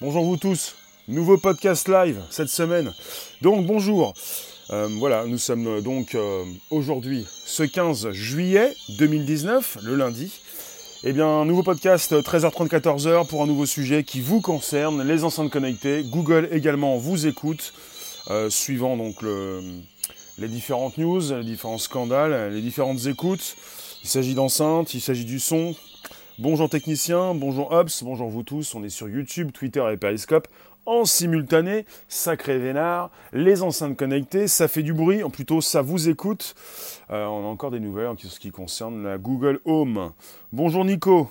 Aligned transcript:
Bonjour 0.00 0.24
vous 0.24 0.36
tous, 0.36 0.74
nouveau 1.08 1.38
podcast 1.38 1.88
live 1.88 2.20
cette 2.30 2.48
semaine. 2.48 2.92
Donc 3.42 3.66
bonjour, 3.66 4.14
Euh, 4.70 4.88
voilà, 4.98 5.26
nous 5.26 5.36
sommes 5.36 5.66
euh, 5.66 5.80
donc 5.82 6.14
euh, 6.14 6.42
aujourd'hui 6.70 7.26
ce 7.44 7.64
15 7.64 8.12
juillet 8.12 8.74
2019, 8.98 9.76
le 9.82 9.94
lundi. 9.94 10.32
Eh 11.04 11.12
bien, 11.12 11.44
nouveau 11.44 11.62
podcast 11.62 12.14
13h30, 12.14 12.68
14h 12.68 13.26
pour 13.26 13.42
un 13.42 13.46
nouveau 13.46 13.66
sujet 13.66 14.04
qui 14.04 14.22
vous 14.22 14.40
concerne, 14.40 15.06
les 15.06 15.22
enceintes 15.22 15.50
connectées. 15.50 16.02
Google 16.04 16.48
également 16.50 16.96
vous 16.96 17.26
écoute, 17.26 17.74
suivant 18.48 18.96
donc 18.96 19.20
le- 19.20 19.60
les 20.38 20.48
différentes 20.48 20.96
news, 20.96 21.20
les 21.34 21.44
différents 21.44 21.76
scandales, 21.76 22.50
les 22.54 22.62
différentes 22.62 23.04
écoutes. 23.04 23.56
Il 24.02 24.08
s'agit 24.08 24.32
d'enceintes, 24.34 24.94
il 24.94 25.02
s'agit 25.02 25.26
du 25.26 25.40
son. 25.40 25.74
Bonjour 26.40 26.68
techniciens, 26.68 27.32
bonjour 27.32 27.70
Ops, 27.70 28.02
bonjour 28.02 28.28
vous 28.28 28.42
tous. 28.42 28.74
On 28.74 28.82
est 28.82 28.88
sur 28.88 29.08
YouTube, 29.08 29.52
Twitter 29.52 29.84
et 29.92 29.96
Periscope 29.96 30.48
en 30.84 31.04
simultané. 31.04 31.86
Sacré 32.08 32.58
vénard, 32.58 33.12
les 33.32 33.62
enceintes 33.62 33.96
connectées, 33.96 34.48
ça 34.48 34.66
fait 34.66 34.82
du 34.82 34.92
bruit, 34.92 35.22
ou 35.22 35.28
plutôt 35.28 35.60
ça 35.60 35.80
vous 35.80 36.08
écoute. 36.08 36.56
Euh, 37.10 37.24
on 37.26 37.44
a 37.44 37.46
encore 37.46 37.70
des 37.70 37.78
nouvelles 37.78 38.08
en 38.08 38.16
ce 38.18 38.40
qui 38.40 38.50
concerne 38.50 39.04
la 39.04 39.16
Google 39.16 39.60
Home. 39.64 40.10
Bonjour 40.52 40.84
Nico. 40.84 41.30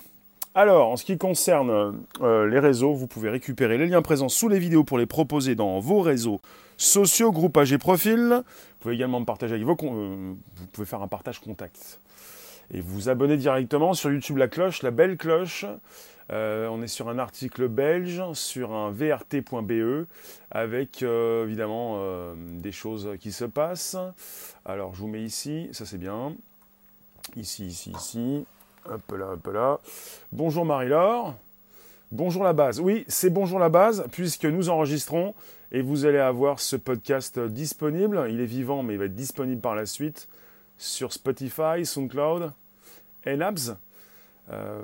Alors, 0.55 0.87
en 0.87 0.95
ce 0.95 1.03
qui 1.03 1.17
concerne 1.17 2.01
euh, 2.21 2.47
les 2.47 2.59
réseaux, 2.59 2.93
vous 2.93 3.07
pouvez 3.07 3.29
récupérer 3.29 3.77
les 3.77 3.87
liens 3.87 4.01
présents 4.01 4.29
sous 4.29 4.47
les 4.47 4.57
vidéos 4.57 4.85
pour 4.85 4.97
les 4.97 5.05
proposer 5.05 5.53
dans 5.53 5.81
vos 5.81 5.99
réseaux 5.99 6.39
sociaux, 6.77 7.33
groupages 7.33 7.73
et 7.73 7.77
profils. 7.77 8.41
Vous 8.41 8.79
pouvez 8.79 8.95
également 8.95 9.19
me 9.19 9.25
partager 9.25 9.55
avec 9.55 9.65
vos... 9.65 9.75
euh, 9.81 10.33
vous 10.55 10.67
pouvez 10.71 10.87
faire 10.87 11.01
un 11.01 11.09
partage 11.09 11.41
contact. 11.41 11.99
Et 12.75 12.81
vous 12.81 13.07
abonner 13.07 13.37
directement 13.37 13.93
sur 13.93 14.11
YouTube 14.11 14.37
la 14.37 14.47
cloche, 14.47 14.81
la 14.81 14.89
belle 14.89 15.15
cloche. 15.15 15.65
Euh, 16.31 16.67
on 16.69 16.81
est 16.81 16.87
sur 16.87 17.07
un 17.07 17.19
article 17.19 17.67
belge, 17.67 18.23
sur 18.33 18.73
un 18.73 18.89
vrt.be, 18.89 20.07
avec 20.49 21.03
euh, 21.03 21.45
évidemment 21.45 21.97
euh, 21.97 22.33
des 22.35 22.71
choses 22.71 23.11
qui 23.19 23.31
se 23.31 23.45
passent. 23.45 23.95
Alors 24.65 24.95
je 24.95 25.01
vous 25.01 25.07
mets 25.07 25.21
ici, 25.21 25.69
ça 25.71 25.85
c'est 25.85 25.99
bien. 25.99 26.33
Ici, 27.35 27.67
ici, 27.67 27.91
ici. 27.91 28.45
Hop 28.89 29.11
là, 29.11 29.33
hop 29.33 29.47
là. 29.53 29.79
Bonjour 30.31 30.65
Marie-Laure. 30.65 31.35
Bonjour 32.11 32.43
la 32.43 32.53
base. 32.53 32.79
Oui, 32.79 33.05
c'est 33.07 33.29
bonjour 33.29 33.59
la 33.59 33.69
base, 33.69 34.05
puisque 34.11 34.45
nous 34.45 34.69
enregistrons 34.69 35.35
et 35.71 35.83
vous 35.83 36.05
allez 36.05 36.19
avoir 36.19 36.59
ce 36.59 36.75
podcast 36.75 37.39
disponible. 37.39 38.25
Il 38.29 38.39
est 38.39 38.45
vivant, 38.45 38.81
mais 38.81 38.93
il 38.93 38.99
va 38.99 39.05
être 39.05 39.15
disponible 39.15 39.61
par 39.61 39.75
la 39.75 39.85
suite 39.85 40.27
sur 40.79 41.13
Spotify, 41.13 41.85
SoundCloud 41.85 42.51
Labs. 43.25 43.77
Euh, 44.51 44.79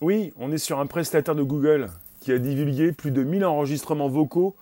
oui, 0.00 0.32
on 0.38 0.52
est 0.52 0.58
sur 0.58 0.78
un 0.78 0.86
prestataire 0.86 1.34
de 1.34 1.42
Google 1.42 1.88
qui 2.20 2.32
a 2.32 2.38
divulgué 2.38 2.92
plus 2.92 3.10
de 3.10 3.22
1000 3.22 3.44
enregistrements 3.44 4.08
vocaux 4.08 4.54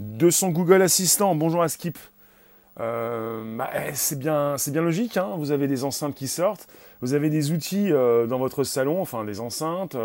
de 0.00 0.30
son 0.30 0.50
Google 0.50 0.82
Assistant. 0.82 1.34
Bonjour 1.36 1.62
à 1.62 1.68
Skip. 1.68 1.96
Euh, 2.80 3.56
bah, 3.56 3.70
eh, 3.74 3.90
c'est 3.94 4.18
bien, 4.18 4.56
logique. 4.74 5.16
hein. 5.16 5.34
Vous 5.38 5.52
avez 5.52 5.68
des 5.68 5.84
enceintes 5.84 6.16
qui 6.16 6.26
sortent, 6.26 6.66
vous 7.00 7.14
avez 7.14 7.30
des 7.30 7.52
outils 7.52 7.92
euh, 7.92 8.26
dans 8.26 8.38
votre 8.38 8.64
salon, 8.64 9.00
enfin 9.00 9.24
des 9.24 9.38
enceintes. 9.38 9.96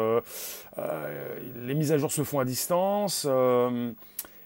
les 1.65 1.73
mises 1.73 1.91
à 1.91 1.97
jour 1.97 2.11
se 2.11 2.23
font 2.23 2.39
à 2.39 2.45
distance. 2.45 3.27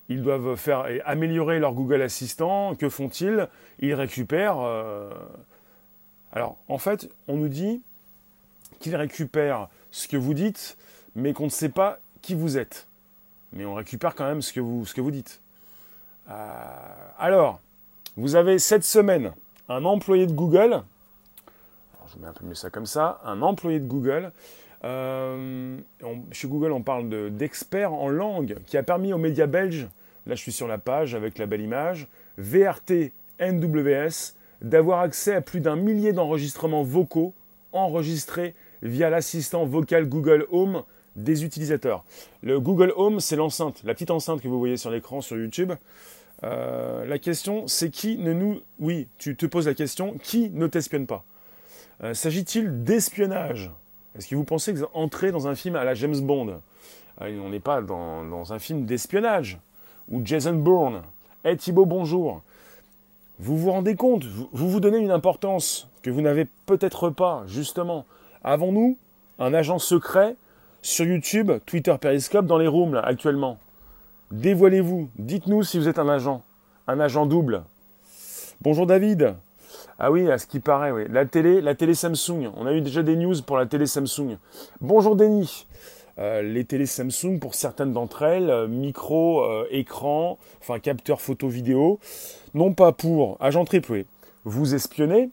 ils 0.08 0.22
doivent 0.22 0.56
faire 0.56 0.88
et 0.88 1.02
améliorer 1.02 1.60
leur 1.60 1.74
Google 1.74 2.02
Assistant. 2.02 2.76
Que 2.76 2.88
font-ils? 2.88 3.50
Ils 3.80 3.94
récupèrent. 3.94 4.62
Alors, 6.34 6.58
en 6.68 6.78
fait, 6.78 7.10
on 7.28 7.38
nous 7.38 7.48
dit 7.48 7.82
qu'ils 8.80 8.96
récupèrent 8.96 9.70
ce 9.92 10.08
que 10.08 10.18
vous 10.18 10.34
dites, 10.34 10.78
mais 11.16 11.34
qu'on 11.34 11.46
ne 11.46 11.50
sait 11.50 11.70
pas 11.70 12.00
qui 12.22 12.34
vous 12.36 12.58
êtes. 12.58 12.88
Mais 13.54 13.66
on 13.66 13.76
récupère 13.76 14.16
quand 14.16 14.26
même 14.26 14.42
ce 14.42 14.52
que 14.52 14.60
vous, 14.60 15.12
dites. 15.12 15.40
Euh, 16.30 16.34
alors, 17.20 17.60
vous 18.18 18.36
avez 18.36 18.58
cette 18.60 18.84
semaine 18.84 19.34
un 19.70 19.86
employé 19.86 20.26
de 20.26 20.34
Google. 20.34 20.82
Je 22.14 22.20
mets 22.20 22.28
un 22.28 22.34
peu 22.34 22.46
mieux 22.46 22.56
ça 22.56 22.70
comme 22.70 22.86
ça. 22.86 23.22
Un 23.24 23.42
employé 23.42 23.80
de 23.80 23.88
Google. 23.88 24.32
euh, 24.86 25.78
chez 26.34 26.48
Google, 26.50 26.74
on 26.74 26.82
parle 26.82 27.08
de- 27.08 27.30
d'expert 27.30 27.94
en 27.94 28.10
langue 28.10 28.58
qui 28.66 28.76
a 28.78 28.84
permis 28.84 29.14
aux 29.14 29.18
médias 29.18 29.46
belges, 29.48 29.88
là 30.28 30.36
je 30.36 30.42
suis 30.42 30.52
sur 30.52 30.68
la 30.68 30.78
page 30.78 31.16
avec 31.16 31.38
la 31.38 31.46
belle 31.46 31.62
image, 31.62 32.08
VRT 32.38 33.14
NWS, 33.40 34.34
d'avoir 34.64 35.02
accès 35.02 35.36
à 35.36 35.42
plus 35.42 35.60
d'un 35.60 35.76
millier 35.76 36.14
d'enregistrements 36.14 36.84
vocaux 36.84 37.34
enregistrés 37.74 38.56
via 38.82 39.10
l'assistant 39.10 39.66
vocal 39.66 40.08
Google 40.08 40.48
Home 40.52 40.84
des 41.16 41.44
utilisateurs. 41.44 42.04
Le 42.42 42.60
Google 42.60 42.94
Home, 42.96 43.20
c'est 43.20 43.36
l'enceinte, 43.36 43.82
la 43.84 43.94
petite 43.94 44.12
enceinte 44.12 44.42
que 44.42 44.48
vous 44.48 44.60
voyez 44.60 44.78
sur 44.78 44.90
l'écran 44.90 45.22
sur 45.22 45.38
YouTube. 45.38 45.74
Euh, 46.44 47.06
la 47.06 47.20
question, 47.20 47.68
c'est 47.68 47.90
qui 47.90 48.18
ne 48.18 48.34
nous... 48.34 48.60
Oui, 48.80 49.08
tu 49.18 49.36
te 49.36 49.46
poses 49.46 49.68
la 49.68 49.74
question, 49.74 50.18
qui 50.22 50.50
ne 50.50 50.68
t'espionne 50.68 51.06
pas? 51.06 51.24
Euh, 52.04 52.14
S'agit-il 52.14 52.84
d'espionnage? 52.84 53.72
Est-ce 54.18 54.28
que 54.28 54.36
vous 54.36 54.44
pensez 54.44 54.74
que 54.74 54.80
vous 54.80 54.86
entrez 54.94 55.32
dans 55.32 55.48
un 55.48 55.56
film 55.56 55.76
à 55.76 55.84
la 55.84 55.94
James 55.94 56.20
Bond? 56.20 56.60
Euh, 57.22 57.40
On 57.40 57.50
n'est 57.50 57.60
pas 57.60 57.82
dans, 57.82 58.52
un 58.54 58.60
film 58.60 58.86
d'espionnage. 58.86 59.60
Ou 60.10 60.22
Jason 60.26 60.54
Bourne. 60.54 61.04
Eh 61.46 61.56
Thibaut, 61.56 61.86
bonjour. 61.86 62.42
Vous 63.44 63.58
vous 63.58 63.72
rendez 63.72 63.98
compte 63.98 64.24
vous, 64.24 64.48
vous 64.54 64.80
donnez 64.80 65.00
une 65.00 65.12
importance 65.12 65.90
que 66.02 66.10
vous 66.10 66.22
n'avez 66.22 66.48
peut-être 66.66 67.10
pas, 67.10 67.44
justement. 67.46 68.06
Avons-nous 68.42 68.98
un 69.38 69.54
agent 69.54 69.80
secret 69.80 70.38
sur 70.82 71.06
YouTube, 71.06 71.52
Twitter, 71.66 71.94
Periscope, 72.00 72.46
dans 72.46 72.58
les 72.58 72.70
rooms, 72.70 72.94
là, 72.94 73.02
actuellement? 73.02 73.58
Dévoilez-vous. 74.32 75.10
Dites-nous 75.18 75.64
si 75.64 75.78
vous 75.78 75.90
êtes 75.90 76.00
un 76.00 76.08
agent. 76.08 76.42
Un 76.88 77.02
agent 77.02 77.26
double. 77.26 77.64
Bonjour 78.62 78.86
David. 78.86 79.36
Ah 80.00 80.10
oui, 80.10 80.32
à 80.32 80.38
ce 80.38 80.48
qui 80.48 80.62
paraît, 80.62 80.92
oui. 80.92 81.04
La 81.10 81.26
télé, 81.26 81.60
la 81.60 81.76
télé 81.76 81.96
Samsung. 81.96 82.50
On 82.56 82.66
a 82.66 82.72
eu 82.72 82.80
déjà 82.80 83.04
des 83.04 83.18
news 83.18 83.36
pour 83.46 83.58
la 83.58 83.66
télé 83.66 83.88
Samsung. 83.88 84.38
Bonjour 84.80 85.18
Denis. 85.18 85.68
Euh, 86.20 86.42
les 86.44 86.64
télé 86.64 86.86
Samsung, 86.86 87.40
pour 87.40 87.56
certaines 87.56 87.92
d'entre 87.92 88.22
elles, 88.22 88.50
euh, 88.50 88.68
micro, 88.68 89.44
euh, 89.44 89.68
écran, 89.72 90.38
enfin 90.62 90.80
capteur 90.80 91.22
photo 91.22 91.48
vidéo, 91.48 92.00
non 92.54 92.74
pas 92.74 92.92
pour 92.92 93.38
agent 93.40 93.66
triple, 93.66 94.06
vous 94.46 94.76
espionner, 94.76 95.30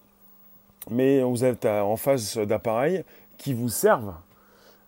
mais 0.90 1.22
vous 1.22 1.44
êtes 1.44 1.66
en 1.66 1.96
face 1.96 2.38
d'appareils 2.38 3.04
qui 3.36 3.52
vous 3.52 3.68
servent. 3.68 4.14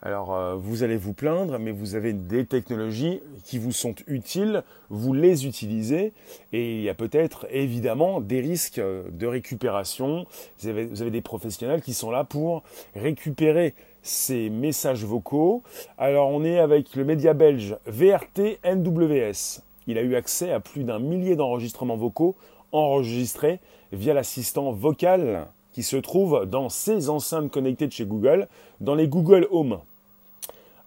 Alors, 0.05 0.59
vous 0.59 0.83
allez 0.83 0.97
vous 0.97 1.13
plaindre, 1.13 1.61
mais 1.61 1.71
vous 1.71 1.95
avez 1.95 2.13
des 2.13 2.45
technologies 2.45 3.21
qui 3.45 3.59
vous 3.59 3.71
sont 3.71 3.95
utiles, 4.09 4.65
vous 4.91 5.13
les 5.13 5.47
utilisez, 5.47 6.13
et 6.53 6.77
il 6.77 6.83
y 6.83 6.89
a 6.89 6.95
peut-être 6.95 7.47
évidemment 7.51 8.21
des 8.21 8.41
risques 8.41 8.81
de 8.81 9.27
récupération. 9.27 10.27
Vous 10.59 10.69
avez, 10.69 10.87
vous 10.87 11.03
avez 11.03 11.13
des 11.13 11.21
professionnels 11.21 11.83
qui 11.83 11.95
sont 11.95 12.11
là 12.11 12.25
pour 12.25 12.65
récupérer 12.97 13.75
ces 14.03 14.51
messages 14.51 15.05
vocaux. 15.05 15.63
Alors, 15.99 16.29
on 16.29 16.45
est 16.45 16.59
avec 16.59 16.95
le 16.97 17.05
média 17.05 17.35
belge 17.35 17.77
VRT 17.87 18.59
NWS. 18.65 19.63
Il 19.87 19.99
a 19.99 20.03
eu 20.03 20.15
accès 20.15 20.53
à 20.53 20.61
plus 20.61 20.85
d'un 20.85 20.99
millier 20.99 21.37
d'enregistrements 21.37 21.97
vocaux 21.97 22.37
enregistrés 22.73 23.61
via 23.93 24.15
l'assistant 24.15 24.73
vocal 24.73 25.47
qui 25.73 25.83
se 25.83 25.97
trouve 25.97 26.47
dans 26.47 26.69
ces 26.69 27.09
enceintes 27.09 27.51
connectées 27.51 27.87
de 27.87 27.93
chez 27.93 28.05
Google, 28.05 28.49
dans 28.81 28.95
les 28.95 29.09
Google 29.09 29.49
Home. 29.51 29.81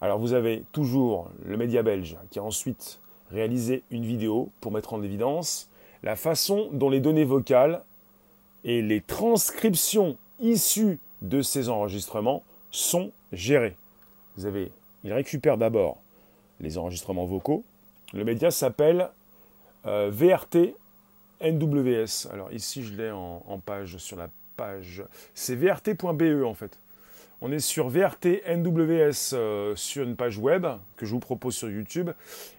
Alors 0.00 0.18
vous 0.18 0.32
avez 0.32 0.64
toujours 0.72 1.30
le 1.44 1.56
média 1.56 1.82
belge 1.82 2.16
qui 2.30 2.38
a 2.38 2.42
ensuite 2.42 3.00
réalisé 3.30 3.82
une 3.90 4.04
vidéo 4.04 4.50
pour 4.60 4.72
mettre 4.72 4.94
en 4.94 5.02
évidence 5.02 5.70
la 6.02 6.16
façon 6.16 6.68
dont 6.72 6.90
les 6.90 7.00
données 7.00 7.24
vocales 7.24 7.82
et 8.64 8.82
les 8.82 9.00
transcriptions 9.00 10.16
issues 10.40 10.98
de 11.22 11.42
ces 11.42 11.68
enregistrements 11.68 12.42
sont 12.70 13.10
gérées. 13.32 13.76
Vous 14.36 14.46
avez, 14.46 14.70
il 15.04 15.12
récupère 15.12 15.56
d'abord 15.56 15.98
les 16.60 16.78
enregistrements 16.78 17.26
vocaux. 17.26 17.64
Le 18.12 18.24
média 18.24 18.50
s'appelle 18.50 19.10
euh, 19.86 20.10
VRT 20.12 20.74
NWS. 21.40 22.28
Alors 22.32 22.52
ici, 22.52 22.82
je 22.82 22.94
l'ai 22.94 23.10
en, 23.10 23.60
page 23.64 23.98
sur 23.98 24.16
la 24.16 24.28
page. 24.56 25.02
C'est 25.34 25.56
vrt.be 25.56 26.44
en 26.44 26.54
fait. 26.54 26.78
On 27.42 27.52
est 27.52 27.58
sur 27.58 27.88
VRT 27.88 28.42
NWS 28.48 29.34
euh, 29.34 29.76
sur 29.76 30.04
une 30.04 30.16
page 30.16 30.38
web 30.38 30.66
que 30.96 31.04
je 31.04 31.10
vous 31.10 31.20
propose 31.20 31.54
sur 31.54 31.68
YouTube. 31.68 32.10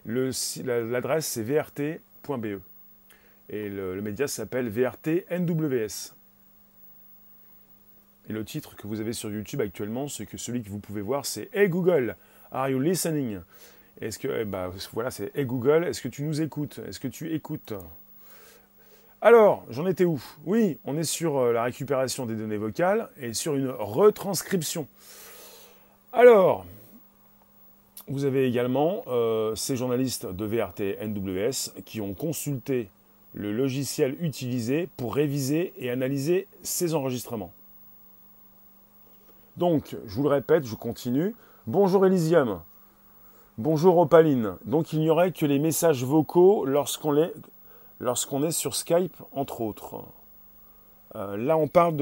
L'adresse 0.05 1.25
c'est 1.25 1.43
vrt.be. 1.43 2.59
Et 3.49 3.69
le, 3.69 3.95
le 3.95 4.01
média 4.01 4.27
s'appelle 4.27 4.69
VRT 4.69 5.25
NWS. 5.31 6.16
Et 8.29 8.33
le 8.33 8.43
titre 8.43 8.75
que 8.75 8.87
vous 8.87 8.99
avez 8.99 9.13
sur 9.13 9.31
YouTube 9.31 9.61
actuellement, 9.61 10.09
c'est 10.09 10.25
que 10.25 10.37
celui 10.37 10.61
que 10.61 10.69
vous 10.69 10.79
pouvez 10.79 11.01
voir, 11.01 11.25
c'est 11.25 11.49
Hey 11.53 11.69
Google, 11.69 12.15
are 12.51 12.69
you 12.69 12.79
listening? 12.79 13.39
Est-ce 14.01 14.19
que, 14.19 14.27
eh 14.41 14.45
ben, 14.45 14.71
voilà, 14.93 15.11
c'est 15.11 15.35
Hey 15.35 15.45
Google, 15.45 15.85
est-ce 15.85 16.01
que 16.01 16.09
tu 16.09 16.23
nous 16.23 16.41
écoutes? 16.41 16.79
Est-ce 16.87 16.99
que 16.99 17.07
tu 17.07 17.33
écoutes? 17.33 17.73
Alors, 19.21 19.65
j'en 19.69 19.87
étais 19.87 20.05
où? 20.05 20.21
Oui, 20.45 20.77
on 20.85 20.97
est 20.97 21.03
sur 21.03 21.37
euh, 21.37 21.53
la 21.53 21.63
récupération 21.63 22.25
des 22.25 22.35
données 22.35 22.57
vocales 22.57 23.09
et 23.19 23.33
sur 23.33 23.55
une 23.55 23.69
retranscription. 23.69 24.87
Alors, 26.13 26.65
vous 28.07 28.25
avez 28.25 28.45
également 28.45 29.03
euh, 29.07 29.55
ces 29.55 29.75
journalistes 29.75 30.27
de 30.27 30.45
VRT 30.45 30.97
NWS 31.01 31.81
qui 31.83 31.99
ont 32.01 32.13
consulté 32.13 32.89
le 33.33 33.51
logiciel 33.51 34.15
utilisé 34.19 34.87
pour 34.97 35.15
réviser 35.15 35.73
et 35.79 35.89
analyser 35.89 36.47
ces 36.61 36.93
enregistrements. 36.93 37.53
Donc, 39.57 39.95
je 40.05 40.15
vous 40.15 40.23
le 40.23 40.29
répète, 40.29 40.65
je 40.65 40.75
continue. 40.75 41.35
Bonjour 41.65 42.05
Elysium. 42.05 42.61
Bonjour 43.57 43.97
Opaline. 43.97 44.55
Donc, 44.65 44.93
il 44.93 44.99
n'y 44.99 45.09
aurait 45.09 45.31
que 45.31 45.47
les 45.47 45.57
messages 45.57 46.03
vocaux 46.03 46.63
lorsqu'on 46.63 47.15
est, 47.17 48.51
sur 48.51 48.75
Skype, 48.75 49.15
entre 49.31 49.61
autres. 49.61 50.03
Euh, 51.15 51.37
là, 51.37 51.57
on 51.57 51.67
parle 51.67 51.97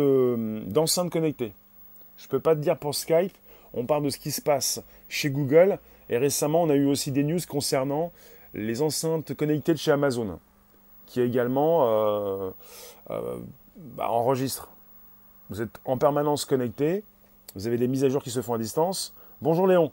d'enceintes 0.67 1.09
connectées. 1.09 1.53
Je 2.17 2.25
ne 2.25 2.29
peux 2.29 2.41
pas 2.41 2.55
te 2.55 2.59
dire 2.59 2.77
pour 2.77 2.93
Skype, 2.93 3.33
on 3.73 3.85
parle 3.85 4.03
de 4.03 4.09
ce 4.09 4.17
qui 4.17 4.31
se 4.31 4.41
passe 4.41 4.83
chez 5.07 5.29
Google 5.29 5.79
et 6.09 6.17
récemment, 6.17 6.63
on 6.63 6.69
a 6.69 6.75
eu 6.75 6.85
aussi 6.85 7.11
des 7.11 7.23
news 7.23 7.39
concernant 7.47 8.11
les 8.53 8.81
enceintes 8.81 9.33
connectées 9.33 9.73
de 9.73 9.77
chez 9.77 9.91
Amazon, 9.91 10.39
qui 11.05 11.21
également 11.21 11.87
euh, 11.87 12.51
euh, 13.11 13.37
bah. 13.77 14.11
Vous 15.49 15.61
êtes 15.61 15.79
en 15.85 15.97
permanence 15.97 16.43
connecté, 16.43 17.03
vous 17.55 17.67
avez 17.67 17.77
des 17.77 17.87
mises 17.87 18.03
à 18.03 18.09
jour 18.09 18.21
qui 18.21 18.31
se 18.31 18.41
font 18.41 18.53
à 18.53 18.57
distance. 18.57 19.13
Bonjour 19.41 19.67
Léon. 19.67 19.91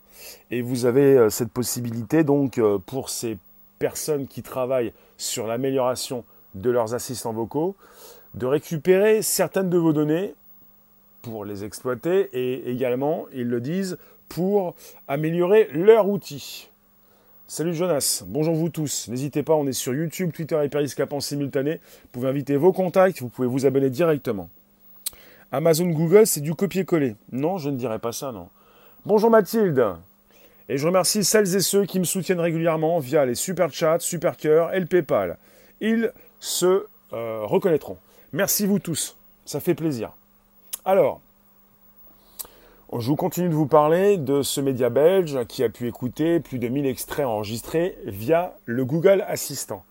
Et 0.50 0.62
vous 0.62 0.84
avez 0.84 1.16
euh, 1.16 1.30
cette 1.30 1.50
possibilité 1.50 2.24
donc 2.24 2.60
pour 2.86 3.08
ces 3.08 3.38
personnes 3.78 4.26
qui 4.26 4.42
travaillent 4.42 4.92
sur 5.16 5.46
l'amélioration 5.46 6.24
de 6.54 6.70
leurs 6.70 6.94
assistants 6.94 7.32
vocaux 7.32 7.74
de 8.34 8.46
récupérer 8.46 9.22
certaines 9.22 9.70
de 9.70 9.78
vos 9.78 9.92
données 9.92 10.34
pour 11.22 11.44
les 11.44 11.64
exploiter 11.64 12.28
et 12.32 12.70
également, 12.70 13.26
ils 13.32 13.48
le 13.48 13.60
disent, 13.60 13.98
pour 14.28 14.74
améliorer 15.08 15.68
leur 15.72 16.08
outil. 16.08 16.68
Salut 17.46 17.74
Jonas, 17.74 18.24
bonjour 18.26 18.54
vous 18.54 18.70
tous. 18.70 19.08
N'hésitez 19.08 19.42
pas, 19.42 19.54
on 19.54 19.66
est 19.66 19.72
sur 19.72 19.94
YouTube, 19.94 20.32
Twitter 20.32 20.58
et 20.64 20.68
Periscope 20.68 21.12
en 21.12 21.20
simultané. 21.20 21.74
Vous 21.74 22.08
pouvez 22.12 22.28
inviter 22.28 22.56
vos 22.56 22.72
contacts, 22.72 23.20
vous 23.20 23.28
pouvez 23.28 23.46
vous 23.46 23.66
abonner 23.66 23.90
directement. 23.90 24.48
Amazon 25.54 25.88
Google, 25.88 26.26
c'est 26.26 26.40
du 26.40 26.54
copier-coller. 26.54 27.14
Non, 27.30 27.58
je 27.58 27.68
ne 27.68 27.76
dirais 27.76 27.98
pas 27.98 28.12
ça, 28.12 28.32
non. 28.32 28.48
Bonjour 29.04 29.28
Mathilde. 29.28 29.84
Et 30.70 30.78
je 30.78 30.86
remercie 30.86 31.24
celles 31.24 31.54
et 31.54 31.60
ceux 31.60 31.84
qui 31.84 31.98
me 31.98 32.04
soutiennent 32.04 32.40
régulièrement 32.40 32.98
via 33.00 33.26
les 33.26 33.34
super 33.34 33.70
chats, 33.70 33.98
super 33.98 34.38
cœurs 34.38 34.72
et 34.72 34.80
le 34.80 34.86
PayPal. 34.86 35.36
Ils 35.82 36.10
se 36.40 36.86
euh, 37.12 37.44
reconnaîtront. 37.44 37.98
Merci 38.32 38.64
vous 38.64 38.78
tous, 38.78 39.18
ça 39.44 39.60
fait 39.60 39.74
plaisir. 39.74 40.12
Alors, 40.86 41.20
je 42.98 43.06
vous 43.06 43.16
continue 43.16 43.50
de 43.50 43.54
vous 43.54 43.66
parler 43.66 44.16
de 44.16 44.40
ce 44.40 44.62
média 44.62 44.88
belge 44.88 45.44
qui 45.48 45.62
a 45.62 45.68
pu 45.68 45.86
écouter 45.86 46.40
plus 46.40 46.60
de 46.60 46.68
1000 46.68 46.86
extraits 46.86 47.26
enregistrés 47.26 47.98
via 48.06 48.56
le 48.64 48.86
Google 48.86 49.22
Assistant. 49.28 49.84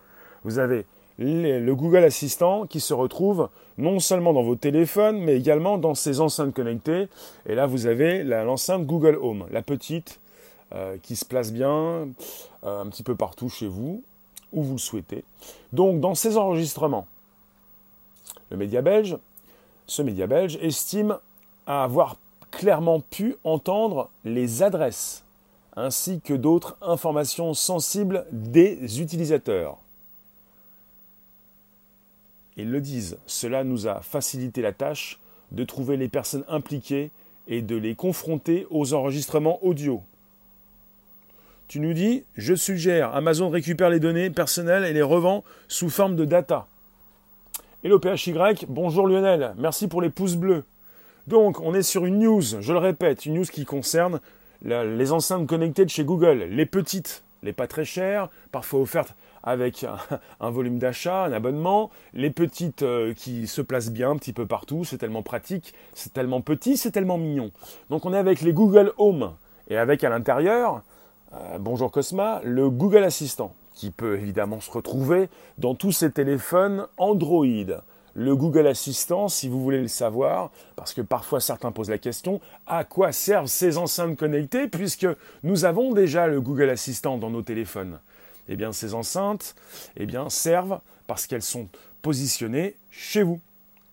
Vous 0.44 0.58
avez 0.58 0.88
le 1.22 1.74
Google 1.74 2.04
Assistant 2.04 2.66
qui 2.66 2.80
se 2.80 2.94
retrouve 2.94 3.50
non 3.78 4.00
seulement 4.00 4.34
dans 4.34 4.44
vos 4.44 4.56
téléphones, 4.56 5.20
mais 5.20 5.36
également 5.36 5.78
dans 5.78 5.96
ces 5.96 6.20
enceintes 6.20 6.54
connectées. 6.54 7.08
Et 7.48 7.56
là, 7.56 7.66
vous 7.66 7.86
avez 7.86 8.24
l'enceinte 8.24 8.86
Google 8.86 9.18
Home, 9.22 9.46
la 9.52 9.62
petite, 9.62 10.20
euh, 10.74 10.98
qui 11.04 11.16
se 11.16 11.26
place 11.26 11.52
bien 11.52 12.08
euh, 12.64 12.82
un 12.82 12.88
petit 12.88 13.04
peu 13.04 13.16
partout 13.16 13.50
chez 13.50 13.68
vous, 13.68 14.04
où 14.54 14.64
vous 14.64 14.74
le 14.74 14.80
souhaitez. 14.80 15.24
Donc, 15.74 16.00
dans 16.00 16.16
ces 16.16 16.38
enregistrements, 16.38 17.08
le 18.50 18.58
média 18.58 18.82
belge, 18.82 19.18
ce 19.88 20.02
média 20.02 20.28
belge 20.28 20.58
estime 20.62 21.18
avoir 21.68 22.18
clairement 22.52 23.00
pu 23.00 23.36
entendre 23.44 24.10
les 24.26 24.64
adresses 24.64 25.24
ainsi 25.76 26.20
que 26.20 26.34
d'autres 26.34 26.78
informations 26.82 27.54
sensibles 27.54 28.26
des 28.32 29.02
utilisateurs. 29.02 29.78
Ils 32.58 32.70
le 32.70 32.82
disent, 32.82 33.18
cela 33.26 33.64
nous 33.64 33.88
a 33.88 34.02
facilité 34.02 34.62
la 34.62 34.74
tâche 34.74 35.20
de 35.52 35.64
trouver 35.64 35.98
les 35.98 36.10
personnes 36.10 36.44
impliquées 36.48 37.12
et 37.48 37.62
de 37.62 37.76
les 37.76 37.96
confronter 37.96 38.68
aux 38.70 38.94
enregistrements 38.94 39.64
audio. 39.64 40.02
Tu 41.68 41.80
nous 41.80 41.94
dis, 41.94 42.26
je 42.36 42.54
suggère, 42.54 43.16
Amazon 43.16 43.50
récupère 43.50 43.90
les 43.90 44.00
données 44.00 44.30
personnelles 44.30 44.84
et 44.84 44.94
les 44.94 45.02
revend 45.02 45.44
sous 45.70 45.90
forme 45.90 46.16
de 46.16 46.26
data. 46.26 46.68
Hello 47.84 48.00
PHY, 48.00 48.34
bonjour 48.68 49.08
Lionel, 49.08 49.54
merci 49.58 49.88
pour 49.88 50.02
les 50.02 50.10
pouces 50.10 50.36
bleus. 50.36 50.66
Donc, 51.28 51.62
on 51.62 51.74
est 51.74 51.84
sur 51.84 52.06
une 52.06 52.20
news, 52.20 52.42
je 52.42 52.74
le 52.74 52.80
répète, 52.80 53.26
une 53.26 53.36
news 53.36 53.46
qui 53.46 53.64
concerne 53.64 54.20
les 54.64 55.12
enceintes 55.12 55.48
connectées 55.48 55.86
de 55.86 55.90
chez 55.90 56.04
Google, 56.04 56.44
les 56.50 56.66
petites, 56.66 57.24
les 57.42 57.54
pas 57.54 57.68
très 57.68 57.86
chères, 57.86 58.30
parfois 58.52 58.82
offertes 58.82 59.16
avec 59.44 59.86
un, 60.40 60.50
volume 60.50 60.80
d'achat, 60.80 61.26
un 61.26 61.34
abonnement, 61.34 61.90
les 62.14 62.30
petites 62.30 62.84
euh, 62.84 63.14
qui 63.14 63.48
se 63.48 63.62
placent 63.62 63.92
bien 63.92 64.12
un 64.12 64.18
petit 64.18 64.34
peu 64.34 64.46
partout, 64.46 64.84
c'est 64.84 64.98
tellement 64.98 65.24
pratique, 65.24 65.74
c'est 65.94 66.14
tellement 66.14 66.42
petit, 66.42 66.78
c'est 66.78 66.92
tellement 66.92 67.18
mignon. 67.18 67.52
Donc 67.90 68.06
on 68.06 68.14
est 68.14 68.18
avec 68.18 68.42
les 68.42 68.54
Google 68.54 68.94
Home. 68.98 69.34
Et 69.70 69.78
avec 69.78 70.04
à 70.04 70.10
l'intérieur, 70.10 70.82
euh, 71.34 71.58
bonjour 71.60 71.92
Cosma, 71.92 72.42
le 72.44 72.70
Google 72.70 73.04
Assistant 73.04 73.54
qui 73.74 73.90
peut 73.90 74.20
évidemment 74.20 74.60
se 74.60 74.72
retrouver 74.72 75.30
dans 75.58 75.76
tous 75.76 75.92
ces 75.92 76.12
téléphones 76.12 76.88
Android. 76.98 77.46
Le 78.14 78.36
Google 78.36 78.68
Assistant, 78.68 79.30
si 79.30 79.48
vous 79.48 79.62
voulez 79.62 79.82
le 79.82 79.88
savoir, 79.88 80.52
parce 80.76 80.94
que 80.94 81.02
parfois 81.02 81.40
certains 81.40 81.72
posent 81.72 81.90
la 81.90 81.98
question, 81.98 82.42
à 82.68 82.84
quoi 82.84 83.14
servent 83.14 83.48
ces 83.48 83.78
enceintes 83.78 84.18
connectées 84.18 84.68
puisque 84.68 85.08
nous 85.44 85.64
avons 85.64 85.94
déjà 85.94 86.28
le 86.28 86.42
Google 86.42 86.70
Assistant 86.70 87.18
dans 87.18 87.30
nos 87.30 87.42
téléphones? 87.42 88.00
Eh 88.48 88.56
bien, 88.56 88.72
ces 88.72 88.94
enceintes 88.94 89.56
eh 89.98 90.06
bien, 90.06 90.30
servent 90.30 90.80
parce 91.08 91.28
qu'elles 91.28 91.42
sont 91.42 91.68
positionnées 92.02 92.76
chez 92.90 93.24
vous 93.24 93.40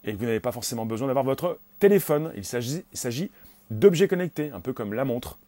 et 0.04 0.12
vous 0.12 0.24
n'avez 0.24 0.40
pas 0.40 0.52
forcément 0.52 0.86
besoin 0.86 1.08
d'avoir 1.08 1.24
votre 1.24 1.58
téléphone. 1.80 2.32
Il 2.36 2.44
s'agit 2.44 3.30
d'objets 3.70 4.08
connectés, 4.08 4.50
un 4.54 4.60
peu 4.60 4.72
comme 4.72 4.94
la 4.94 5.04
montre. 5.04 5.38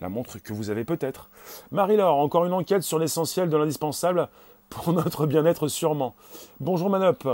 La 0.00 0.08
montre 0.08 0.38
que 0.38 0.52
vous 0.52 0.70
avez 0.70 0.84
peut-être. 0.84 1.28
Marie-Laure, 1.72 2.16
encore 2.16 2.46
une 2.46 2.52
enquête 2.52 2.82
sur 2.82 2.98
l'essentiel 2.98 3.48
de 3.48 3.56
l'indispensable 3.56 4.28
pour 4.70 4.92
notre 4.92 5.26
bien-être 5.26 5.68
sûrement. 5.68 6.14
Bonjour 6.60 6.88
Manop. 6.88 7.26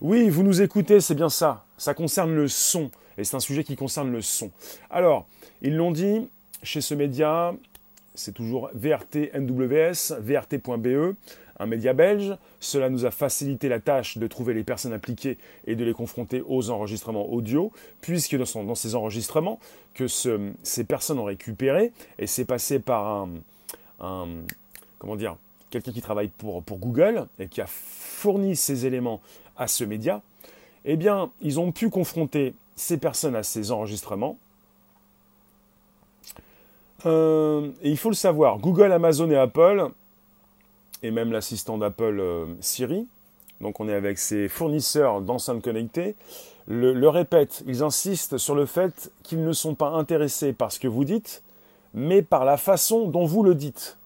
Oui, 0.00 0.30
vous 0.30 0.42
nous 0.42 0.62
écoutez, 0.62 1.00
c'est 1.00 1.14
bien 1.14 1.28
ça. 1.28 1.64
Ça 1.76 1.92
concerne 1.94 2.34
le 2.34 2.48
son. 2.48 2.90
Et 3.18 3.24
c'est 3.24 3.36
un 3.36 3.40
sujet 3.40 3.64
qui 3.64 3.76
concerne 3.76 4.10
le 4.10 4.22
son. 4.22 4.50
Alors, 4.90 5.26
ils 5.60 5.76
l'ont 5.76 5.90
dit 5.90 6.28
chez 6.62 6.80
ce 6.80 6.94
média, 6.94 7.52
c'est 8.18 8.32
toujours 8.32 8.70
VRT 8.74 9.30
NWS, 9.34 10.20
VRT.be, 10.20 11.14
un 11.60 11.66
média 11.66 11.92
belge. 11.92 12.36
Cela 12.60 12.90
nous 12.90 13.04
a 13.04 13.10
facilité 13.10 13.68
la 13.68 13.80
tâche 13.80 14.18
de 14.18 14.26
trouver 14.26 14.54
les 14.54 14.64
personnes 14.64 14.92
impliquées 14.92 15.38
et 15.66 15.76
de 15.76 15.84
les 15.84 15.92
confronter 15.92 16.42
aux 16.46 16.70
enregistrements 16.70 17.30
audio, 17.32 17.72
puisque 18.00 18.36
dans, 18.36 18.64
dans 18.64 18.74
ces 18.74 18.94
enregistrements 18.94 19.58
que 19.94 20.06
ces 20.08 20.84
personnes 20.84 21.18
ont 21.18 21.24
récupéré, 21.24 21.92
et 22.18 22.26
c'est 22.26 22.44
passé 22.44 22.78
par 22.78 23.28
un 24.00 24.26
comment 24.98 25.16
dire, 25.16 25.36
quelqu'un 25.70 25.92
qui 25.92 26.02
travaille 26.02 26.28
pour, 26.28 26.62
pour 26.62 26.78
Google 26.78 27.26
et 27.38 27.48
qui 27.48 27.60
a 27.60 27.66
fourni 27.66 28.56
ces 28.56 28.86
éléments 28.86 29.20
à 29.56 29.66
ce 29.66 29.84
média, 29.84 30.22
eh 30.84 30.96
bien, 30.96 31.30
ils 31.40 31.58
ont 31.60 31.72
pu 31.72 31.90
confronter 31.90 32.54
ces 32.76 32.98
personnes 32.98 33.36
à 33.36 33.42
ces 33.42 33.70
enregistrements. 33.70 34.38
Euh, 37.06 37.68
et 37.82 37.90
il 37.90 37.96
faut 37.96 38.08
le 38.08 38.14
savoir, 38.14 38.58
Google, 38.58 38.92
Amazon 38.92 39.30
et 39.30 39.36
Apple, 39.36 39.88
et 41.02 41.10
même 41.10 41.32
l'assistant 41.32 41.78
d'Apple 41.78 42.18
euh, 42.18 42.46
Siri, 42.60 43.06
donc 43.60 43.80
on 43.80 43.88
est 43.88 43.94
avec 43.94 44.18
ces 44.18 44.48
fournisseurs 44.48 45.20
d'enceintes 45.20 45.62
connectées, 45.62 46.16
le, 46.66 46.92
le 46.92 47.08
répètent, 47.08 47.62
ils 47.66 47.82
insistent 47.82 48.36
sur 48.36 48.54
le 48.54 48.66
fait 48.66 49.10
qu'ils 49.22 49.44
ne 49.44 49.52
sont 49.52 49.74
pas 49.74 49.90
intéressés 49.90 50.52
par 50.52 50.72
ce 50.72 50.80
que 50.80 50.88
vous 50.88 51.04
dites, 51.04 51.42
mais 51.94 52.22
par 52.22 52.44
la 52.44 52.56
façon 52.56 53.06
dont 53.06 53.24
vous 53.24 53.42
le 53.42 53.54
dites. 53.54 53.96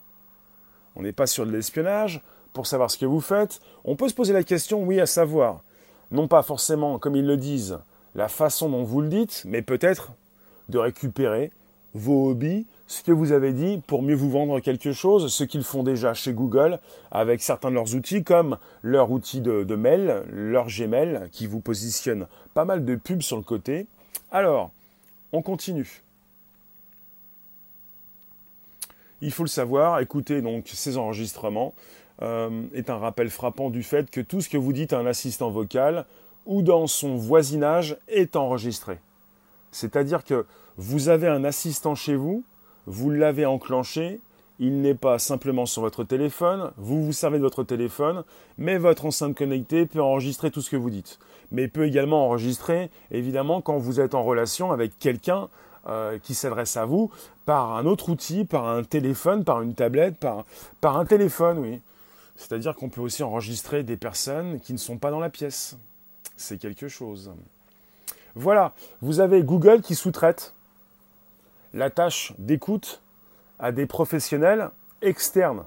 On 0.94 1.02
n'est 1.02 1.12
pas 1.12 1.26
sur 1.26 1.46
de 1.46 1.50
l'espionnage, 1.50 2.20
pour 2.52 2.66
savoir 2.66 2.90
ce 2.90 2.98
que 2.98 3.06
vous 3.06 3.20
faites, 3.20 3.60
on 3.84 3.96
peut 3.96 4.08
se 4.08 4.14
poser 4.14 4.32
la 4.32 4.44
question, 4.44 4.82
oui, 4.82 5.00
à 5.00 5.06
savoir, 5.06 5.62
non 6.10 6.28
pas 6.28 6.42
forcément, 6.42 6.98
comme 6.98 7.16
ils 7.16 7.26
le 7.26 7.36
disent, 7.36 7.78
la 8.14 8.28
façon 8.28 8.68
dont 8.68 8.84
vous 8.84 9.00
le 9.00 9.08
dites, 9.08 9.42
mais 9.46 9.62
peut-être 9.62 10.12
de 10.68 10.78
récupérer 10.78 11.50
vos 11.94 12.30
hobbies, 12.30 12.66
ce 12.92 13.02
que 13.02 13.10
vous 13.10 13.32
avez 13.32 13.54
dit 13.54 13.80
pour 13.86 14.02
mieux 14.02 14.14
vous 14.14 14.28
vendre 14.28 14.60
quelque 14.60 14.92
chose, 14.92 15.32
ce 15.32 15.44
qu'ils 15.44 15.64
font 15.64 15.82
déjà 15.82 16.12
chez 16.12 16.34
Google 16.34 16.78
avec 17.10 17.40
certains 17.40 17.70
de 17.70 17.74
leurs 17.74 17.94
outils 17.94 18.22
comme 18.22 18.58
leur 18.82 19.10
outil 19.10 19.40
de, 19.40 19.74
mail, 19.74 20.22
leur 20.30 20.66
Gmail, 20.66 21.30
qui 21.32 21.46
vous 21.46 21.60
positionne 21.60 22.26
pas 22.52 22.66
mal 22.66 22.84
de 22.84 22.94
pubs 22.94 23.22
sur 23.22 23.38
le 23.38 23.44
côté. 23.44 23.86
Alors, 24.30 24.72
on 25.32 25.40
continue. 25.40 26.02
Il 29.22 29.30
faut 29.30 29.44
le 29.44 29.48
savoir, 29.48 30.00
écouter 30.00 30.42
donc 30.42 30.68
ces 30.68 30.98
enregistrements 30.98 31.72
euh, 32.20 32.64
est 32.74 32.90
un 32.90 32.98
rappel 32.98 33.30
frappant 33.30 33.70
du 33.70 33.82
fait 33.82 34.10
que 34.10 34.20
tout 34.20 34.42
ce 34.42 34.50
que 34.50 34.58
vous 34.58 34.74
dites 34.74 34.92
à 34.92 34.98
un 34.98 35.06
assistant 35.06 35.48
vocal 35.48 36.04
ou 36.44 36.60
dans 36.60 36.86
son 36.86 37.16
voisinage 37.16 37.96
est 38.08 38.36
enregistré. 38.36 38.98
C'est-à-dire 39.70 40.24
que 40.24 40.44
vous 40.76 41.08
avez 41.08 41.28
un 41.28 41.44
assistant 41.44 41.94
chez 41.94 42.16
vous, 42.16 42.44
vous 42.86 43.10
l'avez 43.10 43.46
enclenché, 43.46 44.20
il 44.58 44.80
n'est 44.80 44.94
pas 44.94 45.18
simplement 45.18 45.66
sur 45.66 45.82
votre 45.82 46.04
téléphone, 46.04 46.70
vous 46.76 47.04
vous 47.04 47.12
servez 47.12 47.38
de 47.38 47.42
votre 47.42 47.64
téléphone, 47.64 48.24
mais 48.58 48.78
votre 48.78 49.06
enceinte 49.06 49.36
connectée 49.36 49.86
peut 49.86 50.00
enregistrer 50.00 50.50
tout 50.50 50.60
ce 50.60 50.70
que 50.70 50.76
vous 50.76 50.90
dites. 50.90 51.18
Mais 51.50 51.68
peut 51.68 51.86
également 51.86 52.26
enregistrer, 52.26 52.90
évidemment, 53.10 53.60
quand 53.60 53.78
vous 53.78 54.00
êtes 54.00 54.14
en 54.14 54.22
relation 54.22 54.72
avec 54.72 54.98
quelqu'un 54.98 55.48
euh, 55.88 56.18
qui 56.20 56.34
s'adresse 56.34 56.76
à 56.76 56.84
vous 56.84 57.10
par 57.44 57.76
un 57.76 57.86
autre 57.86 58.08
outil, 58.08 58.44
par 58.44 58.68
un 58.68 58.84
téléphone, 58.84 59.42
par 59.42 59.62
une 59.62 59.74
tablette, 59.74 60.16
par, 60.16 60.44
par 60.80 60.96
un 60.96 61.04
téléphone, 61.04 61.58
oui. 61.58 61.80
C'est-à-dire 62.36 62.74
qu'on 62.74 62.88
peut 62.88 63.00
aussi 63.00 63.22
enregistrer 63.22 63.82
des 63.82 63.96
personnes 63.96 64.60
qui 64.60 64.72
ne 64.72 64.78
sont 64.78 64.96
pas 64.96 65.10
dans 65.10 65.20
la 65.20 65.28
pièce. 65.28 65.76
C'est 66.36 66.58
quelque 66.58 66.88
chose. 66.88 67.32
Voilà, 68.34 68.72
vous 69.00 69.20
avez 69.20 69.42
Google 69.42 69.82
qui 69.82 69.94
sous-traite 69.94 70.54
la 71.74 71.90
tâche 71.90 72.32
d'écoute 72.38 73.00
à 73.58 73.72
des 73.72 73.86
professionnels 73.86 74.70
externes. 75.00 75.64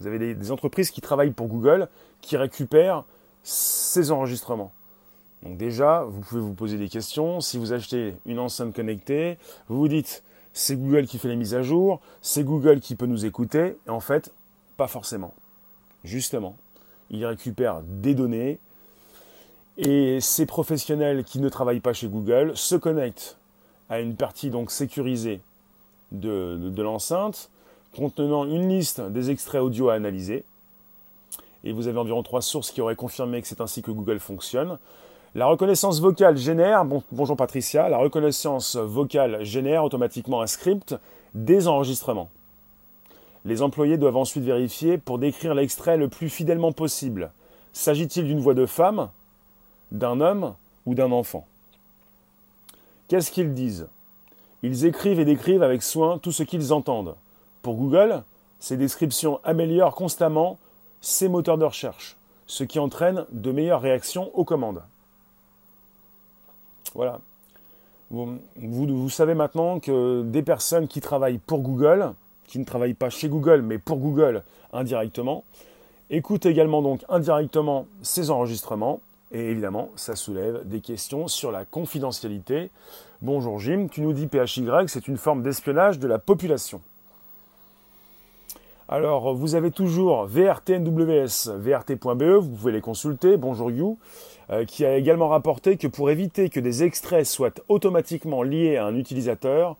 Vous 0.00 0.06
avez 0.06 0.34
des, 0.34 0.50
entreprises 0.50 0.90
qui 0.90 1.00
travaillent 1.00 1.32
pour 1.32 1.48
Google 1.48 1.88
qui 2.20 2.36
récupèrent 2.36 3.04
ces 3.42 4.10
enregistrements. 4.10 4.72
Donc 5.42 5.56
déjà, 5.56 6.04
vous 6.04 6.20
pouvez 6.20 6.40
vous 6.40 6.54
poser 6.54 6.76
des 6.76 6.88
questions. 6.88 7.40
Si 7.40 7.58
vous 7.58 7.72
achetez 7.72 8.14
une 8.26 8.38
enceinte 8.38 8.74
connectée, 8.74 9.38
vous 9.68 9.78
vous 9.78 9.88
dites, 9.88 10.22
c'est 10.52 10.76
Google 10.76 11.06
qui 11.06 11.18
fait 11.18 11.28
les 11.28 11.36
mises 11.36 11.54
à 11.54 11.62
jour, 11.62 12.00
c'est 12.20 12.44
Google 12.44 12.80
qui 12.80 12.94
peut 12.94 13.06
nous 13.06 13.24
écouter. 13.24 13.76
Et 13.86 13.90
en 13.90 14.00
fait, 14.00 14.32
pas 14.76 14.88
forcément. 14.88 15.34
Justement, 16.04 16.56
il 17.10 17.24
récupère 17.24 17.82
des 17.82 18.14
données 18.14 18.58
et 19.76 20.20
ces 20.20 20.46
professionnels 20.46 21.24
qui 21.24 21.40
ne 21.40 21.48
travaillent 21.48 21.80
pas 21.80 21.92
chez 21.92 22.08
Google 22.08 22.52
se 22.54 22.74
connectent 22.74 23.38
à 23.90 24.00
une 24.00 24.14
partie 24.14 24.50
donc 24.50 24.70
sécurisée 24.70 25.40
de, 26.12 26.72
l'enceinte 26.80 27.50
contenant 27.94 28.44
une 28.44 28.68
liste 28.68 29.00
des 29.00 29.30
extraits 29.30 29.60
audio 29.60 29.90
à 29.90 29.94
analyser. 29.94 30.44
Et 31.64 31.72
vous 31.72 31.88
avez 31.88 31.98
environ 31.98 32.22
trois 32.22 32.40
sources 32.40 32.70
qui 32.70 32.80
auraient 32.80 32.96
confirmé 32.96 33.42
que 33.42 33.48
c'est 33.48 33.60
ainsi 33.60 33.82
que 33.82 33.90
Google 33.90 34.20
fonctionne. 34.20 34.78
La 35.34 35.46
reconnaissance 35.46 36.00
vocale 36.00 36.36
génère, 36.36 36.84
bonjour 37.12 37.36
Patricia, 37.36 37.88
la 37.88 37.98
reconnaissance 37.98 38.76
vocale 38.76 39.44
génère 39.44 39.84
automatiquement 39.84 40.40
un 40.40 40.46
script 40.46 40.94
des 41.34 41.68
enregistrements. 41.68 42.30
Les 43.44 43.62
employés 43.62 43.96
doivent 43.96 44.16
ensuite 44.16 44.44
vérifier 44.44 44.98
pour 44.98 45.18
décrire 45.18 45.54
l'extrait 45.54 45.96
le 45.96 46.08
plus 46.08 46.28
fidèlement 46.28 46.72
possible. 46.72 47.30
S'agit-il 47.72 48.24
d'une 48.24 48.40
voix 48.40 48.54
de 48.54 48.66
femme, 48.66 49.08
d'un 49.92 50.20
homme 50.20 50.54
ou 50.86 50.94
d'un 50.94 51.10
enfant? 51.10 51.46
Qu'est-ce 53.10 53.32
qu'ils 53.32 53.54
disent? 53.54 53.88
Ils 54.62 54.86
écrivent 54.86 55.18
et 55.18 55.24
décrivent 55.24 55.64
avec 55.64 55.82
soin 55.82 56.18
tout 56.18 56.30
ce 56.30 56.44
qu'ils 56.44 56.72
entendent. 56.72 57.16
Pour 57.60 57.74
Google, 57.74 58.22
ces 58.60 58.76
descriptions 58.76 59.40
améliorent 59.42 59.96
constamment 59.96 60.60
ses 61.00 61.28
moteurs 61.28 61.58
de 61.58 61.64
recherche, 61.64 62.16
ce 62.46 62.62
qui 62.62 62.78
entraîne 62.78 63.26
de 63.32 63.50
meilleures 63.50 63.80
réactions 63.80 64.30
aux 64.34 64.44
commandes. 64.44 64.80
Voilà. 66.94 67.18
Vous, 68.12 69.08
savez 69.10 69.34
maintenant 69.34 69.80
que 69.80 70.22
des 70.22 70.42
personnes 70.42 70.86
qui 70.86 71.00
travaillent 71.00 71.38
pour 71.38 71.62
Google, 71.62 72.12
qui 72.46 72.60
ne 72.60 72.64
travaillent 72.64 72.94
pas 72.94 73.10
chez 73.10 73.28
Google, 73.28 73.62
mais 73.62 73.78
pour 73.78 73.96
Google 73.96 74.44
indirectement, 74.72 75.42
écoutent 76.10 76.46
également 76.46 76.80
donc 76.80 77.04
indirectement 77.08 77.88
ces 78.02 78.30
enregistrements 78.30 79.00
et 79.32 79.50
évidemment, 79.50 79.90
ça 79.96 80.16
soulève 80.16 80.66
des 80.66 80.80
questions 80.80 81.28
sur 81.28 81.52
la 81.52 81.64
confidentialité. 81.64 82.70
Bonjour 83.22 83.58
Jim, 83.60 83.86
tu 83.90 84.00
nous 84.00 84.12
dis 84.12 84.26
PHY, 84.26 84.68
c'est 84.88 85.08
une 85.08 85.18
forme 85.18 85.42
d'espionnage 85.42 85.98
de 85.98 86.08
la 86.08 86.18
population. 86.18 86.80
Alors, 88.88 89.34
vous 89.36 89.54
avez 89.54 89.70
toujours 89.70 90.26
VRTNWS, 90.26 91.48
VRT.be, 91.58 92.22
vous 92.24 92.48
pouvez 92.48 92.72
les 92.72 92.80
consulter, 92.80 93.36
bonjour 93.36 93.70
You, 93.70 93.98
euh, 94.50 94.64
qui 94.64 94.84
a 94.84 94.96
également 94.96 95.28
rapporté 95.28 95.76
que 95.76 95.86
pour 95.86 96.10
éviter 96.10 96.48
que 96.48 96.58
des 96.58 96.82
extraits 96.82 97.24
soient 97.24 97.54
automatiquement 97.68 98.42
liés 98.42 98.78
à 98.78 98.86
un 98.86 98.96
utilisateur, 98.96 99.76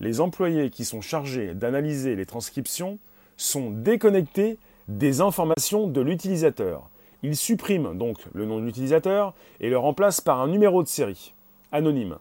les 0.00 0.22
employés 0.22 0.70
qui 0.70 0.86
sont 0.86 1.02
chargés 1.02 1.52
d'analyser 1.52 2.16
les 2.16 2.24
transcriptions 2.24 2.98
sont 3.36 3.68
déconnectés 3.68 4.56
des 4.88 5.20
informations 5.20 5.86
de 5.86 6.00
l'utilisateur. 6.00 6.88
Il 7.24 7.38
supprime 7.38 7.96
donc 7.96 8.18
le 8.34 8.44
nom 8.44 8.60
de 8.60 8.66
l'utilisateur 8.66 9.32
et 9.58 9.70
le 9.70 9.78
remplace 9.78 10.20
par 10.20 10.42
un 10.42 10.46
numéro 10.46 10.82
de 10.82 10.88
série, 10.88 11.32
anonyme. 11.72 12.18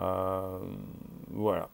Euh, 0.00 0.58
voilà. 1.32 1.68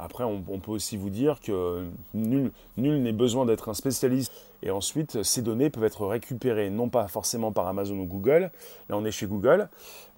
Après, 0.00 0.24
on, 0.24 0.40
peut 0.40 0.72
aussi 0.72 0.96
vous 0.96 1.08
dire 1.08 1.38
que 1.38 1.86
nul 2.14 2.50
n'est 2.76 3.12
besoin 3.12 3.46
d'être 3.46 3.68
un 3.68 3.74
spécialiste. 3.74 4.32
Et 4.64 4.72
ensuite, 4.72 5.22
ces 5.22 5.40
données 5.40 5.70
peuvent 5.70 5.84
être 5.84 6.04
récupérées 6.04 6.68
non 6.68 6.88
pas 6.88 7.06
forcément 7.06 7.52
par 7.52 7.68
Amazon 7.68 8.00
ou 8.00 8.06
Google, 8.06 8.50
là 8.88 8.96
on 8.96 9.04
est 9.04 9.12
chez 9.12 9.26
Google, 9.26 9.68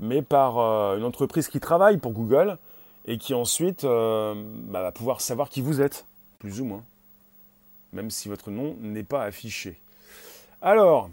mais 0.01 0.23
par 0.23 0.59
euh, 0.59 0.97
une 0.97 1.05
entreprise 1.05 1.49
qui 1.49 1.61
travaille 1.61 1.99
pour 1.99 2.13
Google 2.13 2.57
et 3.05 3.19
qui 3.19 3.35
ensuite 3.35 3.85
euh, 3.85 4.33
bah, 4.65 4.81
va 4.81 4.93
pouvoir 4.93 5.21
savoir 5.21 5.51
qui 5.51 5.61
vous 5.61 5.83
êtes, 5.83 6.07
plus 6.39 6.63
ou 6.63 6.65
moins, 6.65 6.85
même 7.93 8.09
si 8.09 8.31
votre 8.31 8.51
nom 8.51 8.77
n'est 8.81 9.03
pas 9.03 9.25
affiché. 9.25 9.79
Alors, 10.63 11.09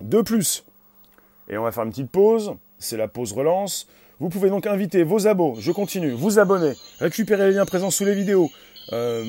de 0.00 0.22
plus, 0.22 0.62
et 1.48 1.58
on 1.58 1.64
va 1.64 1.72
faire 1.72 1.82
une 1.82 1.90
petite 1.90 2.12
pause, 2.12 2.54
c'est 2.78 2.96
la 2.96 3.08
pause 3.08 3.32
relance. 3.32 3.88
Vous 4.20 4.28
pouvez 4.28 4.50
donc 4.50 4.68
inviter 4.68 5.02
vos 5.02 5.26
abos, 5.26 5.56
je 5.58 5.72
continue, 5.72 6.12
vous 6.12 6.38
abonner, 6.38 6.74
récupérer 7.00 7.48
les 7.48 7.56
liens 7.56 7.66
présents 7.66 7.90
sous 7.90 8.04
les 8.04 8.14
vidéos, 8.14 8.50
euh, 8.92 9.24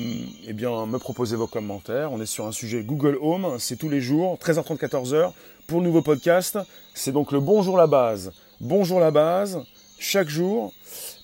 eh 0.46 0.52
bien, 0.52 0.86
me 0.86 0.98
proposer 0.98 1.34
vos 1.34 1.48
commentaires. 1.48 2.12
On 2.12 2.20
est 2.20 2.26
sur 2.26 2.46
un 2.46 2.52
sujet 2.52 2.84
Google 2.84 3.18
Home, 3.20 3.56
c'est 3.58 3.76
tous 3.76 3.88
les 3.88 4.00
jours, 4.00 4.38
13h30, 4.38 4.78
14h, 4.78 5.32
pour 5.66 5.80
le 5.80 5.86
nouveau 5.86 6.02
podcast. 6.02 6.60
C'est 6.94 7.10
donc 7.10 7.32
le 7.32 7.40
Bonjour 7.40 7.76
la 7.76 7.88
base. 7.88 8.32
Bonjour 8.60 9.00
la 9.00 9.10
base, 9.10 9.64
chaque 9.98 10.28
jour, 10.28 10.72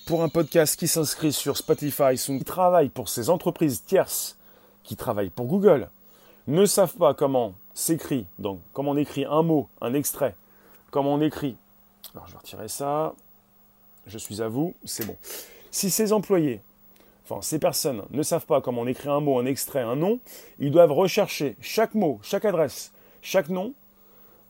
pour 0.05 0.21
un 0.21 0.27
podcast 0.27 0.77
qui 0.77 0.89
s'inscrit 0.89 1.31
sur 1.31 1.55
Spotify, 1.55 2.15
qui 2.17 2.43
travaille 2.43 2.89
pour 2.89 3.07
ces 3.07 3.29
entreprises 3.29 3.85
tierces 3.85 4.35
travaillent 4.95 5.29
pour 5.29 5.45
Google 5.45 5.89
ne 6.47 6.65
savent 6.65 6.95
pas 6.95 7.13
comment 7.13 7.53
s'écrit, 7.73 8.25
donc 8.39 8.59
comment 8.73 8.91
on 8.91 8.97
écrit 8.97 9.25
un 9.25 9.43
mot, 9.43 9.69
un 9.81 9.93
extrait, 9.93 10.35
comment 10.91 11.13
on 11.13 11.21
écrit. 11.21 11.55
Alors 12.13 12.27
je 12.27 12.33
vais 12.33 12.39
retirer 12.39 12.67
ça. 12.67 13.13
Je 14.07 14.17
suis 14.17 14.41
à 14.41 14.47
vous, 14.47 14.73
c'est 14.83 15.05
bon. 15.05 15.15
Si 15.69 15.91
ces 15.91 16.11
employés, 16.11 16.61
enfin 17.23 17.41
ces 17.41 17.59
personnes 17.59 18.03
ne 18.09 18.23
savent 18.23 18.47
pas 18.47 18.61
comment 18.61 18.81
on 18.81 18.87
écrit 18.87 19.09
un 19.09 19.19
mot, 19.19 19.39
un 19.39 19.45
extrait, 19.45 19.81
un 19.81 19.95
nom, 19.95 20.19
ils 20.57 20.71
doivent 20.71 20.91
rechercher 20.91 21.55
chaque 21.61 21.93
mot, 21.93 22.19
chaque 22.23 22.45
adresse, 22.45 22.91
chaque 23.21 23.49
nom 23.49 23.73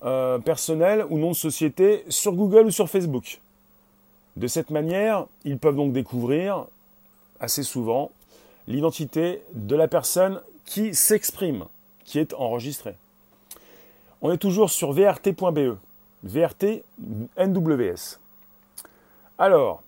euh, 0.05 0.39
personnel 0.39 1.05
ou 1.09 1.17
nom 1.17 1.31
de 1.31 1.35
société 1.35 2.05
sur 2.07 2.31
Google 2.31 2.67
ou 2.67 2.71
sur 2.71 2.89
Facebook. 2.89 3.41
De 4.37 4.47
cette 4.47 4.69
manière, 4.69 5.25
ils 5.43 5.57
peuvent 5.57 5.75
donc 5.75 5.91
découvrir 5.91 6.65
assez 7.41 7.63
souvent 7.63 8.11
l'identité 8.67 9.41
de 9.53 9.75
la 9.75 9.87
personne 9.87 10.41
qui 10.65 10.93
s'exprime, 10.93 11.65
qui 12.03 12.19
est 12.19 12.33
enregistrée. 12.33 12.95
On 14.21 14.31
est 14.31 14.37
toujours 14.37 14.69
sur 14.69 14.91
vrt.be, 14.91 15.77
VRT 16.23 16.83
NWS. 17.37 18.19
Alors, 19.37 19.81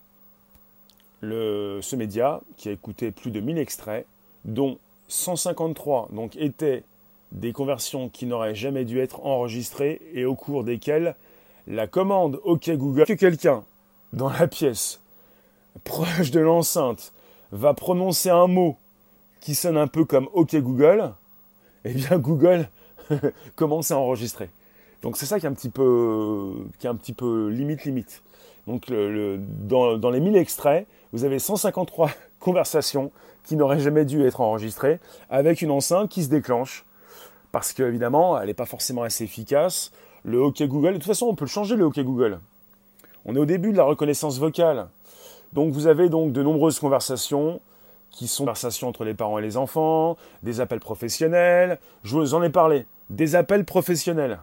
ce 1.21 1.95
média, 1.95 2.41
qui 2.57 2.69
a 2.69 2.71
écouté 2.71 3.11
plus 3.11 3.31
de 3.31 3.39
1000 3.39 3.57
extraits, 3.57 4.05
dont 4.45 4.77
153 5.09 6.09
donc, 6.11 6.35
étaient 6.37 6.83
des 7.31 7.53
conversions 7.53 8.09
qui 8.09 8.25
n'auraient 8.25 8.55
jamais 8.55 8.85
dû 8.85 8.99
être 8.99 9.25
enregistrées 9.25 10.01
et 10.13 10.25
au 10.25 10.35
cours 10.35 10.63
desquelles 10.63 11.15
la 11.67 11.87
commande 11.87 12.39
OK 12.43 12.69
Google, 12.71 13.05
que 13.05 13.13
quelqu'un 13.13 13.63
dans 14.13 14.29
la 14.29 14.47
pièce, 14.47 14.99
proche 15.83 16.31
de 16.31 16.39
l'enceinte, 16.39 17.13
va 17.51 17.73
prononcer 17.73 18.29
un 18.29 18.47
mot 18.47 18.77
qui 19.39 19.55
sonne 19.55 19.77
un 19.77 19.87
peu 19.87 20.05
comme 20.05 20.29
OK 20.33 20.55
Google, 20.55 21.13
eh 21.83 21.93
bien 21.93 22.17
Google 22.19 22.69
commence 23.55 23.91
à 23.91 23.97
enregistrer. 23.97 24.49
Donc 25.01 25.17
c'est 25.17 25.25
ça 25.25 25.39
qui 25.39 25.45
est 25.45 25.49
un 25.49 25.53
petit 25.53 25.69
peu, 25.69 26.53
qui 26.79 26.87
est 26.87 27.21
limite 27.49 27.83
limite. 27.85 28.21
Donc 28.67 28.91
dans, 28.91 30.09
les 30.11 30.19
1000 30.19 30.35
extraits, 30.37 30.87
vous 31.11 31.23
avez 31.23 31.39
153 31.39 32.11
conversations 32.39 33.11
qui 33.43 33.55
n'auraient 33.55 33.79
jamais 33.79 34.05
dû 34.05 34.23
être 34.25 34.41
enregistrées 34.41 34.99
avec 35.29 35.61
une 35.61 35.71
enceinte 35.71 36.09
qui 36.09 36.23
se 36.23 36.29
déclenche 36.29 36.85
parce 37.51 37.73
qu'évidemment 37.73 38.39
elle 38.39 38.47
n'est 38.47 38.53
pas 38.53 38.65
forcément 38.67 39.01
assez 39.01 39.23
efficace. 39.23 39.91
Le 40.23 40.41
OK 40.41 40.61
Google, 40.63 40.89
de 40.89 40.97
toute 40.97 41.05
façon 41.05 41.25
on 41.25 41.35
peut 41.35 41.45
le 41.45 41.49
changer 41.49 41.75
le 41.75 41.85
OK 41.85 41.99
Google. 41.99 42.39
On 43.25 43.35
est 43.35 43.39
au 43.39 43.45
début 43.45 43.71
de 43.71 43.77
la 43.77 43.83
reconnaissance 43.83 44.37
vocale. 44.37 44.87
Donc 45.53 45.73
vous 45.73 45.87
avez 45.87 46.09
donc 46.09 46.31
de 46.31 46.41
nombreuses 46.41 46.79
conversations 46.79 47.59
qui 48.09 48.27
sont 48.27 48.43
conversations 48.43 48.87
entre 48.87 49.03
les 49.05 49.13
parents 49.13 49.39
et 49.39 49.41
les 49.41 49.57
enfants, 49.57 50.17
des 50.43 50.59
appels 50.59 50.79
professionnels. 50.79 51.79
Je 52.03 52.15
vous 52.15 52.33
en 52.33 52.43
ai 52.43 52.49
parlé. 52.49 52.85
Des 53.09 53.35
appels 53.35 53.65
professionnels. 53.65 54.39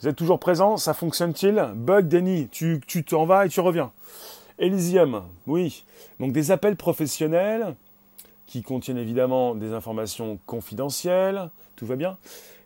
Vous 0.00 0.08
êtes 0.08 0.16
toujours 0.16 0.38
présent 0.38 0.76
Ça 0.76 0.94
fonctionne-t-il? 0.94 1.72
Bug, 1.74 2.08
Denis, 2.08 2.48
tu 2.48 2.80
t'en 3.04 3.26
vas 3.26 3.46
et 3.46 3.48
tu 3.48 3.60
reviens. 3.60 3.92
Elysium, 4.58 5.22
oui. 5.46 5.84
Donc 6.20 6.32
des 6.32 6.50
appels 6.50 6.76
professionnels 6.76 7.74
qui 8.46 8.62
contiennent 8.62 8.98
évidemment 8.98 9.54
des 9.54 9.72
informations 9.72 10.38
confidentielles, 10.46 11.50
tout 11.76 11.86
va 11.86 11.96
bien. 11.96 12.18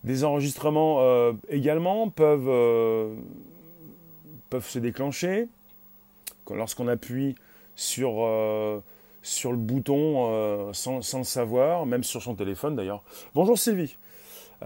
Des 0.05 0.25
enregistrements 0.25 0.99
euh, 1.01 1.33
également 1.49 2.13
euh, 2.21 3.15
peuvent 4.51 4.69
se 4.69 4.79
déclencher 4.79 5.49
lorsqu'on 6.51 6.89
appuie 6.89 7.35
sur, 7.75 8.25
euh, 8.25 8.81
sur 9.23 9.53
le 9.53 9.59
bouton 9.59 10.73
sans, 10.73 11.03
sans, 11.03 11.19
le 11.19 11.25
savoir, 11.25 11.87
même 11.87 12.05
sur 12.05 12.23
son 12.23 12.35
téléphone 12.35 12.77
d'ailleurs. 12.77 13.03
Bonjour 13.35 13.59
Sylvie, 13.59 13.97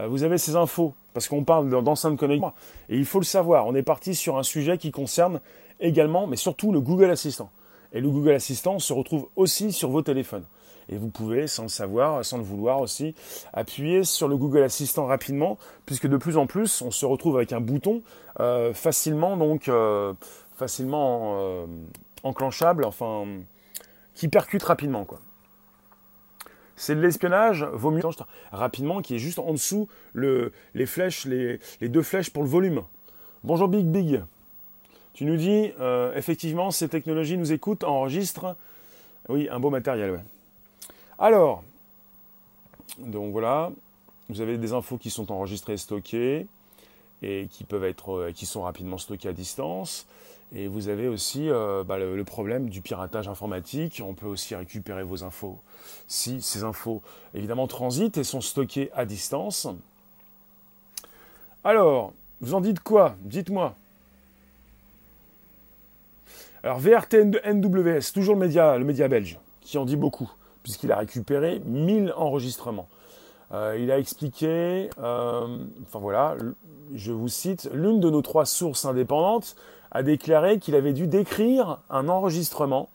vous 0.07 0.23
avez 0.23 0.37
ces 0.37 0.55
infos, 0.55 0.93
parce 1.13 1.27
qu'on 1.27 1.43
parle 1.43 1.69
d'enceinte 1.83 2.17
connectée, 2.17 2.47
et 2.89 2.97
il 2.97 3.05
faut 3.05 3.19
le 3.19 3.25
savoir, 3.25 3.67
on 3.67 3.75
est 3.75 3.83
parti 3.83 4.15
sur 4.15 4.37
un 4.37 4.43
sujet 4.43 4.77
qui 4.77 4.91
concerne 4.91 5.41
également, 5.81 6.27
mais 6.27 6.37
surtout 6.37 6.71
le 6.71 6.79
Google 6.79 7.09
Assistant. 7.09 7.49
Et 7.93 7.99
le 7.99 8.09
Google 8.09 8.31
Assistant 8.31 8.79
se 8.79 8.93
retrouve 8.93 9.27
aussi 9.35 9.73
sur 9.73 9.89
vos 9.89 10.01
téléphones. 10.01 10.45
Et 10.89 10.97
vous 10.97 11.09
pouvez, 11.09 11.47
sans 11.47 11.63
le 11.63 11.69
savoir, 11.69 12.23
sans 12.25 12.37
le 12.37 12.43
vouloir 12.43 12.79
aussi, 12.79 13.15
appuyer 13.53 14.03
sur 14.03 14.27
le 14.27 14.37
Google 14.37 14.63
Assistant 14.63 15.05
rapidement, 15.05 15.57
puisque 15.85 16.07
de 16.07 16.17
plus 16.17 16.37
en 16.37 16.47
plus, 16.47 16.81
on 16.81 16.91
se 16.91 17.05
retrouve 17.05 17.37
avec 17.37 17.53
un 17.53 17.61
bouton 17.61 18.01
euh, 18.39 18.73
facilement, 18.73 19.37
donc 19.37 19.67
euh, 19.67 20.13
facilement 20.61 21.39
euh, 21.39 21.65
enclenchable, 22.21 22.85
enfin, 22.85 23.25
qui 24.13 24.27
percute 24.27 24.61
rapidement, 24.61 25.05
quoi. 25.05 25.19
C'est 26.75 26.95
de 26.95 27.01
l'espionnage, 27.01 27.63
vaut 27.73 27.89
mieux 27.89 28.03
rapidement, 28.51 29.01
qui 29.01 29.15
est 29.15 29.19
juste 29.19 29.39
en 29.39 29.53
dessous 29.53 29.87
le, 30.13 30.51
les 30.75 30.85
flèches, 30.85 31.25
les, 31.25 31.59
deux 31.81 32.03
flèches 32.03 32.29
pour 32.29 32.43
le 32.43 32.49
volume. 32.49 32.83
Bonjour 33.43 33.67
Big 33.67 33.85
Big. 33.85 34.21
Tu 35.13 35.25
nous 35.25 35.35
dis, 35.35 35.71
effectivement, 36.15 36.71
ces 36.71 36.89
technologies 36.89 37.37
nous 37.37 37.51
écoutent, 37.51 37.83
enregistrent. 37.83 38.55
Oui, 39.29 39.47
un 39.51 39.59
beau 39.59 39.69
matériel, 39.69 40.11
ouais. 40.11 40.23
Alors, 41.19 41.63
donc 42.97 43.31
voilà, 43.31 43.71
vous 44.29 44.41
avez 44.41 44.57
des 44.57 44.73
infos 44.73 44.97
qui 44.97 45.09
sont 45.09 45.31
enregistrées, 45.31 45.77
stockées 45.77 46.47
et 47.21 47.47
qui 47.51 47.63
peuvent 47.63 47.83
être, 47.83 48.11
euh, 48.11 48.31
qui 48.31 48.45
sont 48.45 48.63
rapidement 48.63 48.97
stockées 48.97 49.29
à 49.29 49.33
distance. 49.33 50.07
Et 50.53 50.67
vous 50.67 50.89
avez 50.89 51.07
aussi 51.07 51.49
euh, 51.49 51.83
bah, 51.83 51.97
le, 51.97 52.23
problème 52.23 52.69
du 52.69 52.81
piratage 52.81 53.27
informatique. 53.27 54.01
On 54.05 54.13
peut 54.13 54.25
aussi 54.27 54.55
récupérer 54.55 55.03
vos 55.03 55.23
infos 55.23 55.59
si 56.07 56.41
ces 56.41 56.63
infos 56.63 57.01
évidemment 57.33 57.67
transitent 57.67 58.17
et 58.17 58.23
sont 58.23 58.41
stockées 58.41 58.91
à 58.93 59.05
distance. 59.05 59.67
Alors, 61.63 62.13
vous 62.41 62.53
en 62.53 62.61
dites 62.61 62.81
quoi? 62.81 63.15
Dites-moi. 63.21 63.75
Alors 66.63 66.79
VRT 66.79 67.15
NWS, 67.45 68.11
toujours 68.13 68.35
le 68.35 68.41
média, 68.41 68.77
le 68.77 68.85
média 68.85 69.07
belge, 69.07 69.39
qui 69.61 69.77
en 69.77 69.85
dit 69.85 69.95
beaucoup 69.95 70.31
puisqu'il 70.63 70.91
a 70.91 70.97
récupéré 70.97 71.61
1000 71.65 72.13
enregistrements. 72.15 72.87
Euh, 73.53 73.77
il 73.79 73.91
a 73.91 73.99
expliqué, 73.99 74.89
euh, 74.99 75.57
enfin 75.83 75.99
voilà, 75.99 76.35
je 76.95 77.11
vous 77.11 77.27
cite, 77.27 77.69
l'une 77.73 77.99
de 77.99 78.09
nos 78.09 78.21
trois 78.21 78.45
sources 78.45 78.85
indépendantes 78.85 79.55
a 79.91 80.03
déclaré 80.03 80.59
qu'il 80.59 80.75
avait 80.75 80.93
dû 80.93 81.07
décrire 81.07 81.79
un 81.89 82.09
enregistrement 82.09 82.89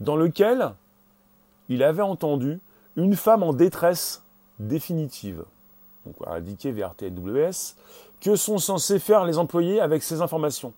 dans 0.00 0.16
lequel 0.16 0.72
il 1.68 1.82
avait 1.82 2.02
entendu 2.02 2.60
une 2.96 3.16
femme 3.16 3.42
en 3.42 3.52
détresse 3.52 4.22
définitive. 4.58 5.44
Donc, 6.04 6.16
indiqué 6.26 6.72
VRTNWS 6.72 7.76
que 8.20 8.36
sont 8.36 8.58
censés 8.58 8.98
faire 8.98 9.24
les 9.24 9.38
employés 9.38 9.80
avec 9.80 10.02
ces 10.02 10.20
informations. 10.20 10.72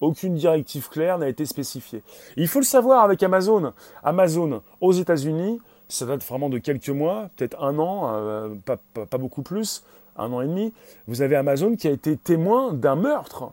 Aucune 0.00 0.36
directive 0.36 0.88
claire 0.88 1.18
n'a 1.18 1.28
été 1.28 1.44
spécifiée. 1.44 2.02
Il 2.36 2.46
faut 2.46 2.60
le 2.60 2.64
savoir 2.64 3.02
avec 3.02 3.22
Amazon. 3.22 3.72
Amazon, 4.04 4.62
aux 4.80 4.92
États-Unis, 4.92 5.60
ça 5.88 6.06
date 6.06 6.22
vraiment 6.22 6.48
de 6.48 6.58
quelques 6.58 6.90
mois, 6.90 7.30
peut-être 7.36 7.62
un 7.62 7.78
an, 7.78 8.12
euh, 8.14 8.54
pas, 8.64 9.18
beaucoup 9.18 9.42
plus, 9.42 9.82
un 10.16 10.32
an 10.32 10.40
et 10.40 10.46
demi. 10.46 10.72
Vous 11.08 11.22
avez 11.22 11.34
Amazon 11.34 11.74
qui 11.74 11.88
a 11.88 11.90
été 11.90 12.16
témoin 12.16 12.72
d'un 12.72 12.94
meurtre. 12.94 13.50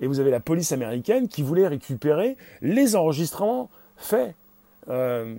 Et 0.00 0.06
vous 0.06 0.20
avez 0.20 0.30
la 0.30 0.40
police 0.40 0.72
américaine 0.72 1.28
qui 1.28 1.42
voulait 1.42 1.68
récupérer 1.68 2.36
les 2.62 2.96
enregistrements 2.96 3.70
faits 3.96 4.34
euh, 4.88 5.36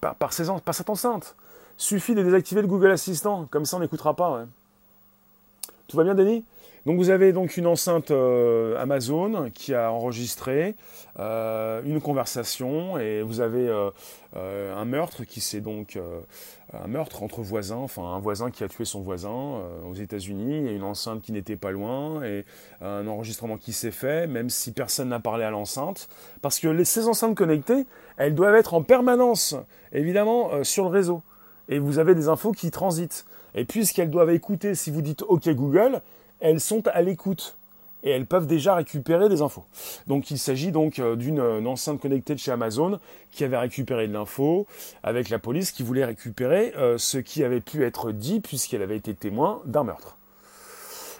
par, 0.00 0.14
par, 0.14 0.32
cette 0.32 0.90
enceinte. 0.90 1.34
Suffit 1.76 2.14
de 2.14 2.22
désactiver 2.22 2.62
le 2.62 2.68
Google 2.68 2.90
Assistant, 2.90 3.46
comme 3.50 3.66
ça 3.66 3.76
on 3.76 3.80
n'écoutera 3.80 4.14
pas. 4.14 4.46
Tout 5.88 5.96
va 5.96 6.04
bien, 6.04 6.14
Denis? 6.14 6.44
Donc 6.86 6.98
vous 6.98 7.10
avez 7.10 7.32
donc 7.32 7.56
une 7.56 7.66
enceinte 7.66 8.12
euh, 8.12 8.80
Amazon 8.80 9.50
qui 9.52 9.74
a 9.74 9.90
enregistré 9.90 10.76
euh, 11.18 11.82
une 11.84 12.00
conversation 12.00 12.96
et 12.96 13.22
vous 13.22 13.40
avez 13.40 13.68
euh, 13.68 13.90
un 14.76 14.84
meurtre 14.84 15.24
qui 15.24 15.40
c'est 15.40 15.60
donc 15.60 15.98
un 16.72 16.86
meurtre 16.86 17.24
entre 17.24 17.42
voisins, 17.42 17.76
enfin 17.76 18.02
un 18.02 18.20
voisin 18.20 18.52
qui 18.52 18.62
a 18.62 18.68
tué 18.68 18.84
son 18.84 19.00
voisin 19.00 19.62
aux 19.88 19.94
États-Unis. 19.94 20.68
Et 20.68 20.74
une 20.74 20.84
enceinte 20.84 21.22
qui 21.22 21.32
n'était 21.32 21.56
pas 21.56 21.72
loin 21.72 22.22
et 22.22 22.44
un 22.80 23.08
enregistrement 23.08 23.56
qui 23.56 23.72
s'est 23.72 23.90
fait 23.90 24.28
même 24.28 24.48
si 24.48 24.70
personne 24.70 25.08
n'a 25.08 25.18
parlé 25.18 25.42
à 25.42 25.50
l'enceinte. 25.50 26.08
Parce 26.40 26.60
que 26.60 26.84
ces 26.84 27.08
enceintes 27.08 27.34
connectées 27.34 27.84
elles 28.16 28.36
doivent 28.36 28.54
être 28.54 28.74
en 28.74 28.82
permanence 28.82 29.56
évidemment 29.92 30.62
sur 30.62 30.84
le 30.84 30.90
réseau. 30.90 31.22
Et 31.68 31.80
vous 31.80 31.98
avez 31.98 32.14
des 32.14 32.28
infos 32.28 32.52
qui 32.52 32.70
transitent. 32.70 33.26
Et 33.56 33.64
puisqu'elles 33.64 34.10
doivent 34.10 34.30
écouter 34.30 34.76
si 34.76 34.92
vous 34.92 35.02
dites 35.02 35.22
OK 35.22 35.48
Google 35.48 36.00
elles 36.40 36.60
sont 36.60 36.86
à 36.88 37.02
l'écoute 37.02 37.56
et 38.06 38.10
elles 38.10 38.26
peuvent 38.26 38.46
déjà 38.46 38.74
récupérer 38.74 39.28
des 39.28 39.42
infos. 39.42 39.64
Donc 40.06 40.30
il 40.30 40.38
s'agit 40.38 40.70
donc 40.70 40.98
euh, 40.98 41.16
d'une 41.16 41.40
euh, 41.40 41.64
enceinte 41.66 42.00
connectée 42.00 42.34
de 42.34 42.38
chez 42.38 42.52
Amazon 42.52 43.00
qui 43.32 43.44
avait 43.44 43.58
récupéré 43.58 44.06
de 44.06 44.12
l'info 44.12 44.66
avec 45.02 45.28
la 45.28 45.38
police 45.38 45.72
qui 45.72 45.82
voulait 45.82 46.04
récupérer 46.04 46.72
euh, 46.76 46.98
ce 46.98 47.18
qui 47.18 47.42
avait 47.42 47.60
pu 47.60 47.84
être 47.84 48.12
dit 48.12 48.40
puisqu'elle 48.40 48.82
avait 48.82 48.96
été 48.96 49.12
témoin 49.14 49.60
d'un 49.66 49.84
meurtre. 49.84 50.16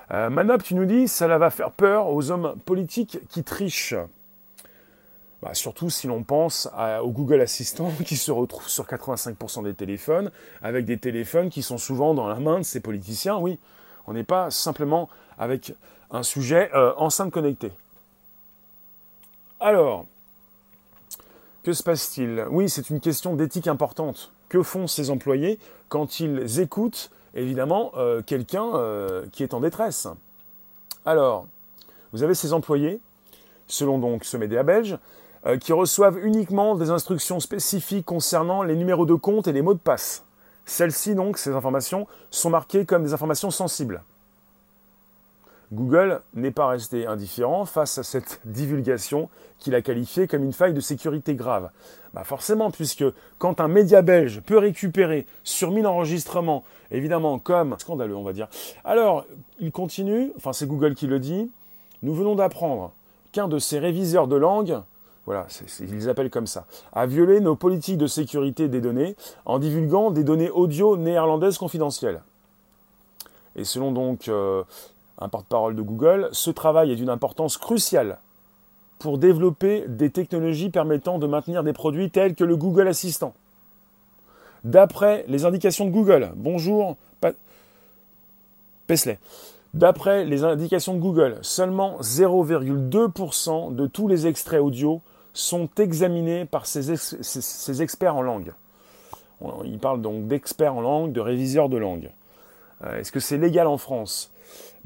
Manop, 0.08 0.62
tu 0.62 0.76
nous 0.76 0.84
dis, 0.84 1.08
ça 1.08 1.26
va 1.26 1.50
faire 1.50 1.72
peur 1.72 2.10
aux 2.10 2.30
hommes 2.30 2.54
politiques 2.64 3.18
qui 3.28 3.42
trichent. 3.42 3.96
Bah, 5.42 5.50
surtout 5.52 5.90
si 5.90 6.06
l'on 6.06 6.22
pense 6.22 6.68
au 7.02 7.10
Google 7.10 7.40
Assistant 7.40 7.90
qui 8.06 8.16
se 8.16 8.30
retrouve 8.30 8.68
sur 8.68 8.84
85% 8.84 9.64
des 9.64 9.74
téléphones, 9.74 10.30
avec 10.62 10.84
des 10.84 10.96
téléphones 10.96 11.50
qui 11.50 11.60
sont 11.60 11.76
souvent 11.76 12.14
dans 12.14 12.28
la 12.28 12.38
main 12.38 12.58
de 12.58 12.64
ces 12.64 12.78
politiciens, 12.78 13.38
oui. 13.38 13.58
On 14.06 14.12
n'est 14.12 14.24
pas 14.24 14.50
simplement 14.50 15.08
avec 15.38 15.74
un 16.10 16.22
sujet 16.22 16.70
euh, 16.74 16.92
enceinte 16.96 17.32
connectée. 17.32 17.72
Alors, 19.60 20.06
que 21.64 21.72
se 21.72 21.82
passe-t-il? 21.82 22.46
Oui, 22.50 22.68
c'est 22.68 22.90
une 22.90 23.00
question 23.00 23.34
d'éthique 23.34 23.66
importante. 23.66 24.30
Que 24.48 24.62
font 24.62 24.86
ces 24.86 25.10
employés 25.10 25.58
quand 25.88 26.20
ils 26.20 26.60
écoutent, 26.60 27.10
évidemment, 27.34 27.92
euh, 27.96 28.22
quelqu'un 28.22 28.76
euh, 28.76 29.26
qui 29.32 29.42
est 29.42 29.54
en 29.54 29.60
détresse? 29.60 30.06
Alors, 31.04 31.46
vous 32.12 32.22
avez 32.22 32.34
ces 32.34 32.52
employés, 32.52 33.00
selon 33.66 33.98
donc 33.98 34.24
ce 34.24 34.36
média 34.36 34.62
belge, 34.62 34.98
qui 35.60 35.72
reçoivent 35.72 36.18
uniquement 36.26 36.74
des 36.74 36.90
instructions 36.90 37.38
spécifiques 37.38 38.04
concernant 38.04 38.64
les 38.64 38.74
numéros 38.74 39.06
de 39.06 39.14
compte 39.14 39.46
et 39.46 39.52
les 39.52 39.62
mots 39.62 39.74
de 39.74 39.78
passe. 39.78 40.25
Celles-ci, 40.66 41.14
donc, 41.14 41.38
ces 41.38 41.52
informations, 41.52 42.06
sont 42.30 42.50
marquées 42.50 42.84
comme 42.84 43.04
des 43.04 43.14
informations 43.14 43.50
sensibles. 43.50 44.02
Google 45.72 46.20
n'est 46.34 46.52
pas 46.52 46.68
resté 46.68 47.06
indifférent 47.06 47.64
face 47.64 47.98
à 47.98 48.02
cette 48.02 48.40
divulgation 48.44 49.28
qu'il 49.58 49.74
a 49.74 49.82
qualifiée 49.82 50.28
comme 50.28 50.44
une 50.44 50.52
faille 50.52 50.74
de 50.74 50.80
sécurité 50.80 51.34
grave. 51.34 51.70
Bah 52.14 52.24
forcément, 52.24 52.70
puisque 52.70 53.04
quand 53.38 53.60
un 53.60 53.68
média 53.68 54.02
belge 54.02 54.40
peut 54.40 54.58
récupérer 54.58 55.26
sur 55.44 55.70
1000 55.70 55.86
enregistrements, 55.86 56.62
évidemment 56.90 57.38
comme 57.38 57.76
scandaleux 57.78 58.16
on 58.16 58.22
va 58.22 58.32
dire, 58.32 58.48
alors 58.84 59.24
il 59.58 59.72
continue, 59.72 60.32
enfin 60.36 60.52
c'est 60.52 60.66
Google 60.66 60.94
qui 60.94 61.06
le 61.06 61.18
dit, 61.18 61.50
nous 62.02 62.14
venons 62.14 62.36
d'apprendre 62.36 62.92
qu'un 63.32 63.48
de 63.48 63.58
ces 63.58 63.78
réviseurs 63.78 64.28
de 64.28 64.36
langue 64.36 64.80
voilà, 65.26 65.46
ils 65.80 65.92
les 65.92 66.08
appellent 66.08 66.30
comme 66.30 66.46
ça, 66.46 66.66
a 66.92 67.04
violé 67.06 67.40
nos 67.40 67.56
politiques 67.56 67.98
de 67.98 68.06
sécurité 68.06 68.68
des 68.68 68.80
données 68.80 69.16
en 69.44 69.58
divulguant 69.58 70.12
des 70.12 70.22
données 70.22 70.50
audio 70.50 70.96
néerlandaises 70.96 71.58
confidentielles. 71.58 72.22
Et 73.56 73.64
selon 73.64 73.90
donc 73.90 74.28
euh, 74.28 74.62
un 75.18 75.28
porte-parole 75.28 75.74
de 75.74 75.82
Google, 75.82 76.28
ce 76.30 76.50
travail 76.50 76.92
est 76.92 76.96
d'une 76.96 77.10
importance 77.10 77.58
cruciale 77.58 78.18
pour 79.00 79.18
développer 79.18 79.84
des 79.88 80.10
technologies 80.10 80.70
permettant 80.70 81.18
de 81.18 81.26
maintenir 81.26 81.64
des 81.64 81.72
produits 81.72 82.10
tels 82.10 82.34
que 82.34 82.44
le 82.44 82.56
Google 82.56 82.88
Assistant. 82.88 83.34
D'après 84.64 85.24
les 85.28 85.44
indications 85.44 85.86
de 85.86 85.90
Google, 85.90 86.32
bonjour 86.36 86.96
Pesley, 88.86 89.18
d'après 89.74 90.24
les 90.24 90.44
indications 90.44 90.94
de 90.94 91.00
Google, 91.00 91.38
seulement 91.42 91.98
0,2% 92.00 93.74
de 93.74 93.86
tous 93.88 94.06
les 94.06 94.28
extraits 94.28 94.60
audio 94.60 95.00
sont 95.36 95.68
examinés 95.78 96.44
par 96.44 96.66
ces, 96.66 97.82
experts 97.82 98.16
en 98.16 98.22
langue. 98.22 98.52
Il 99.64 99.78
parle 99.78 100.00
donc 100.00 100.26
d'experts 100.26 100.74
en 100.74 100.80
langue, 100.80 101.12
de 101.12 101.20
réviseurs 101.20 101.68
de 101.68 101.76
langue. 101.76 102.10
Est-ce 102.84 103.12
que 103.12 103.20
c'est 103.20 103.36
légal 103.36 103.66
en 103.66 103.78
France? 103.78 104.30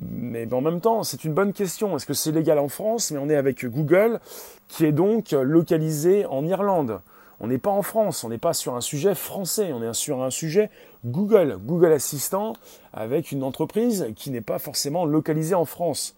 Mais 0.00 0.52
en 0.52 0.60
même 0.60 0.80
temps, 0.80 1.04
c'est 1.04 1.24
une 1.24 1.34
bonne 1.34 1.52
question. 1.52 1.96
Est-ce 1.96 2.06
que 2.06 2.14
c'est 2.14 2.32
légal 2.32 2.58
en 2.58 2.68
France? 2.68 3.10
Mais 3.10 3.18
on 3.18 3.28
est 3.28 3.36
avec 3.36 3.64
Google, 3.64 4.20
qui 4.68 4.86
est 4.86 4.92
donc 4.92 5.32
localisé 5.32 6.26
en 6.26 6.44
Irlande. 6.44 7.00
On 7.40 7.46
n'est 7.46 7.58
pas 7.58 7.70
en 7.70 7.82
France, 7.82 8.22
on 8.24 8.28
n'est 8.28 8.38
pas 8.38 8.52
sur 8.52 8.74
un 8.74 8.82
sujet 8.82 9.14
français, 9.14 9.72
on 9.72 9.82
est 9.82 9.94
sur 9.94 10.22
un 10.22 10.30
sujet 10.30 10.68
Google, 11.06 11.58
Google 11.64 11.92
Assistant, 11.92 12.54
avec 12.92 13.32
une 13.32 13.42
entreprise 13.42 14.08
qui 14.14 14.30
n'est 14.30 14.42
pas 14.42 14.58
forcément 14.58 15.06
localisée 15.06 15.54
en 15.54 15.64
France. 15.64 16.14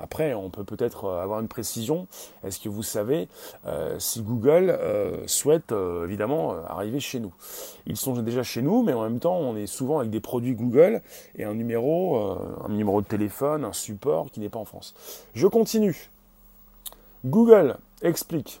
Après, 0.00 0.34
on 0.34 0.48
peut 0.50 0.64
peut-être 0.64 1.10
avoir 1.10 1.40
une 1.40 1.48
précision. 1.48 2.06
Est-ce 2.44 2.58
que 2.58 2.68
vous 2.68 2.82
savez 2.82 3.28
euh, 3.66 3.98
si 3.98 4.22
Google 4.22 4.70
euh, 4.70 5.26
souhaite 5.26 5.72
euh, 5.72 6.06
évidemment 6.06 6.54
arriver 6.66 7.00
chez 7.00 7.20
nous? 7.20 7.32
Ils 7.86 7.96
sont 7.96 8.14
déjà 8.14 8.42
chez 8.42 8.62
nous, 8.62 8.82
mais 8.82 8.92
en 8.92 9.02
même 9.02 9.20
temps, 9.20 9.36
on 9.36 9.56
est 9.56 9.66
souvent 9.66 9.98
avec 9.98 10.10
des 10.10 10.20
produits 10.20 10.54
Google 10.54 11.02
et 11.36 11.44
un 11.44 11.54
numéro, 11.54 12.16
un 12.18 12.68
numéro 12.68 13.02
de 13.02 13.06
téléphone, 13.06 13.64
un 13.64 13.72
support 13.72 14.30
qui 14.30 14.40
n'est 14.40 14.48
pas 14.48 14.58
en 14.58 14.64
France. 14.64 14.94
Je 15.34 15.46
continue. 15.46 16.10
Google 17.24 17.76
explique 18.02 18.60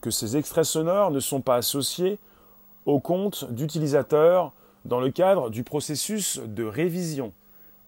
que 0.00 0.10
ces 0.10 0.36
extraits 0.36 0.64
sonores 0.64 1.10
ne 1.10 1.20
sont 1.20 1.40
pas 1.40 1.56
associés 1.56 2.18
au 2.86 2.98
compte 2.98 3.50
d'utilisateur 3.52 4.52
dans 4.84 5.00
le 5.00 5.10
cadre 5.10 5.50
du 5.50 5.62
processus 5.62 6.40
de 6.44 6.64
révision. 6.64 7.32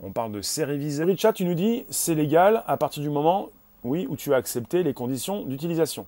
On 0.00 0.10
parle 0.10 0.32
de 0.32 0.42
ces 0.42 0.64
révisés. 0.64 1.04
Richard, 1.04 1.32
tu 1.32 1.44
nous 1.44 1.54
dis 1.54 1.84
c'est 1.90 2.14
légal 2.14 2.62
à 2.66 2.76
partir 2.76 3.02
du 3.02 3.10
moment 3.10 3.50
oui, 3.84 4.06
où 4.08 4.16
tu 4.16 4.32
as 4.32 4.36
accepté 4.36 4.82
les 4.82 4.94
conditions 4.94 5.42
d'utilisation. 5.42 6.06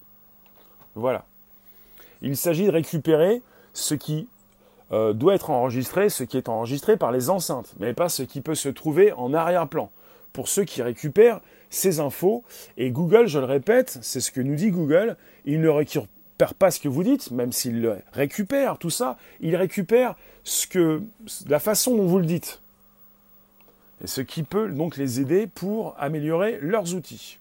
Voilà. 0.94 1.24
Il 2.22 2.36
s'agit 2.36 2.64
de 2.64 2.70
récupérer 2.70 3.42
ce 3.74 3.94
qui 3.94 4.28
euh, 4.92 5.12
doit 5.12 5.34
être 5.34 5.50
enregistré, 5.50 6.08
ce 6.08 6.24
qui 6.24 6.38
est 6.38 6.48
enregistré 6.48 6.96
par 6.96 7.12
les 7.12 7.28
enceintes, 7.28 7.74
mais 7.78 7.92
pas 7.92 8.08
ce 8.08 8.22
qui 8.22 8.40
peut 8.40 8.54
se 8.54 8.70
trouver 8.70 9.12
en 9.12 9.34
arrière-plan. 9.34 9.90
Pour 10.32 10.48
ceux 10.48 10.64
qui 10.64 10.82
récupèrent 10.82 11.40
ces 11.70 12.00
infos. 12.00 12.44
Et 12.76 12.90
Google, 12.90 13.26
je 13.26 13.38
le 13.38 13.44
répète, 13.44 13.98
c'est 14.02 14.20
ce 14.20 14.30
que 14.30 14.40
nous 14.40 14.54
dit 14.54 14.70
Google, 14.70 15.16
il 15.44 15.60
ne 15.60 15.68
récupère 15.68 16.54
pas 16.54 16.70
ce 16.70 16.80
que 16.80 16.88
vous 16.88 17.02
dites, 17.02 17.30
même 17.30 17.52
s'il 17.52 17.96
récupère 18.12 18.78
tout 18.78 18.90
ça, 18.90 19.16
il 19.40 19.56
récupère 19.56 20.16
ce 20.44 20.66
que, 20.66 21.02
la 21.48 21.58
façon 21.58 21.96
dont 21.96 22.06
vous 22.06 22.18
le 22.18 22.26
dites. 22.26 22.60
Et 24.02 24.06
ce 24.06 24.20
qui 24.20 24.42
peut 24.42 24.70
donc 24.70 24.96
les 24.96 25.20
aider 25.20 25.46
pour 25.46 25.94
améliorer 25.98 26.58
leurs 26.60 26.94
outils. 26.94 27.38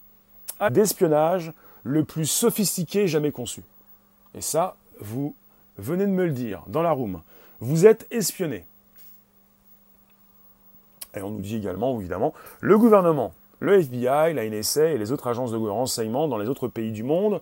D'espionnage 0.70 1.52
le 1.84 2.04
plus 2.04 2.26
sophistiqué 2.26 3.08
jamais 3.08 3.32
conçu. 3.32 3.62
Et 4.34 4.42
ça, 4.42 4.76
vous 5.00 5.36
venez 5.78 6.06
de 6.06 6.12
me 6.12 6.26
le 6.26 6.32
dire 6.32 6.64
dans 6.68 6.82
la 6.82 6.92
room. 6.92 7.22
Vous 7.60 7.86
êtes 7.86 8.08
espionné. 8.12 8.66
Et 11.16 11.22
on 11.22 11.32
nous 11.32 11.42
dit 11.42 11.58
également, 11.58 12.00
évidemment, 12.00 12.34
le 12.62 12.78
gouvernement 12.78 13.34
le 13.60 13.80
FBI, 13.80 14.34
la 14.34 14.50
NSA 14.50 14.92
et 14.92 14.98
les 14.98 15.12
autres 15.12 15.28
agences 15.28 15.52
de 15.52 15.58
renseignement 15.58 16.28
dans 16.28 16.38
les 16.38 16.50
autres 16.50 16.68
pays 16.68 16.92
du 16.92 17.04
monde. 17.04 17.42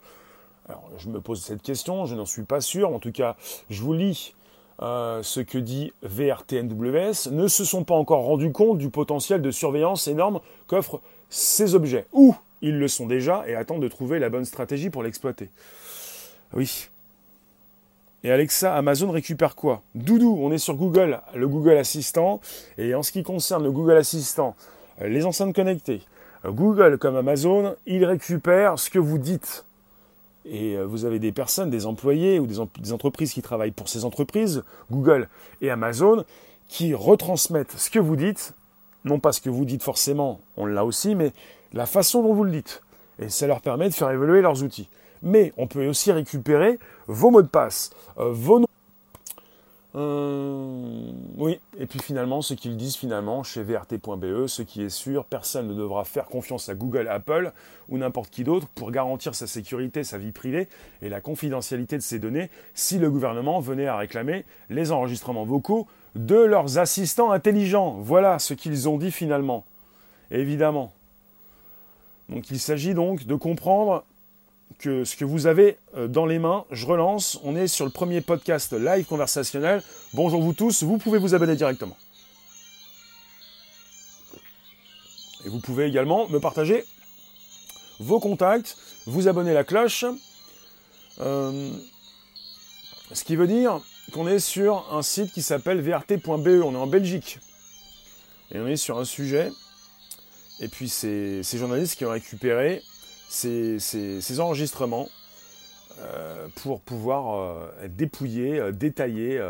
Alors, 0.69 0.89
je 0.97 1.09
me 1.09 1.19
pose 1.19 1.41
cette 1.41 1.61
question, 1.61 2.05
je 2.05 2.15
n'en 2.15 2.25
suis 2.25 2.43
pas 2.43 2.61
sûr. 2.61 2.89
En 2.89 2.99
tout 2.99 3.11
cas, 3.11 3.35
je 3.69 3.81
vous 3.81 3.93
lis 3.93 4.33
euh, 4.83 5.23
ce 5.23 5.39
que 5.39 5.57
dit 5.57 5.93
VRTNWS. 6.03 7.31
Ne 7.31 7.47
se 7.47 7.63
sont 7.63 7.85
pas 7.85 7.95
encore 7.95 8.25
rendus 8.25 8.51
compte 8.51 8.77
du 8.77 8.89
potentiel 8.89 9.41
de 9.41 9.49
surveillance 9.49 10.07
énorme 10.07 10.41
qu'offrent 10.67 11.01
ces 11.29 11.73
objets. 11.73 12.05
Ou 12.11 12.35
ils 12.61 12.77
le 12.77 12.87
sont 12.89 13.07
déjà 13.07 13.43
et 13.47 13.55
attendent 13.55 13.81
de 13.81 13.87
trouver 13.87 14.19
la 14.19 14.29
bonne 14.29 14.45
stratégie 14.45 14.89
pour 14.89 15.01
l'exploiter. 15.01 15.49
Oui. 16.53 16.89
Et 18.25 18.31
Alexa, 18.31 18.75
Amazon 18.75 19.11
récupère 19.11 19.55
quoi? 19.55 19.81
Doudou, 19.95 20.37
on 20.41 20.51
est 20.51 20.57
sur 20.57 20.75
Google, 20.75 21.21
le 21.33 21.47
Google 21.47 21.77
Assistant. 21.77 22.41
Et 22.77 22.93
en 22.93 23.03
ce 23.03 23.13
qui 23.13 23.23
concerne 23.23 23.63
le 23.63 23.71
Google 23.71 23.97
Assistant, 23.97 24.55
les 25.01 25.25
enceintes 25.25 25.55
connectées, 25.55 26.01
Google 26.45 26.97
comme 26.97 27.15
Amazon, 27.15 27.75
ils 27.85 28.03
récupèrent 28.03 28.77
ce 28.77 28.89
que 28.89 28.99
vous 28.99 29.17
dites. 29.17 29.65
Et 30.45 30.75
euh, 30.75 30.85
vous 30.85 31.05
avez 31.05 31.19
des 31.19 31.31
personnes, 31.31 31.69
des 31.69 31.85
employés 31.85 32.39
ou 32.39 32.47
des, 32.47 32.91
entreprises 32.91 33.33
qui 33.33 33.41
travaillent 33.41 33.71
pour 33.71 33.87
ces 33.87 34.05
entreprises, 34.05 34.63
Google 34.91 35.29
et 35.61 35.69
Amazon, 35.69 36.25
qui 36.67 36.93
retransmettent 36.93 37.73
ce 37.77 37.89
que 37.89 37.99
vous 37.99 38.15
dites, 38.15 38.53
non 39.05 39.19
pas 39.19 39.31
ce 39.31 39.41
que 39.41 39.49
vous 39.49 39.65
dites 39.65 39.83
forcément, 39.83 40.39
on 40.57 40.65
l'a 40.65 40.85
aussi, 40.85 41.15
mais 41.15 41.33
la 41.73 41.85
façon 41.85 42.23
dont 42.23 42.33
vous 42.33 42.43
le 42.43 42.51
dites. 42.51 42.81
Et 43.19 43.29
ça 43.29 43.47
leur 43.47 43.61
permet 43.61 43.89
de 43.89 43.93
faire 43.93 44.11
évoluer 44.11 44.41
leurs 44.41 44.63
outils. 44.63 44.89
Mais 45.21 45.53
on 45.57 45.67
peut 45.67 45.87
aussi 45.87 46.11
récupérer 46.11 46.79
vos 47.07 47.31
mots 47.31 47.41
de 47.41 47.47
passe, 47.47 47.91
euh, 48.17 48.31
vos 48.31 48.59
noms 48.59 48.67
euh, 49.95 51.11
oui, 51.37 51.59
et 51.77 51.85
puis 51.85 51.99
finalement, 51.99 52.41
ce 52.41 52.55
qu'ils 52.55 52.77
disent 52.77 52.95
finalement 52.95 53.43
chez 53.43 53.61
VRT.be, 53.61 54.47
ce 54.47 54.63
qui 54.63 54.81
est 54.81 54.89
sûr, 54.89 55.23
personne 55.25 55.67
ne 55.67 55.75
devra 55.75 56.03
faire 56.03 56.25
confiance 56.25 56.67
à 56.69 56.73
Google, 56.73 57.07
Apple 57.07 57.51
ou 57.89 57.99
n'importe 57.99 58.31
qui 58.31 58.43
d'autre 58.43 58.67
pour 58.73 58.91
garantir 58.91 59.35
sa 59.35 59.45
sécurité, 59.45 60.03
sa 60.03 60.17
vie 60.17 60.31
privée 60.31 60.67
et 61.03 61.09
la 61.09 61.21
confidentialité 61.21 61.97
de 61.97 62.01
ses 62.01 62.17
données 62.17 62.49
si 62.73 62.97
le 62.97 63.11
gouvernement 63.11 63.59
venait 63.59 63.87
à 63.87 63.97
réclamer 63.97 64.45
les 64.69 64.91
enregistrements 64.91 65.45
vocaux 65.45 65.87
de 66.15 66.37
leurs 66.37 66.79
assistants 66.79 67.31
intelligents. 67.31 67.97
Voilà 67.99 68.39
ce 68.39 68.55
qu'ils 68.55 68.89
ont 68.89 68.97
dit 68.97 69.11
finalement. 69.11 69.63
Évidemment. 70.31 70.91
Donc 72.29 72.49
il 72.49 72.59
s'agit 72.59 72.95
donc 72.95 73.25
de 73.25 73.35
comprendre 73.35 74.05
que 74.79 75.03
ce 75.03 75.15
que 75.15 75.25
vous 75.25 75.47
avez 75.47 75.77
euh, 75.95 76.07
dans 76.07 76.25
les 76.25 76.39
mains, 76.39 76.65
je 76.71 76.85
relance. 76.85 77.39
On 77.43 77.55
est 77.55 77.67
sur 77.67 77.85
le 77.85 77.91
premier 77.91 78.21
podcast 78.21 78.73
live 78.73 79.05
conversationnel. 79.05 79.81
Bonjour 80.13 80.41
vous 80.41 80.53
tous, 80.53 80.83
vous 80.83 80.97
pouvez 80.97 81.19
vous 81.19 81.35
abonner 81.35 81.55
directement. 81.55 81.97
Et 85.45 85.49
vous 85.49 85.59
pouvez 85.59 85.85
également 85.85 86.27
me 86.29 86.39
partager 86.39 86.85
vos 87.99 88.19
contacts, 88.19 88.77
vous 89.05 89.27
abonner 89.27 89.51
à 89.51 89.55
la 89.55 89.63
cloche. 89.63 90.05
Euh, 91.19 91.71
ce 93.11 93.23
qui 93.23 93.35
veut 93.35 93.47
dire 93.47 93.81
qu'on 94.11 94.27
est 94.27 94.39
sur 94.39 94.87
un 94.91 95.01
site 95.01 95.31
qui 95.31 95.41
s'appelle 95.41 95.81
vrt.be. 95.81 96.63
On 96.63 96.73
est 96.73 96.77
en 96.77 96.87
Belgique. 96.87 97.39
Et 98.51 98.59
on 98.59 98.67
est 98.67 98.77
sur 98.77 98.97
un 98.97 99.05
sujet. 99.05 99.51
Et 100.59 100.67
puis 100.67 100.87
c'est 100.87 101.43
ces 101.43 101.57
journalistes 101.57 101.97
qui 101.97 102.05
ont 102.05 102.11
récupéré 102.11 102.81
ces, 103.33 104.39
enregistrements 104.39 105.09
euh, 105.99 106.47
pour 106.55 106.81
pouvoir 106.81 107.35
euh, 107.35 107.87
dépouiller, 107.87 108.59
euh, 108.59 108.71
détailler 108.71 109.41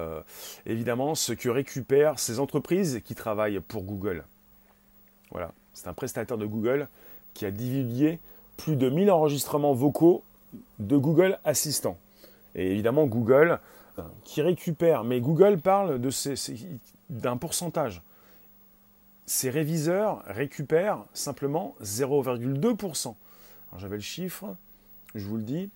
évidemment 0.65 1.15
ce 1.15 1.34
que 1.34 1.50
récupèrent 1.50 2.19
ces 2.19 2.39
entreprises 2.39 3.02
qui 3.04 3.15
travaillent 3.15 3.60
pour 3.60 3.84
Google. 3.84 4.24
Voilà, 5.32 5.52
c'est 5.74 5.88
un 5.88 5.93
prestataire 5.93 6.38
de 6.38 6.46
Google 6.46 6.88
qui 7.34 7.46
a 7.46 7.52
divulgué 7.52 8.19
plus 8.58 8.76
de 8.76 8.89
1000 8.89 9.12
enregistrements 9.12 9.74
vocaux 9.74 10.24
de 10.80 10.96
Google 10.96 11.39
Assistant. 11.43 11.98
Et 12.56 12.72
évidemment 12.72 13.06
Google 13.06 13.60
qui 14.24 14.41
récupère, 14.41 15.04
mais 15.04 15.19
Google 15.19 15.60
parle 15.60 16.00
d'un 17.10 17.38
pourcentage. 17.38 18.02
Ces 19.26 19.50
réviseurs 19.50 20.24
récupèrent 20.28 21.04
simplement 21.13 21.76
0,2% 21.84 23.15
j'avais 23.77 23.95
le 23.95 24.01
chiffre, 24.01 24.55
je 25.15 25.25
vous 25.25 25.38
le 25.38 25.43
dis. 25.43 25.69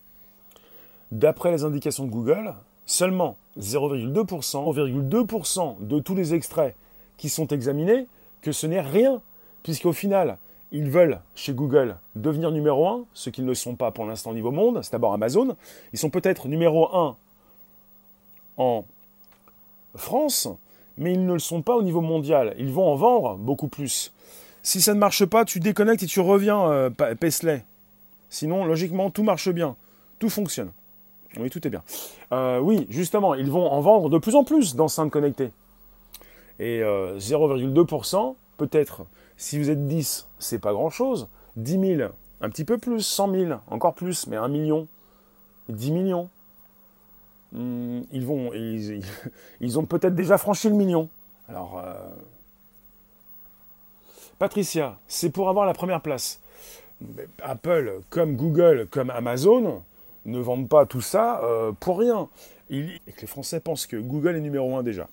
D'après 1.11 1.51
les 1.51 1.63
indications 1.63 2.05
de 2.05 2.11
Google, 2.11 2.53
seulement 2.85 3.37
0,2%, 3.59 4.73
0,2% 4.73 5.85
de 5.85 5.99
tous 5.99 6.15
les 6.15 6.33
extraits 6.33 6.75
qui 7.17 7.29
sont 7.29 7.47
examinés, 7.47 8.07
que 8.41 8.51
ce 8.51 8.67
n'est 8.67 8.81
rien, 8.81 9.21
puisqu'au 9.63 9.93
final, 9.93 10.37
ils 10.71 10.89
veulent, 10.89 11.19
chez 11.35 11.53
Google, 11.53 11.97
devenir 12.15 12.51
numéro 12.51 12.87
1, 12.87 13.05
ce 13.13 13.29
qu'ils 13.29 13.45
ne 13.45 13.53
sont 13.53 13.75
pas 13.75 13.91
pour 13.91 14.05
l'instant 14.05 14.31
au 14.31 14.33
niveau 14.33 14.51
monde, 14.51 14.81
c'est 14.83 14.91
d'abord 14.91 15.13
Amazon. 15.13 15.55
Ils 15.93 15.99
sont 15.99 16.09
peut-être 16.09 16.47
numéro 16.47 16.93
1 16.95 17.15
en 18.57 18.85
France, 19.95 20.49
mais 20.97 21.13
ils 21.13 21.25
ne 21.25 21.33
le 21.33 21.39
sont 21.39 21.61
pas 21.61 21.75
au 21.75 21.83
niveau 21.83 22.01
mondial. 22.01 22.53
Ils 22.57 22.71
vont 22.71 22.87
en 22.91 22.95
vendre 22.95 23.37
beaucoup 23.37 23.67
plus. 23.67 24.11
Si 24.61 24.81
ça 24.81 24.93
ne 24.93 24.99
marche 24.99 25.25
pas, 25.25 25.45
tu 25.45 25.59
déconnectes 25.59 26.03
et 26.03 26.07
tu 26.07 26.19
reviens, 26.19 26.69
euh. 26.69 26.89
Sinon, 28.29 28.65
logiquement, 28.65 29.09
tout 29.09 29.23
marche 29.23 29.49
bien, 29.49 29.75
tout 30.19 30.29
fonctionne. 30.29 30.71
Oui, 31.37 31.49
tout 31.49 31.65
est 31.65 31.69
bien. 31.69 31.83
Euh, 32.31 32.59
oui, 32.59 32.87
justement, 32.89 33.35
ils 33.35 33.51
vont 33.51 33.67
en 33.67 33.81
vendre 33.81 34.09
de 34.09 34.17
plus 34.17 34.35
en 34.35 34.43
plus 34.43 34.75
d'enceintes 34.75 35.11
connectées. 35.11 35.51
Et 36.59 36.81
0,2%, 36.81 38.29
euh, 38.29 38.33
peut-être, 38.57 39.05
si 39.35 39.59
vous 39.59 39.69
êtes 39.69 39.87
10, 39.87 40.27
c'est 40.39 40.59
pas 40.59 40.73
grand-chose. 40.73 41.27
10 41.57 41.97
000, 41.97 42.11
un 42.41 42.49
petit 42.49 42.63
peu 42.63 42.77
plus. 42.77 43.01
100 43.01 43.31
000, 43.31 43.59
encore 43.67 43.93
plus. 43.93 44.27
Mais 44.27 44.37
1 44.37 44.47
million, 44.47 44.87
10 45.69 45.91
millions. 45.91 46.29
Hmm, 47.51 48.01
ils, 48.11 48.25
vont, 48.25 48.51
ils, 49.61 49.79
ont 49.79 49.85
peut-être 49.85 50.15
déjà 50.15 50.37
franchi 50.37 50.69
le 50.69 50.75
million. 50.75 51.09
Alors, 51.47 51.79
euh, 51.79 51.93
Patricia, 54.39 54.97
c'est 55.07 55.29
pour 55.29 55.49
avoir 55.49 55.65
la 55.65 55.73
première 55.73 56.01
place. 56.01 56.41
Apple, 57.43 58.01
comme 58.09 58.35
Google, 58.35 58.87
comme 58.89 59.09
Amazon, 59.09 59.83
ne 60.25 60.39
vendent 60.39 60.69
pas 60.69 60.85
tout 60.85 61.01
ça 61.01 61.41
euh, 61.43 61.71
pour 61.79 61.99
rien. 61.99 62.27
et 62.69 62.99
que 63.15 63.21
les 63.21 63.27
Français 63.27 63.59
pensent 63.59 63.87
que 63.87 63.97
Google 63.97 64.35
est 64.35 64.41
numéro 64.41 64.75
un 64.75 64.83
déjà. 64.83 65.07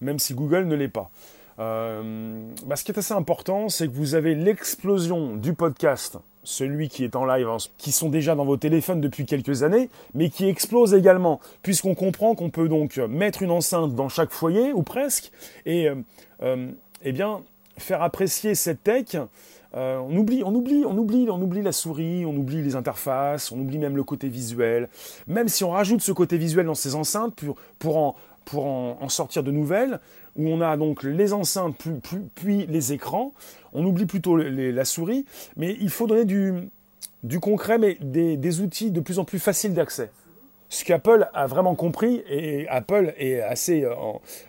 même 0.00 0.18
si 0.18 0.34
Google 0.34 0.64
ne 0.64 0.74
l'est 0.74 0.88
pas. 0.88 1.10
Euh, 1.58 2.42
bah, 2.64 2.76
ce 2.76 2.84
qui 2.84 2.92
est 2.92 2.98
assez 2.98 3.12
important, 3.12 3.68
c'est 3.68 3.86
que 3.86 3.92
vous 3.92 4.14
avez 4.14 4.34
l'explosion 4.34 5.36
du 5.36 5.52
podcast, 5.52 6.16
celui 6.42 6.88
qui 6.88 7.04
est 7.04 7.16
en 7.16 7.26
live, 7.26 7.48
hein, 7.48 7.58
qui 7.76 7.92
sont 7.92 8.08
déjà 8.08 8.34
dans 8.34 8.46
vos 8.46 8.56
téléphones 8.56 9.02
depuis 9.02 9.26
quelques 9.26 9.62
années, 9.62 9.90
mais 10.14 10.30
qui 10.30 10.48
explose 10.48 10.94
également, 10.94 11.38
puisqu'on 11.62 11.94
comprend 11.94 12.34
qu'on 12.34 12.48
peut 12.48 12.68
donc 12.68 12.96
mettre 12.96 13.42
une 13.42 13.50
enceinte 13.50 13.94
dans 13.94 14.08
chaque 14.08 14.30
foyer, 14.30 14.72
ou 14.72 14.82
presque, 14.82 15.32
et 15.66 15.90
euh, 16.42 16.70
eh 17.02 17.12
bien, 17.12 17.42
faire 17.76 18.02
apprécier 18.02 18.54
cette 18.54 18.82
tech 18.82 19.16
on 19.72 20.16
oublie, 20.16 20.42
on 20.44 20.54
oublie, 20.54 20.84
on 20.84 20.96
oublie, 20.96 21.28
on 21.30 21.40
oublie 21.40 21.62
la 21.62 21.72
souris, 21.72 22.24
on 22.26 22.36
oublie 22.36 22.62
les 22.62 22.74
interfaces, 22.74 23.52
on 23.52 23.60
oublie 23.60 23.78
même 23.78 23.96
le 23.96 24.04
côté 24.04 24.28
visuel. 24.28 24.88
Même 25.26 25.48
si 25.48 25.64
on 25.64 25.70
rajoute 25.70 26.00
ce 26.00 26.12
côté 26.12 26.38
visuel 26.38 26.66
dans 26.66 26.74
ces 26.74 26.94
enceintes 26.94 27.34
pour, 27.34 27.56
pour 27.78 27.96
en, 27.96 28.16
pour 28.44 28.66
en, 28.66 29.08
sortir 29.08 29.42
de 29.42 29.50
nouvelles, 29.50 30.00
où 30.36 30.48
on 30.48 30.60
a 30.60 30.76
donc 30.76 31.02
les 31.02 31.32
enceintes 31.32 31.76
puis 32.34 32.66
les 32.66 32.92
écrans. 32.92 33.32
On 33.72 33.84
oublie 33.84 34.06
plutôt 34.06 34.36
la 34.36 34.84
souris, 34.84 35.24
mais 35.56 35.76
il 35.80 35.90
faut 35.90 36.06
donner 36.06 36.24
du, 36.24 37.40
concret, 37.40 37.78
mais 37.78 37.96
des, 38.00 38.60
outils 38.60 38.90
de 38.90 39.00
plus 39.00 39.18
en 39.18 39.24
plus 39.24 39.38
faciles 39.38 39.74
d'accès. 39.74 40.10
Ce 40.68 40.84
qu'Apple 40.84 41.28
a 41.34 41.46
vraiment 41.46 41.74
compris, 41.74 42.22
et 42.28 42.68
Apple 42.68 43.12
est 43.18 43.40
assez 43.40 43.82
euh, 43.82 43.94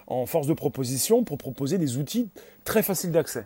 en, 0.05 0.25
force 0.27 0.45
de 0.45 0.53
proposition 0.53 1.23
pour 1.23 1.39
proposer 1.39 1.79
des 1.79 1.97
outils 1.97 2.29
très 2.63 2.84
faciles 2.84 3.12
d'accès. 3.12 3.45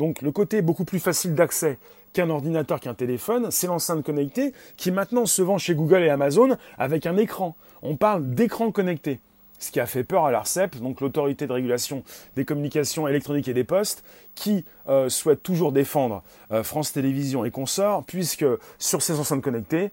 Donc 0.00 0.22
le 0.22 0.32
côté 0.32 0.62
beaucoup 0.62 0.86
plus 0.86 0.98
facile 0.98 1.34
d'accès 1.34 1.78
qu'un 2.14 2.30
ordinateur, 2.30 2.80
qu'un 2.80 2.94
téléphone, 2.94 3.50
c'est 3.50 3.66
l'enceinte 3.66 4.02
connectée 4.02 4.54
qui 4.78 4.90
maintenant 4.90 5.26
se 5.26 5.42
vend 5.42 5.58
chez 5.58 5.74
Google 5.74 6.02
et 6.02 6.08
Amazon 6.08 6.56
avec 6.78 7.04
un 7.04 7.18
écran. 7.18 7.54
On 7.82 7.96
parle 7.96 8.30
d'écran 8.30 8.72
connecté 8.72 9.20
ce 9.58 9.70
qui 9.70 9.78
a 9.78 9.84
fait 9.84 10.02
peur 10.02 10.24
à 10.24 10.30
l'ARCEP, 10.30 10.80
donc 10.80 11.02
l'autorité 11.02 11.46
de 11.46 11.52
régulation 11.52 12.02
des 12.34 12.46
communications 12.46 13.06
électroniques 13.08 13.48
et 13.48 13.52
des 13.52 13.62
postes, 13.62 14.02
qui 14.34 14.64
euh, 14.88 15.10
souhaite 15.10 15.42
toujours 15.42 15.70
défendre 15.70 16.22
euh, 16.50 16.62
France 16.62 16.92
Télévisions 16.92 17.44
et 17.44 17.50
consorts, 17.50 18.04
puisque 18.04 18.46
sur 18.78 19.02
ces 19.02 19.20
enceintes 19.20 19.42
connectées, 19.42 19.90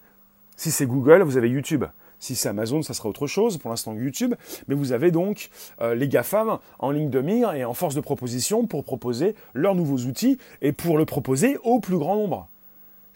si 0.56 0.72
c'est 0.72 0.86
Google, 0.86 1.22
vous 1.22 1.36
avez 1.36 1.50
YouTube. 1.50 1.84
Si 2.20 2.36
c'est 2.36 2.50
Amazon, 2.50 2.82
ça 2.82 2.94
sera 2.94 3.10
autre 3.10 3.28
chose, 3.28 3.58
pour 3.58 3.70
l'instant 3.70 3.94
YouTube, 3.94 4.34
mais 4.68 4.76
vous 4.76 4.92
avez 4.92 5.12
donc 5.12 5.50
euh, 5.82 5.96
les 5.96 6.08
GAFAM 6.08 6.58
en 6.80 6.92
ligne 6.92 7.10
de 7.10 7.22
mire 7.22 7.54
et 7.54 7.64
en 7.64 7.74
force 7.74 7.96
de 7.96 8.02
proposition 8.02 8.66
pour 8.66 8.84
proposer 8.84 9.36
leurs 9.54 9.76
nouveaux 9.76 10.00
outils 10.00 10.38
et 10.62 10.72
pour 10.72 10.98
le 10.98 11.06
proposer 11.06 11.58
au 11.64 11.80
plus 11.80 11.98
grand 11.98 12.16
nombre. 12.16 12.48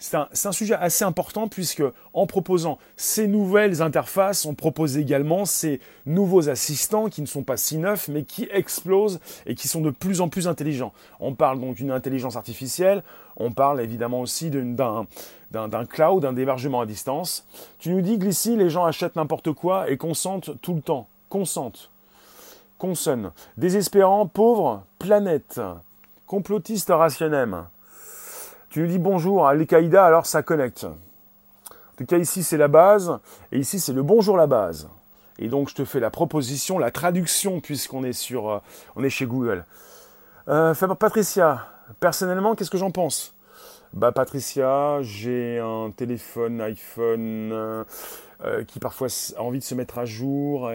C'est 0.02 0.16
un, 0.16 0.52
sujet 0.52 0.74
assez 0.74 1.04
important 1.04 1.46
puisque 1.46 1.84
en 2.12 2.26
proposant 2.26 2.78
ces 2.96 3.28
nouvelles 3.28 3.82
interfaces, 3.82 4.44
on 4.46 4.54
propose 4.54 4.98
également 4.98 5.44
ces 5.44 5.78
nouveaux 6.06 6.48
assistants 6.48 7.08
qui 7.08 7.22
ne 7.22 7.26
sont 7.26 7.44
pas 7.44 7.56
si 7.56 7.78
neufs 7.78 8.08
mais 8.08 8.24
qui 8.24 8.48
explosent 8.50 9.20
et 9.46 9.54
qui 9.54 9.68
sont 9.68 9.80
de 9.80 9.90
plus 9.90 10.20
en 10.20 10.28
plus 10.28 10.48
intelligents. 10.48 10.92
On 11.20 11.34
parle 11.34 11.60
donc 11.60 11.76
d'une 11.76 11.92
intelligence 11.92 12.34
artificielle, 12.34 13.04
on 13.36 13.52
parle 13.52 13.80
évidemment 13.80 14.20
aussi 14.20 14.50
d'un 14.50 15.06
cloud, 15.86 16.22
d'un 16.22 16.36
hébergement 16.36 16.80
à 16.80 16.86
distance. 16.86 17.46
Tu 17.78 17.90
nous 17.90 18.00
dis, 18.00 18.18
Glissy, 18.18 18.56
les 18.56 18.70
gens 18.70 18.84
achètent 18.84 19.16
n'importe 19.16 19.52
quoi 19.52 19.90
et 19.90 19.96
consentent 19.96 20.60
tout 20.60 20.74
le 20.74 20.82
temps. 20.82 21.08
Consentent. 21.28 21.90
Consonnent. 22.78 23.32
Désespérant, 23.56 24.26
pauvre, 24.26 24.84
planète. 24.98 25.60
Complotiste 26.26 26.90
rationnel. 26.90 27.54
Tu 28.70 28.82
lui 28.82 28.88
dis 28.88 28.98
bonjour 28.98 29.46
à 29.46 29.50
Al-Qaïda, 29.50 30.04
alors 30.04 30.26
ça 30.26 30.42
connecte. 30.42 30.84
En 30.84 31.94
tout 31.96 32.06
cas, 32.06 32.16
ici, 32.16 32.42
c'est 32.42 32.56
la 32.56 32.68
base, 32.68 33.18
et 33.52 33.58
ici, 33.58 33.78
c'est 33.78 33.92
le 33.92 34.02
bonjour 34.02 34.36
la 34.36 34.46
base. 34.46 34.88
Et 35.38 35.48
donc, 35.48 35.68
je 35.68 35.74
te 35.74 35.84
fais 35.84 36.00
la 36.00 36.10
proposition, 36.10 36.78
la 36.78 36.90
traduction, 36.90 37.60
puisqu'on 37.60 38.02
est 38.02 38.14
sur, 38.14 38.48
euh, 38.48 38.58
on 38.96 39.04
est 39.04 39.10
chez 39.10 39.26
Google. 39.26 39.66
Euh, 40.48 40.74
Patricia, 40.98 41.66
personnellement, 42.00 42.54
qu'est-ce 42.54 42.70
que 42.70 42.78
j'en 42.78 42.90
pense? 42.90 43.34
Bah, 43.94 44.10
Patricia, 44.10 45.02
j'ai 45.02 45.58
un 45.58 45.90
téléphone 45.94 46.62
iPhone 46.62 47.50
euh, 47.52 47.84
euh, 48.42 48.64
qui 48.64 48.78
parfois 48.78 49.08
a 49.36 49.42
envie 49.42 49.58
de 49.58 49.64
se 49.64 49.74
mettre 49.74 49.98
à 49.98 50.06
jour, 50.06 50.70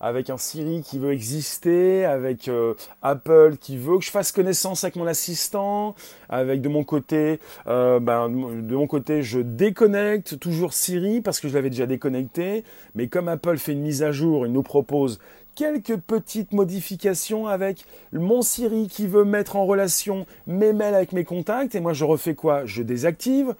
avec 0.00 0.30
un 0.30 0.36
Siri 0.38 0.80
qui 0.80 1.00
veut 1.00 1.12
exister, 1.12 2.04
avec 2.04 2.46
euh, 2.46 2.74
Apple 3.02 3.56
qui 3.60 3.76
veut 3.76 3.98
que 3.98 4.04
je 4.04 4.12
fasse 4.12 4.30
connaissance 4.30 4.84
avec 4.84 4.94
mon 4.94 5.08
assistant, 5.08 5.96
avec 6.28 6.60
de 6.60 6.68
mon 6.68 6.84
côté, 6.84 7.40
ben, 7.66 8.28
de 8.28 8.76
mon 8.76 8.86
côté, 8.86 9.24
je 9.24 9.40
déconnecte 9.40 10.38
toujours 10.38 10.72
Siri 10.72 11.20
parce 11.20 11.40
que 11.40 11.48
je 11.48 11.54
l'avais 11.54 11.70
déjà 11.70 11.86
déconnecté, 11.86 12.62
mais 12.94 13.08
comme 13.08 13.26
Apple 13.26 13.58
fait 13.58 13.72
une 13.72 13.82
mise 13.82 14.04
à 14.04 14.12
jour, 14.12 14.46
il 14.46 14.52
nous 14.52 14.62
propose 14.62 15.18
quelques 15.54 15.96
petites 15.96 16.52
modifications 16.52 17.46
avec 17.46 17.84
mon 18.12 18.42
Siri 18.42 18.88
qui 18.88 19.06
veut 19.06 19.24
mettre 19.24 19.56
en 19.56 19.66
relation 19.66 20.26
mes 20.46 20.72
mails 20.72 20.94
avec 20.94 21.12
mes 21.12 21.24
contacts. 21.24 21.74
Et 21.74 21.80
moi 21.80 21.92
je 21.92 22.04
refais 22.04 22.34
quoi? 22.34 22.64
Je 22.66 22.82
désactive. 22.82 23.54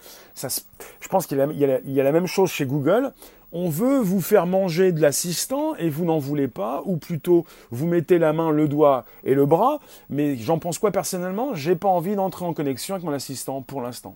Je 1.00 1.08
pense 1.08 1.26
qu'il 1.26 1.38
y, 1.38 1.90
y, 1.92 2.00
a 2.00 2.04
la 2.04 2.12
même 2.12 2.26
chose 2.26 2.50
chez 2.50 2.66
Google. 2.66 3.12
On 3.52 3.68
veut 3.68 3.98
vous 3.98 4.20
faire 4.20 4.46
manger 4.46 4.92
de 4.92 5.00
l'assistant 5.00 5.74
et 5.74 5.90
vous 5.90 6.04
n'en 6.04 6.18
voulez 6.18 6.46
pas, 6.46 6.82
ou 6.84 6.98
plutôt 6.98 7.44
vous 7.72 7.86
mettez 7.86 8.18
la 8.18 8.32
main, 8.32 8.52
le 8.52 8.68
doigt 8.68 9.04
et 9.24 9.34
le 9.34 9.44
bras, 9.44 9.80
mais 10.08 10.36
j'en 10.36 10.60
pense 10.60 10.78
quoi 10.78 10.92
personnellement? 10.92 11.54
J'ai 11.54 11.74
pas 11.74 11.88
envie 11.88 12.14
d'entrer 12.14 12.44
en 12.44 12.54
connexion 12.54 12.94
avec 12.94 13.04
mon 13.04 13.12
assistant 13.12 13.60
pour 13.60 13.80
l'instant. 13.82 14.14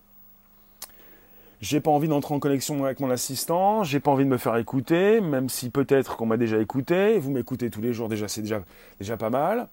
J'ai 1.65 1.81
pas 1.81 1.91
envie 1.91 2.09
d'entrer 2.09 2.35
en 2.35 2.41
connexion 2.41 2.85
avec 2.85 3.01
mon 3.01 3.09
assistant, 3.09 3.85
j'ai 3.85 3.99
pas 3.99 4.11
envie 4.11 4.27
de 4.27 4.29
me 4.29 4.37
faire 4.37 4.55
écouter, 4.59 5.23
même 5.23 5.49
si 5.49 5.71
peut-être 5.71 6.19
qu'on 6.19 6.27
m'a 6.27 6.37
déjà 6.37 6.59
écouté, 6.59 7.19
vous 7.19 7.31
m'écoutez 7.31 7.71
tous 7.71 7.81
les 7.81 7.95
jours 7.95 8.11
déjà, 8.11 8.29
c'est 8.29 8.43
déjà, 8.43 8.63
déjà 9.01 9.17
pas 9.17 9.31
mal. 9.31 9.69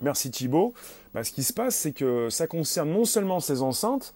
Merci 0.00 0.30
Thibaut. 0.30 0.72
Bah, 1.12 1.24
ce 1.24 1.32
qui 1.32 1.42
se 1.42 1.52
passe, 1.52 1.76
c'est 1.76 1.92
que 1.92 2.30
ça 2.30 2.46
concerne 2.46 2.90
non 2.90 3.04
seulement 3.04 3.38
ces 3.38 3.60
enceintes, 3.60 4.14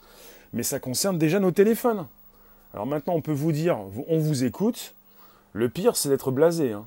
mais 0.55 0.63
ça 0.63 0.81
concerne 0.81 1.19
déjà 1.19 1.41
nos 1.41 1.51
téléphones. 1.51 2.07
Alors 2.73 2.87
maintenant, 2.87 3.13
on 3.13 3.21
peut 3.21 3.33
vous 3.33 3.53
dire, 3.53 3.79
on 4.09 4.19
vous 4.19 4.45
écoute. 4.45 4.95
Le 5.53 5.69
pire, 5.69 5.95
c'est 5.95 6.09
d'être 6.09 6.31
blasé. 6.31 6.73
Hein. 6.73 6.87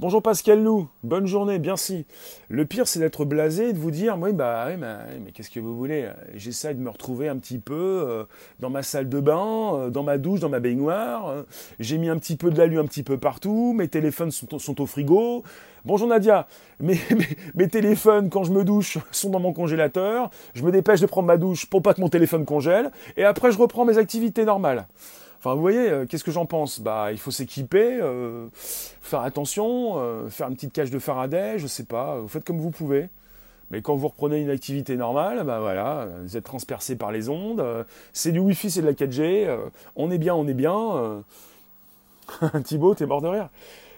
Bonjour 0.00 0.22
Pascal 0.22 0.62
Lou, 0.62 0.88
bonne 1.04 1.26
journée, 1.26 1.58
bien 1.58 1.76
si. 1.76 2.06
Le 2.48 2.64
pire, 2.64 2.88
c'est 2.88 2.98
d'être 2.98 3.26
blasé 3.26 3.68
et 3.68 3.72
de 3.74 3.78
vous 3.78 3.90
dire, 3.90 4.16
oui, 4.18 4.32
bah, 4.32 4.64
oui, 4.68 4.76
bah, 4.76 5.00
mais 5.22 5.32
qu'est-ce 5.32 5.50
que 5.50 5.60
vous 5.60 5.76
voulez? 5.76 6.08
J'essaie 6.34 6.74
de 6.74 6.80
me 6.80 6.88
retrouver 6.88 7.28
un 7.28 7.36
petit 7.36 7.58
peu 7.58 7.74
euh, 7.74 8.24
dans 8.58 8.70
ma 8.70 8.82
salle 8.82 9.10
de 9.10 9.20
bain, 9.20 9.74
euh, 9.74 9.90
dans 9.90 10.02
ma 10.02 10.16
douche, 10.16 10.40
dans 10.40 10.48
ma 10.48 10.60
baignoire. 10.60 11.28
Euh, 11.28 11.42
j'ai 11.78 11.98
mis 11.98 12.08
un 12.08 12.16
petit 12.16 12.36
peu 12.36 12.50
de 12.50 12.56
l'alu 12.58 12.78
un 12.78 12.86
petit 12.86 13.02
peu 13.02 13.18
partout. 13.18 13.74
Mes 13.76 13.86
téléphones 13.86 14.30
sont, 14.30 14.80
au 14.80 14.86
frigo. 14.86 15.44
Bonjour 15.84 16.08
Nadia, 16.08 16.48
mes, 16.80 16.98
mes, 17.54 17.68
téléphones 17.68 18.30
quand 18.30 18.44
je 18.44 18.52
me 18.52 18.64
douche 18.64 18.98
sont 19.12 19.28
dans 19.28 19.40
mon 19.40 19.52
congélateur. 19.52 20.30
Je 20.54 20.64
me 20.64 20.72
dépêche 20.72 21.00
de 21.00 21.06
prendre 21.06 21.26
ma 21.26 21.36
douche 21.36 21.66
pour 21.66 21.82
pas 21.82 21.92
que 21.92 22.00
mon 22.00 22.08
téléphone 22.08 22.46
congèle. 22.46 22.90
Et 23.18 23.24
après, 23.24 23.52
je 23.52 23.58
reprends 23.58 23.84
mes 23.84 23.98
activités 23.98 24.46
normales. 24.46 24.86
Enfin, 25.44 25.56
vous 25.56 25.60
voyez, 25.60 25.90
euh, 25.90 26.06
qu'est-ce 26.06 26.22
que 26.22 26.30
j'en 26.30 26.46
pense? 26.46 26.78
Bah, 26.78 27.08
il 27.10 27.18
faut 27.18 27.32
s'équiper, 27.32 27.98
euh, 28.00 28.46
faire 28.54 29.22
attention, 29.22 29.94
euh, 29.96 30.28
faire 30.28 30.46
une 30.46 30.54
petite 30.54 30.72
cage 30.72 30.92
de 30.92 31.00
Faraday, 31.00 31.58
je 31.58 31.66
sais 31.66 31.82
pas. 31.82 32.20
Vous 32.20 32.28
faites 32.28 32.44
comme 32.44 32.60
vous 32.60 32.70
pouvez. 32.70 33.08
Mais 33.72 33.82
quand 33.82 33.96
vous 33.96 34.06
reprenez 34.06 34.40
une 34.40 34.50
activité 34.50 34.96
normale, 34.96 35.42
bah 35.44 35.58
voilà, 35.58 36.06
vous 36.22 36.36
êtes 36.36 36.44
transpercé 36.44 36.94
par 36.94 37.10
les 37.10 37.28
ondes. 37.28 37.64
c'est 38.12 38.30
du 38.30 38.38
Wi-Fi, 38.38 38.70
c'est 38.70 38.82
de 38.82 38.86
la 38.86 38.92
4G. 38.92 39.48
on 39.96 40.12
est 40.12 40.18
bien, 40.18 40.34
on 40.34 40.46
est 40.46 40.54
bien. 40.54 41.24
Thibaut, 42.64 42.94
t'es 42.94 43.06
mort 43.06 43.22
de 43.22 43.28
rire. 43.28 43.48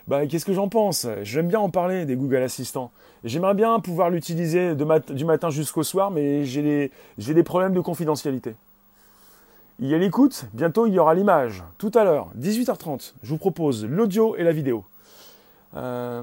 Bah, 0.08 0.26
qu'est-ce 0.26 0.46
que 0.46 0.54
j'en 0.54 0.68
pense? 0.68 1.06
J'aime 1.24 1.48
bien 1.48 1.60
en 1.60 1.68
parler 1.68 2.06
des 2.06 2.16
Google 2.16 2.42
Assistants. 2.42 2.90
J'aimerais 3.22 3.54
bien 3.54 3.80
pouvoir 3.80 4.08
l'utiliser 4.08 4.74
du 4.74 5.24
matin 5.24 5.50
jusqu'au 5.50 5.82
soir, 5.82 6.10
mais 6.10 6.46
j'ai 6.46 6.90
des 7.18 7.42
problèmes 7.42 7.74
de 7.74 7.80
confidentialité. 7.80 8.54
Il 9.80 9.88
y 9.88 9.94
a 9.94 9.98
l'écoute, 9.98 10.44
bientôt 10.52 10.86
il 10.86 10.94
y 10.94 10.98
aura 11.00 11.14
l'image. 11.14 11.64
Tout 11.78 11.90
à 11.94 12.04
l'heure, 12.04 12.30
18h30, 12.38 13.14
je 13.22 13.28
vous 13.28 13.38
propose 13.38 13.84
l'audio 13.84 14.36
et 14.36 14.44
la 14.44 14.52
vidéo. 14.52 14.84
Euh, 15.74 16.22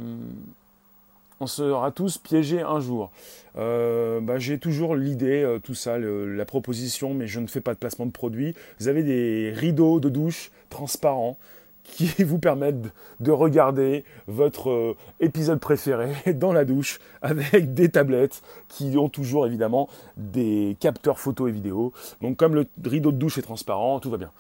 on 1.42 1.48
sera 1.48 1.92
tous 1.92 2.18
piégés 2.18 2.62
un 2.62 2.80
jour. 2.80 3.12
Euh, 3.58 4.22
bah, 4.22 4.40
j'ai 4.40 4.58
toujours 4.58 4.96
l'idée, 4.96 5.42
euh, 5.44 5.60
tout 5.60 5.74
ça, 5.74 5.98
la 5.98 6.46
proposition, 6.46 7.14
mais 7.14 7.28
je 7.28 7.42
ne 7.42 7.48
fais 7.48 7.60
pas 7.60 7.74
de 7.74 7.80
placement 7.80 8.06
de 8.06 8.12
produit. 8.12 8.56
Vous 8.80 8.88
avez 8.88 9.04
des 9.04 9.52
rideaux 9.54 10.00
de 10.00 10.08
douche 10.08 10.52
transparents 10.70 11.38
qui 11.84 12.08
vous 12.24 12.40
permettent 12.40 12.94
de 13.20 13.32
regarder 13.32 14.04
votre 14.28 14.70
euh, 14.70 14.98
épisode 15.20 15.60
préféré 15.60 16.14
dans 16.34 16.54
la 16.54 16.66
douche 16.66 17.00
avec 17.22 17.74
des 17.74 17.90
tablettes 17.90 18.42
qui 18.68 18.98
ont 18.98 19.10
toujours 19.10 19.46
évidemment 19.46 19.90
des 20.18 20.78
capteurs 20.80 21.20
photo 21.20 21.48
et 21.48 21.52
vidéo. 21.52 21.94
Donc 22.22 22.38
comme 22.38 22.56
le 22.56 22.68
rideau 22.86 23.12
de 23.12 23.18
douche 23.18 23.38
est 23.38 23.44
transparent, 23.44 24.00
tout 24.00 24.10
va 24.10 24.18
bien. 24.18 24.32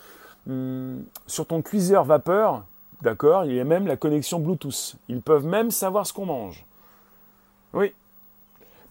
Hum, 0.49 1.04
sur 1.27 1.45
ton 1.45 1.62
cuiseur 1.62 2.04
vapeur, 2.04 2.65
d'accord, 3.01 3.45
il 3.45 3.54
y 3.54 3.60
a 3.60 3.63
même 3.63 3.88
la 3.88 3.97
connexion 3.97 4.39
Bluetooth. 4.39 4.95
Ils 5.10 5.21
peuvent 5.21 5.45
même 5.45 5.71
savoir 5.71 6.08
ce 6.08 6.13
qu'on 6.13 6.25
mange. 6.25 6.65
Oui. 7.73 7.93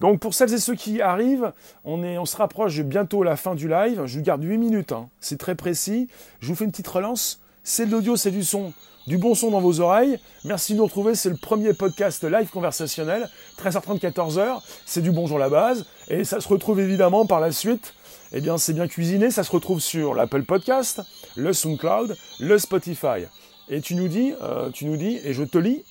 Donc 0.00 0.18
pour 0.20 0.32
celles 0.32 0.54
et 0.54 0.58
ceux 0.58 0.74
qui 0.74 1.02
arrivent, 1.02 1.52
on, 1.84 2.02
est, 2.02 2.16
on 2.16 2.24
se 2.24 2.36
rapproche 2.36 2.80
bientôt 2.80 3.22
la 3.22 3.36
fin 3.36 3.54
du 3.54 3.68
live. 3.68 4.06
Je 4.06 4.18
vous 4.18 4.24
garde 4.24 4.42
8 4.42 4.56
minutes, 4.56 4.92
hein. 4.92 5.08
c'est 5.20 5.38
très 5.38 5.54
précis. 5.54 6.08
Je 6.40 6.48
vous 6.48 6.54
fais 6.54 6.64
une 6.64 6.70
petite 6.70 6.88
relance 6.88 7.40
c'est 7.62 7.87
de 7.87 7.92
l'audio, 7.92 8.16
c'est 8.16 8.31
du 8.31 8.44
son, 8.44 8.73
du 9.07 9.18
bon 9.18 9.35
son 9.35 9.51
dans 9.51 9.61
vos 9.61 9.81
oreilles. 9.81 10.18
Merci 10.44 10.73
de 10.73 10.79
nous 10.79 10.85
retrouver, 10.85 11.14
c'est 11.14 11.29
le 11.29 11.37
premier 11.37 11.73
podcast 11.73 12.25
live 12.25 12.49
conversationnel, 12.51 13.29
13h30, 13.62 13.99
14h, 14.01 14.61
c'est 14.87 15.03
du 15.03 15.11
bonjour 15.11 15.38
la 15.38 15.49
base, 15.49 15.87
et 16.09 16.25
ça 16.25 16.40
se 16.40 16.49
retrouve 16.49 16.81
évidemment 16.81 17.27
par 17.27 17.40
la 17.40 17.53
suite, 17.53 17.94
eh 18.33 18.40
bien 18.40 18.59
c'est 18.59 18.73
bien 18.73 18.88
cuisiné, 18.88 19.31
ça 19.31 19.44
se 19.44 19.51
retrouve 19.51 19.81
sur 19.81 20.14
l'Apple 20.14 20.44
Podcast, 20.44 21.03
le 21.37 21.53
SoundCloud, 21.53 22.16
le 22.38 22.59
Spotify. 22.59 23.27
Et 23.68 23.81
tu 23.81 23.94
nous 23.94 24.09
dis, 24.09 24.33
euh, 24.42 24.70
tu 24.70 24.85
nous 24.85 24.96
dis, 24.96 25.20
et 25.25 25.33
je 25.33 25.44
te 25.44 25.59
lis, 25.59 25.85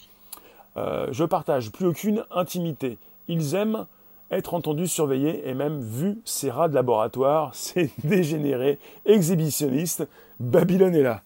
euh, 0.77 1.07
je 1.11 1.23
partage 1.23 1.71
plus 1.71 1.87
aucune 1.87 2.25
intimité. 2.31 2.97
Ils 3.27 3.55
aiment 3.55 3.85
être 4.31 4.53
entendus, 4.53 4.87
surveillés 4.87 5.47
et 5.47 5.53
même 5.53 5.81
vus 5.81 6.17
ces 6.25 6.49
rats 6.51 6.67
de 6.67 6.75
laboratoire, 6.75 7.51
ces 7.55 7.91
dégénérés 8.03 8.79
exhibitionnistes. 9.05 10.07
Babylone 10.39 10.95
est 10.95 11.03
là. 11.03 11.21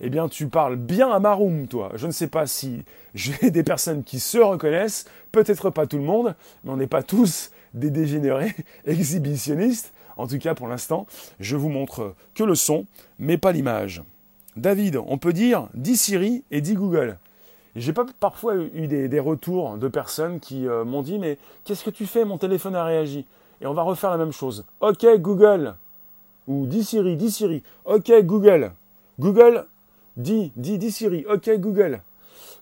Eh 0.00 0.10
bien, 0.10 0.28
tu 0.28 0.48
parles 0.48 0.76
bien 0.76 1.10
à 1.10 1.18
Maroum, 1.18 1.68
toi. 1.68 1.90
Je 1.94 2.06
ne 2.06 2.12
sais 2.12 2.28
pas 2.28 2.46
si 2.46 2.82
j'ai 3.14 3.50
des 3.50 3.62
personnes 3.62 4.04
qui 4.04 4.20
se 4.20 4.38
reconnaissent, 4.38 5.06
peut-être 5.32 5.70
pas 5.70 5.86
tout 5.86 5.98
le 5.98 6.04
monde, 6.04 6.34
mais 6.64 6.70
on 6.70 6.76
n'est 6.76 6.86
pas 6.86 7.02
tous 7.02 7.50
des 7.74 7.90
dégénérés 7.90 8.54
exhibitionnistes. 8.86 9.92
En 10.16 10.26
tout 10.26 10.38
cas, 10.38 10.54
pour 10.54 10.68
l'instant, 10.68 11.06
je 11.40 11.56
vous 11.56 11.68
montre 11.68 12.14
que 12.34 12.42
le 12.42 12.54
son, 12.54 12.86
mais 13.18 13.36
pas 13.36 13.52
l'image. 13.52 14.02
David, 14.56 14.96
on 15.06 15.18
peut 15.18 15.34
dire 15.34 15.68
dis 15.74 15.96
Siri 15.96 16.42
et 16.50 16.62
dis 16.62 16.74
Google. 16.74 17.18
J'ai 17.74 17.92
pas 17.92 18.06
parfois 18.20 18.56
eu 18.56 18.86
des, 18.86 19.20
retours 19.20 19.76
de 19.76 19.88
personnes 19.88 20.40
qui 20.40 20.66
euh, 20.66 20.84
m'ont 20.84 21.02
dit 21.02 21.18
mais 21.18 21.36
qu'est-ce 21.64 21.84
que 21.84 21.90
tu 21.90 22.06
fais? 22.06 22.24
Mon 22.24 22.38
téléphone 22.38 22.74
a 22.74 22.84
réagi. 22.84 23.26
Et 23.60 23.66
on 23.66 23.74
va 23.74 23.82
refaire 23.82 24.10
la 24.10 24.16
même 24.16 24.32
chose. 24.32 24.64
Ok 24.80 25.04
Google. 25.18 25.74
Ou 26.46 26.66
dis 26.66 26.84
Siri, 26.84 27.16
dis 27.16 27.30
Siri. 27.30 27.62
Ok 27.84 28.10
Google. 28.22 28.72
Google, 29.18 29.66
dis, 30.16 30.52
dis, 30.56 30.78
dis 30.78 30.90
Siri. 30.90 31.24
Ok 31.28 31.50
Google. 31.58 32.00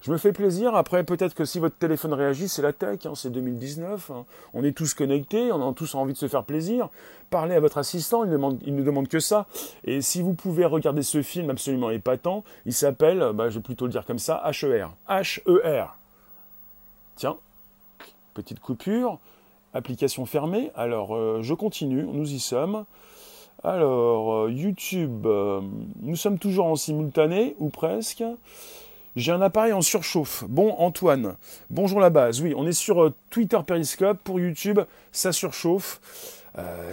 Je 0.05 0.13
me 0.13 0.19
fais 0.19 0.35
plaisir. 0.35 0.75
Après, 0.75 1.03
peut-être 1.03 1.35
que 1.35 1.47
si 1.47 1.59
votre 1.59 1.77
téléphone 1.77 2.13
réagit, 2.13 2.47
c'est 2.47 2.61
la 2.61 2.75
tech, 2.75 3.07
hein, 3.07 3.15
c'est 3.15 3.31
2019. 3.31 4.11
Hein. 4.11 4.27
On 4.53 4.63
est 4.63 4.77
tous 4.77 4.93
connectés, 4.93 5.51
on 5.51 5.67
a 5.67 5.73
tous 5.73 5.95
envie 5.95 6.13
de 6.13 6.19
se 6.19 6.29
faire 6.29 6.45
plaisir. 6.45 6.91
Parlez 7.31 7.55
à 7.55 7.61
votre 7.61 7.79
assistant, 7.79 8.23
il, 8.23 8.31
ne 8.31 8.83
demande 8.83 9.09
que 9.09 9.19
ça. 9.19 9.47
Et 9.85 10.03
si 10.03 10.21
vous 10.21 10.35
pouvez 10.35 10.67
regarder 10.67 11.03
ce 11.03 11.23
film 11.23 11.49
absolument 11.49 11.89
épatant, 11.89 12.45
il 12.67 12.75
s'appelle, 12.75 13.31
bah, 13.35 13.49
je 13.49 13.55
vais 13.55 13.63
plutôt 13.63 13.87
le 13.87 13.93
dire 13.93 14.05
comme 14.05 14.19
ça, 14.19 14.43
HER. 14.45 14.89
H-E-R. 15.09 15.97
Tiens, 17.17 17.37
petite 18.35 18.61
coupure. 18.61 19.19
Application 19.73 20.27
fermée. 20.27 20.71
Alors, 20.77 21.17
euh, 21.17 21.41
je 21.41 21.55
continue, 21.55 22.05
nous 22.05 22.31
y 22.31 22.41
sommes. 22.41 22.85
Alors, 23.65 24.45
euh, 24.45 24.51
YouTube, 24.51 25.25
euh, 25.25 25.63
nous 26.03 26.17
sommes 26.17 26.39
toujours 26.39 26.67
en 26.67 26.77
simultané, 26.77 27.57
ou 27.59 27.71
presque. 27.71 28.23
J'ai 29.17 29.33
un 29.33 29.41
appareil 29.41 29.73
en 29.73 29.81
surchauffe. 29.81 30.45
Bon, 30.49 30.75
Antoine, 30.77 31.37
bonjour 31.71 31.99
la 31.99 32.11
base. 32.11 32.43
Oui, 32.43 32.53
on 32.55 32.67
est 32.67 32.75
sur 32.75 33.03
euh, 33.03 33.15
Twitter 33.31 33.59
Periscope. 33.67 34.19
Pour 34.23 34.39
YouTube, 34.39 34.81
ça 35.13 35.33
surchauffe. 35.33 36.01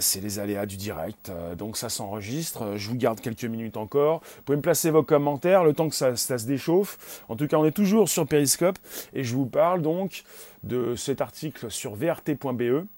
C'est 0.00 0.20
les 0.20 0.40
aléas 0.40 0.66
du 0.66 0.76
direct, 0.76 1.30
donc 1.56 1.76
ça 1.76 1.88
s'enregistre. 1.88 2.76
Je 2.78 2.88
vous 2.88 2.96
garde 2.96 3.20
quelques 3.20 3.44
minutes 3.44 3.76
encore. 3.76 4.18
Vous 4.18 4.42
pouvez 4.42 4.56
me 4.56 4.62
placer 4.62 4.90
vos 4.90 5.04
commentaires 5.04 5.62
le 5.62 5.72
temps 5.72 5.88
que 5.88 5.94
ça, 5.94 6.16
se 6.16 6.46
déchauffe. 6.48 7.22
En 7.28 7.36
tout 7.36 7.46
cas, 7.46 7.58
on 7.58 7.64
est 7.64 7.70
toujours 7.70 8.08
sur 8.08 8.26
Periscope 8.26 8.76
et 9.14 9.22
je 9.22 9.36
vous 9.36 9.46
parle 9.46 9.80
donc 9.80 10.24
de 10.64 10.96
cet 10.96 11.20
article 11.20 11.70
sur 11.70 11.94
vrt.be 11.94 12.88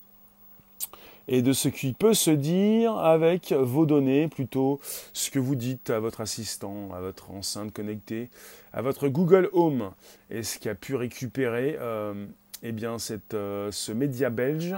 et 1.29 1.43
de 1.43 1.53
ce 1.53 1.69
qui 1.69 1.93
peut 1.93 2.15
se 2.15 2.31
dire 2.31 2.97
avec 2.99 3.53
vos 3.53 3.87
données, 3.87 4.29
plutôt 4.29 4.81
ce 5.13 5.31
que 5.31 5.39
vous 5.39 5.55
dites 5.55 5.91
à 5.91 6.01
votre 6.01 6.21
assistant, 6.21 6.91
à 6.95 7.01
votre 7.01 7.31
enceinte 7.31 7.73
connectée, 7.73 8.29
à 8.73 8.83
votre 8.83 9.09
Google 9.09 9.49
Home, 9.53 9.93
et 10.31 10.43
ce 10.43 10.59
qui 10.59 10.69
a 10.69 10.75
pu 10.75 10.95
récupérer 10.95 11.77
euh, 11.81 12.27
eh 12.63 12.73
bien, 12.73 12.97
euh, 13.33 13.73
ce 13.73 13.93
média 13.93 14.31
belge 14.31 14.75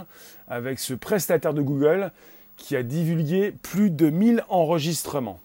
avec 0.48 0.78
ce 0.78 0.94
prestataire 0.94 1.54
de 1.54 1.62
Google 1.62 2.12
qui 2.56 2.76
a 2.76 2.82
divulgué 2.82 3.52
plus 3.62 3.90
de 3.90 4.08
1000 4.08 4.44
enregistrements 4.48 5.40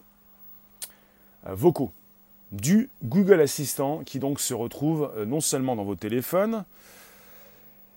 euh, 1.48 1.56
vocaux 1.56 1.92
du 2.52 2.90
Google 3.04 3.40
Assistant 3.40 4.02
qui 4.06 4.20
donc 4.20 4.42
se 4.42 4.54
retrouve 4.54 5.10
non 5.26 5.40
seulement 5.40 5.78
dans 5.78 5.86
vos 5.86 5.96
téléphones, 5.96 6.66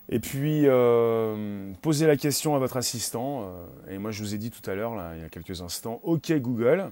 et 0.09 0.19
puis, 0.19 0.63
euh, 0.65 1.71
posez 1.81 2.05
la 2.05 2.15
question 2.15 2.55
à 2.55 2.59
votre 2.59 2.77
assistant. 2.77 3.43
Euh, 3.89 3.95
et 3.95 3.97
moi, 3.97 4.11
je 4.11 4.21
vous 4.21 4.35
ai 4.35 4.37
dit 4.37 4.51
tout 4.51 4.69
à 4.69 4.75
l'heure, 4.75 4.93
il 5.15 5.21
y 5.21 5.25
a 5.25 5.29
quelques 5.29 5.61
instants, 5.61 5.99
OK 6.03 6.31
Google. 6.33 6.91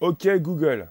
OK 0.00 0.28
Google. 0.38 0.88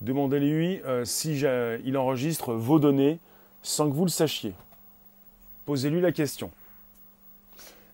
Demandez-lui 0.00 0.80
euh, 0.84 1.04
si 1.04 1.40
il 1.84 1.96
enregistre 1.96 2.52
vos 2.54 2.78
données 2.78 3.18
sans 3.62 3.90
que 3.90 3.94
vous 3.96 4.04
le 4.04 4.10
sachiez. 4.10 4.54
Posez-lui 5.64 6.00
la 6.00 6.12
question. 6.12 6.50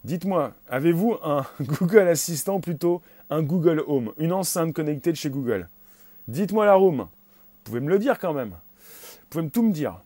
Dites-moi, 0.05 0.53
avez-vous 0.69 1.17
un 1.23 1.47
Google 1.61 2.09
Assistant 2.09 2.61
plutôt 2.61 3.01
un 3.31 3.43
Google 3.43 3.83
Home, 3.87 4.13
une 4.19 4.33
enceinte 4.33 4.75
connectée 4.75 5.13
de 5.13 5.17
chez 5.17 5.31
Google? 5.31 5.69
Dites-moi 6.29 6.67
la 6.67 6.75
room. 6.75 6.99
Vous 6.99 7.65
pouvez 7.65 7.81
me 7.81 7.89
le 7.89 7.99
dire 7.99 8.19
quand 8.19 8.35
même. 8.35 8.51
Vous 8.51 9.27
pouvez 9.31 9.49
tout 9.49 9.63
me 9.63 9.73
dire. 9.73 10.03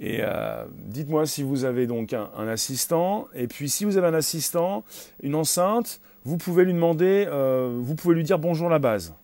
Et 0.00 0.18
euh, 0.20 0.64
dites-moi 0.86 1.26
si 1.26 1.42
vous 1.42 1.64
avez 1.64 1.86
donc 1.86 2.12
un, 2.12 2.48
assistant. 2.48 3.28
Et 3.34 3.46
puis 3.46 3.68
si 3.68 3.84
vous 3.84 3.96
avez 3.96 4.08
un 4.08 4.14
assistant, 4.14 4.84
une 5.22 5.34
enceinte, 5.34 6.00
vous 6.24 6.36
pouvez 6.36 6.64
lui 6.64 6.72
demander, 6.72 7.26
euh, 7.28 7.78
vous 7.80 7.94
pouvez 7.94 8.14
lui 8.14 8.24
dire 8.24 8.38
bonjour 8.38 8.68
la 8.68 8.78
base. 8.78 9.14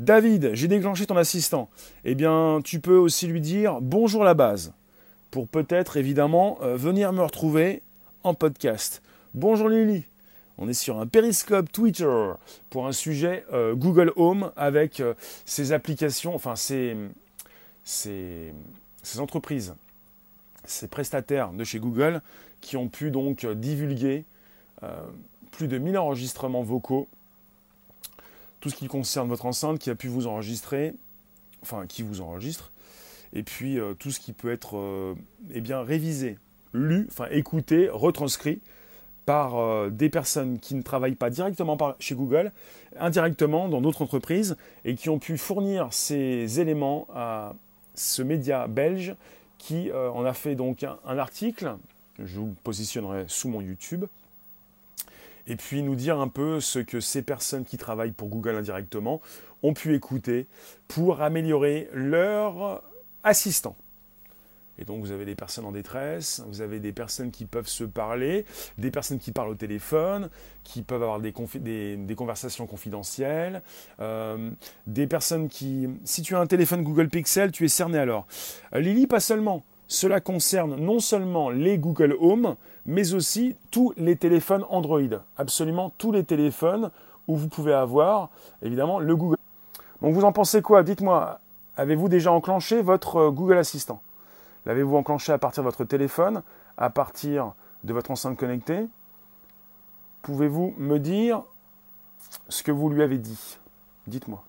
David, 0.00 0.50
j'ai 0.54 0.68
déclenché 0.68 1.06
ton 1.06 1.16
assistant. 1.16 1.68
Eh 2.04 2.14
bien, 2.14 2.60
tu 2.62 2.80
peux 2.80 2.96
aussi 2.96 3.26
lui 3.26 3.40
dire 3.40 3.80
bonjour 3.80 4.24
la 4.24 4.34
base. 4.34 4.72
Pour 5.30 5.48
peut-être 5.48 5.96
évidemment 5.96 6.58
euh, 6.62 6.76
venir 6.76 7.12
me 7.12 7.22
retrouver 7.22 7.82
en 8.22 8.34
podcast. 8.34 9.02
Bonjour 9.34 9.68
Lily. 9.68 10.04
On 10.58 10.68
est 10.68 10.74
sur 10.74 10.98
un 10.98 11.06
périscope 11.06 11.70
Twitter 11.70 12.32
pour 12.68 12.88
un 12.88 12.92
sujet 12.92 13.44
Google 13.74 14.12
Home 14.16 14.50
avec 14.56 15.00
ses 15.44 15.70
applications, 15.70 16.34
enfin 16.34 16.56
ses, 16.56 16.96
ses 17.84 18.52
ces 19.08 19.20
entreprises, 19.20 19.74
ces 20.64 20.86
prestataires 20.86 21.52
de 21.52 21.64
chez 21.64 21.78
Google 21.78 22.20
qui 22.60 22.76
ont 22.76 22.88
pu 22.88 23.10
donc 23.10 23.46
divulguer 23.46 24.24
euh, 24.82 25.00
plus 25.50 25.66
de 25.66 25.78
1000 25.78 25.96
enregistrements 25.96 26.62
vocaux, 26.62 27.08
tout 28.60 28.68
ce 28.68 28.74
qui 28.74 28.86
concerne 28.86 29.28
votre 29.28 29.46
enceinte 29.46 29.78
qui 29.78 29.88
a 29.90 29.94
pu 29.94 30.08
vous 30.08 30.26
enregistrer, 30.26 30.94
enfin 31.62 31.86
qui 31.86 32.02
vous 32.02 32.20
enregistre, 32.20 32.70
et 33.32 33.42
puis 33.42 33.78
euh, 33.78 33.94
tout 33.94 34.10
ce 34.10 34.20
qui 34.20 34.32
peut 34.32 34.52
être 34.52 34.76
euh, 34.76 35.14
eh 35.52 35.60
bien, 35.60 35.80
révisé, 35.82 36.38
lu, 36.74 37.06
enfin 37.08 37.28
écouté, 37.30 37.88
retranscrit 37.90 38.60
par 39.24 39.90
des 39.90 40.08
personnes 40.08 40.58
qui 40.58 40.74
ne 40.74 40.80
travaillent 40.80 41.14
pas 41.14 41.28
directement 41.28 41.76
chez 42.00 42.14
Google, 42.14 42.50
indirectement 42.98 43.68
dans 43.68 43.82
d'autres 43.82 44.00
entreprises, 44.00 44.56
et 44.86 44.94
qui 44.94 45.10
ont 45.10 45.18
pu 45.18 45.36
fournir 45.36 45.88
ces 45.90 46.60
éléments 46.60 47.06
à, 47.14 47.52
ce 47.98 48.22
média 48.22 48.66
belge 48.66 49.14
qui 49.58 49.90
euh, 49.90 50.10
en 50.10 50.24
a 50.24 50.32
fait 50.32 50.54
donc 50.54 50.84
un, 50.84 51.18
article, 51.18 51.76
je 52.18 52.38
vous 52.38 52.54
positionnerai 52.64 53.24
sous 53.28 53.48
mon 53.48 53.60
YouTube, 53.60 54.04
et 55.46 55.56
puis 55.56 55.82
nous 55.82 55.94
dire 55.94 56.20
un 56.20 56.28
peu 56.28 56.60
ce 56.60 56.78
que 56.78 57.00
ces 57.00 57.22
personnes 57.22 57.64
qui 57.64 57.76
travaillent 57.76 58.12
pour 58.12 58.28
Google 58.28 58.56
indirectement 58.56 59.20
ont 59.62 59.74
pu 59.74 59.94
écouter 59.94 60.46
pour 60.86 61.22
améliorer 61.22 61.88
leur 61.92 62.82
assistant. 63.24 63.76
Et 64.78 64.84
donc 64.84 65.00
vous 65.00 65.10
avez 65.10 65.24
des 65.24 65.34
personnes 65.34 65.64
en 65.64 65.72
détresse, 65.72 66.42
vous 66.46 66.60
avez 66.60 66.78
des 66.78 66.92
personnes 66.92 67.30
qui 67.30 67.46
peuvent 67.46 67.68
se 67.68 67.84
parler, 67.84 68.44
des 68.78 68.90
personnes 68.90 69.18
qui 69.18 69.32
parlent 69.32 69.50
au 69.50 69.54
téléphone, 69.54 70.30
qui 70.62 70.82
peuvent 70.82 71.02
avoir 71.02 71.20
des, 71.20 71.32
conversations 72.16 72.66
confidentielles, 72.66 73.62
euh, 74.00 74.50
des 74.86 75.06
personnes 75.06 75.48
qui... 75.48 75.88
Si 76.04 76.22
tu 76.22 76.36
as 76.36 76.40
un 76.40 76.46
téléphone 76.46 76.82
Google 76.82 77.08
Pixel, 77.08 77.50
tu 77.50 77.64
es 77.64 77.68
cerné 77.68 77.98
alors. 77.98 78.26
Euh, 78.74 78.80
Lily, 78.80 79.06
pas 79.06 79.20
seulement. 79.20 79.64
Cela 79.88 80.20
concerne 80.20 80.76
non 80.76 81.00
seulement 81.00 81.50
les 81.50 81.78
Google 81.78 82.14
Home, 82.20 82.56
mais 82.84 83.14
aussi 83.14 83.56
tous 83.70 83.94
les 83.96 84.16
téléphones 84.16 84.64
Android. 84.68 85.00
Absolument 85.36 85.92
tous 85.96 86.12
les 86.12 86.24
téléphones 86.24 86.90
où 87.26 87.36
vous 87.36 87.48
pouvez 87.48 87.72
avoir, 87.72 88.30
évidemment, 88.62 89.00
le 89.00 89.16
Google. 89.16 89.38
Donc 90.02 90.14
vous 90.14 90.24
en 90.24 90.32
pensez 90.32 90.62
quoi? 90.62 90.82
Dites-moi, 90.82 91.40
avez-vous 91.76 92.08
déjà 92.08 92.30
enclenché 92.30 92.82
votre 92.82 93.16
euh, 93.16 93.30
Google 93.30 93.58
Assistant? 93.58 94.02
L'avez-vous 94.68 94.96
enclenché 94.96 95.32
à 95.32 95.38
partir 95.38 95.62
de 95.64 95.68
votre 95.68 95.84
téléphone, 95.84 96.42
à 96.76 96.90
partir 96.90 97.54
de 97.84 97.92
votre 97.94 98.10
enceinte 98.10 98.38
connectée? 98.38 98.86
Pouvez-vous 100.22 100.74
me 100.76 100.98
dire 100.98 101.42
ce 102.50 102.62
que 102.62 102.70
vous 102.70 102.90
lui 102.90 103.02
avez 103.02 103.16
dit? 103.16 103.58
Dites-moi. 104.06 104.44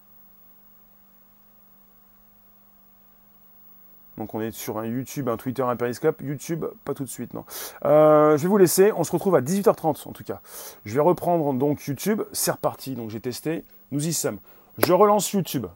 Donc 4.18 4.36
on 4.36 4.42
est 4.42 4.52
sur 4.52 4.78
un 4.78 4.86
YouTube, 4.86 5.30
un 5.30 5.38
Twitter, 5.38 5.62
un 5.62 5.78
Periscope. 5.78 6.22
YouTube, 6.22 6.66
pas 6.84 6.94
tout 6.94 7.06
de 7.06 7.10
suite, 7.10 7.34
non. 7.34 7.46
Euh, 7.86 8.36
je 8.36 8.44
vais 8.44 8.50
vous 8.50 8.58
laisser. 8.58 8.92
On 8.92 9.06
se 9.06 9.14
retrouve 9.14 9.36
à 9.36 9.42
18h30 9.42 10.10
en 10.10 10.12
tout 10.12 10.26
cas. 10.26 10.42
Je 10.84 10.94
vais 10.94 11.00
reprendre 11.00 11.54
donc 11.54 11.86
YouTube. 11.86 12.24
C'est 12.34 12.52
reparti. 12.52 12.96
Donc 12.96 13.10
j'ai 13.10 13.22
testé. 13.22 13.64
Nous 13.92 14.06
y 14.06 14.12
sommes. 14.12 14.40
Je 14.80 14.92
relance 14.92 15.32
YouTube. 15.32 15.68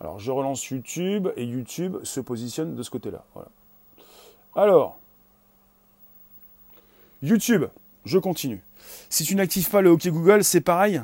Alors, 0.00 0.18
je 0.18 0.30
relance 0.30 0.66
YouTube 0.68 1.28
et 1.36 1.44
YouTube 1.44 1.98
se 2.04 2.20
positionne 2.20 2.74
de 2.74 2.82
ce 2.82 2.90
côté-là. 2.90 3.22
Alors, 4.56 4.98
YouTube, 7.22 7.66
je 8.06 8.18
continue. 8.18 8.62
Si 9.10 9.24
tu 9.24 9.34
n'actives 9.34 9.68
pas 9.68 9.82
le 9.82 9.90
OK 9.90 10.08
Google, 10.08 10.42
c'est 10.42 10.62
pareil. 10.62 11.02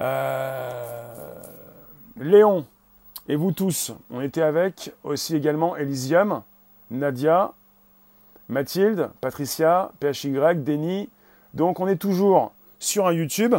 Euh, 0.00 1.34
Léon 2.16 2.66
et 3.28 3.36
vous 3.36 3.52
tous, 3.52 3.92
on 4.10 4.20
était 4.20 4.42
avec 4.42 4.92
aussi 5.04 5.36
également 5.36 5.76
Elysium, 5.76 6.42
Nadia, 6.90 7.52
Mathilde, 8.48 9.10
Patricia, 9.20 9.92
PHY, 10.00 10.32
Denis. 10.56 11.08
Donc 11.54 11.78
on 11.78 11.86
est 11.86 11.96
toujours 11.96 12.52
sur 12.80 13.06
un 13.06 13.12
YouTube. 13.12 13.54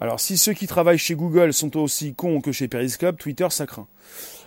Alors 0.00 0.18
si 0.18 0.38
ceux 0.38 0.54
qui 0.54 0.66
travaillent 0.66 0.98
chez 0.98 1.14
Google 1.14 1.52
sont 1.52 1.76
aussi 1.76 2.14
cons 2.14 2.40
que 2.40 2.52
chez 2.52 2.68
Periscope, 2.68 3.18
Twitter 3.18 3.46
ça 3.50 3.66
craint. 3.66 3.86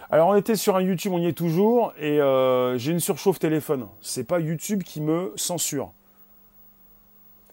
Alors 0.10 0.30
on 0.30 0.36
était 0.36 0.56
sur 0.56 0.76
un 0.76 0.82
YouTube, 0.82 1.14
on 1.14 1.20
y 1.20 1.28
est 1.28 1.34
toujours, 1.34 1.94
et 2.00 2.20
euh, 2.20 2.76
j'ai 2.80 2.92
une 2.92 3.00
surchauffe 3.00 3.38
téléphone. 3.38 3.88
C'est 4.02 4.24
pas 4.24 4.40
YouTube 4.40 4.82
qui 4.82 5.00
me 5.00 5.32
censure. 5.36 5.92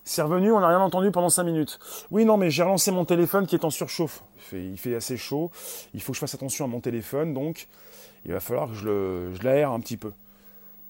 C'est 0.04 0.22
revenu, 0.22 0.50
on 0.50 0.60
n'a 0.60 0.68
rien 0.68 0.80
entendu 0.80 1.10
pendant 1.10 1.28
5 1.28 1.44
minutes. 1.44 1.78
Oui, 2.10 2.24
non, 2.24 2.38
mais 2.38 2.50
j'ai 2.50 2.62
relancé 2.62 2.90
mon 2.90 3.04
téléphone 3.04 3.46
qui 3.46 3.54
est 3.54 3.64
en 3.66 3.70
surchauffe. 3.70 4.22
Il 4.52 4.78
fait, 4.78 4.94
assez 4.94 5.18
chaud. 5.18 5.50
Il 5.92 6.00
faut 6.00 6.12
que 6.12 6.16
je 6.16 6.20
fasse 6.20 6.34
attention 6.34 6.64
à 6.64 6.68
mon 6.68 6.80
téléphone, 6.80 7.34
donc 7.34 7.68
il 8.24 8.32
va 8.32 8.40
falloir 8.40 8.68
que 8.68 8.74
je 8.74 9.42
l'aère 9.42 9.70
un 9.70 9.78
petit 9.78 9.98
peu. 9.98 10.12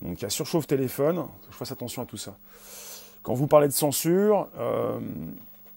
Donc 0.01 0.21
il 0.21 0.23
y 0.23 0.27
a 0.27 0.31
surchauffe 0.31 0.69
téléphone, 0.69 1.27
je 1.51 1.57
fasse 1.57 1.73
attention 1.73 2.03
à 2.03 2.07
tout 2.07 2.17
ça. 2.17 2.37
Quand 3.23 3.35
vous 3.35 3.49
parlez 3.49 3.67
de 3.67 3.73
censure, 3.73 4.49
euh, 4.59 4.99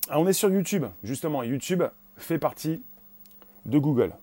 ah, 0.09 0.19
on 0.19 0.27
est 0.27 0.33
sur 0.33 0.49
YouTube, 0.49 0.85
justement. 1.03 1.43
YouTube 1.43 1.83
fait 2.17 2.37
partie 2.37 2.81
de 3.65 3.79
Google. 3.79 4.13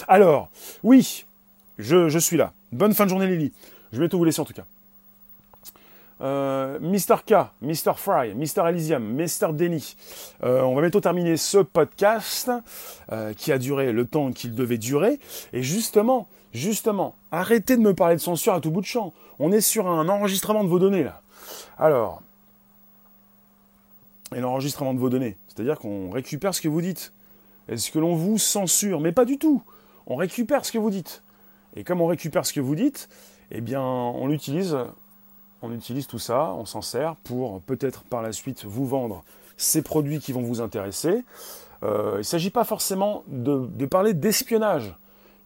Alors, 0.08 0.50
oui, 0.82 1.24
je, 1.78 2.18
suis 2.18 2.36
là. 2.36 2.52
Bonne 2.72 2.94
fin 2.94 3.04
de 3.04 3.10
journée 3.10 3.26
Lily. 3.26 3.52
Je 3.92 4.00
vais 4.00 4.08
tout 4.08 4.18
vous 4.18 4.24
laisser 4.24 4.40
en 4.40 4.44
tout 4.44 4.52
cas. 4.52 4.66
Euh, 6.20 6.78
Mr. 6.80 7.16
K, 7.26 7.50
Mr. 7.62 7.94
Fry, 7.96 8.34
Mr. 8.34 8.68
Elysium, 8.68 9.14
Mr. 9.14 9.52
Denny. 9.52 9.96
Euh, 10.42 10.62
on 10.62 10.74
va 10.74 10.82
bientôt 10.82 11.00
terminer 11.00 11.36
ce 11.36 11.58
podcast 11.58 12.50
euh, 13.10 13.32
qui 13.32 13.52
a 13.52 13.58
duré 13.58 13.92
le 13.92 14.04
temps 14.04 14.30
qu'il 14.32 14.54
devait 14.54 14.78
durer. 14.78 15.18
Et 15.52 15.62
justement, 15.62 16.28
justement, 16.52 17.14
arrêtez 17.32 17.76
de 17.76 17.82
me 17.82 17.94
parler 17.94 18.16
de 18.16 18.20
censure 18.20 18.52
à 18.52 18.60
tout 18.60 18.70
bout 18.70 18.82
de 18.82 18.86
champ. 18.86 19.14
On 19.38 19.50
est 19.50 19.62
sur 19.62 19.88
un 19.88 20.08
enregistrement 20.08 20.62
de 20.62 20.68
vos 20.68 20.78
données 20.78 21.04
là. 21.04 21.22
Alors, 21.78 22.22
et 24.34 24.40
l'enregistrement 24.40 24.94
de 24.94 24.98
vos 24.98 25.08
données, 25.08 25.36
c'est-à-dire 25.48 25.78
qu'on 25.78 26.10
récupère 26.10 26.54
ce 26.54 26.60
que 26.60 26.68
vous 26.68 26.82
dites. 26.82 27.12
Est-ce 27.68 27.90
que 27.90 27.98
l'on 27.98 28.14
vous 28.14 28.38
censure? 28.38 29.00
Mais 29.00 29.12
pas 29.12 29.24
du 29.24 29.38
tout. 29.38 29.62
On 30.06 30.16
récupère 30.16 30.64
ce 30.64 30.72
que 30.72 30.78
vous 30.78 30.90
dites. 30.90 31.22
Et 31.76 31.84
comme 31.84 32.00
on 32.00 32.06
récupère 32.06 32.44
ce 32.44 32.52
que 32.52 32.60
vous 32.60 32.74
dites, 32.74 33.08
eh 33.50 33.60
bien, 33.60 33.82
on 33.82 34.26
l'utilise 34.26 34.76
on 35.62 35.72
utilise 35.72 36.06
tout 36.06 36.18
ça, 36.18 36.52
on 36.54 36.64
s'en 36.64 36.82
sert 36.82 37.16
pour 37.16 37.60
peut-être 37.62 38.02
par 38.02 38.22
la 38.22 38.32
suite 38.32 38.64
vous 38.64 38.86
vendre 38.86 39.22
ces 39.56 39.82
produits 39.82 40.20
qui 40.20 40.32
vont 40.32 40.42
vous 40.42 40.60
intéresser. 40.60 41.22
Euh, 41.82 42.12
il 42.14 42.18
ne 42.18 42.22
s'agit 42.22 42.50
pas 42.50 42.64
forcément 42.64 43.24
de, 43.28 43.86
parler 43.86 44.14
d'espionnage, 44.14 44.94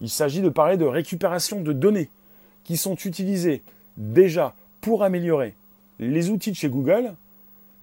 il 0.01 0.11
s'agit 0.11 0.41
de 0.41 0.49
parler 0.49 0.77
de 0.77 0.85
récupération 0.85 1.61
de 1.61 1.73
données 1.73 2.09
qui 2.65 2.77
sont 2.77 2.97
utilisées 2.97 3.63
déjà 3.97 4.55
pour 4.81 5.03
améliorer 5.03 5.55
les 5.99 6.31
outils 6.31 6.51
de 6.51 6.57
chez 6.57 6.69
Google, 6.69 7.15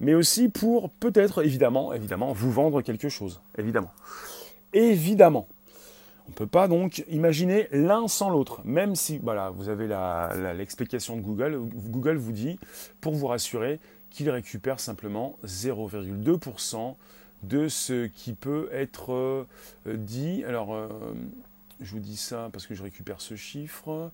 mais 0.00 0.14
aussi 0.14 0.48
pour 0.48 0.90
peut-être 0.90 1.44
évidemment, 1.44 1.92
évidemment, 1.92 2.32
vous 2.32 2.50
vendre 2.50 2.82
quelque 2.82 3.08
chose, 3.08 3.40
évidemment. 3.56 3.92
Évidemment. 4.72 5.46
On 6.32 6.34
ne 6.34 6.38
peut 6.38 6.46
pas 6.46 6.66
donc 6.66 7.04
imaginer 7.10 7.68
l'un 7.72 8.08
sans 8.08 8.30
l'autre, 8.30 8.62
même 8.64 8.96
si 8.96 9.18
voilà, 9.18 9.50
vous 9.50 9.68
avez 9.68 9.86
l'explication 10.56 11.14
de 11.14 11.20
Google. 11.20 11.58
Google 11.58 12.16
vous 12.16 12.32
dit, 12.32 12.58
pour 13.02 13.12
vous 13.12 13.26
rassurer, 13.26 13.80
qu'il 14.08 14.30
récupère 14.30 14.80
simplement 14.80 15.36
0,2% 15.44 16.94
de 17.42 17.68
ce 17.68 18.06
qui 18.06 18.32
peut 18.32 18.70
être 18.72 19.12
euh, 19.12 19.44
dit. 19.86 20.42
Alors, 20.46 20.72
euh, 20.72 20.88
je 21.82 21.90
vous 21.90 22.00
dis 22.00 22.16
ça 22.16 22.48
parce 22.50 22.66
que 22.66 22.74
je 22.74 22.82
récupère 22.82 23.20
ce 23.20 23.36
chiffre. 23.36 24.10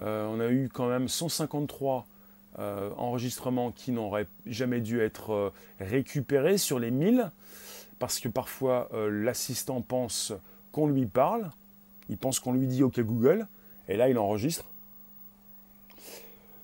Euh, 0.00 0.26
on 0.26 0.40
a 0.40 0.48
eu 0.48 0.68
quand 0.68 0.88
même 0.88 1.08
153 1.08 2.06
enregistrements 2.96 3.70
qui 3.70 3.92
n'auraient 3.92 4.26
jamais 4.46 4.80
dû 4.80 5.00
être 5.00 5.52
récupérés 5.78 6.56
sur 6.56 6.78
les 6.78 6.90
1000, 6.90 7.30
parce 7.98 8.18
que 8.18 8.30
parfois 8.30 8.88
l'assistant 9.10 9.82
pense 9.82 10.32
qu'on 10.76 10.88
lui 10.88 11.06
parle, 11.06 11.50
il 12.10 12.18
pense 12.18 12.38
qu'on 12.38 12.52
lui 12.52 12.66
dit 12.66 12.82
OK 12.82 13.00
Google, 13.00 13.46
et 13.88 13.96
là 13.96 14.10
il 14.10 14.18
enregistre. 14.18 14.66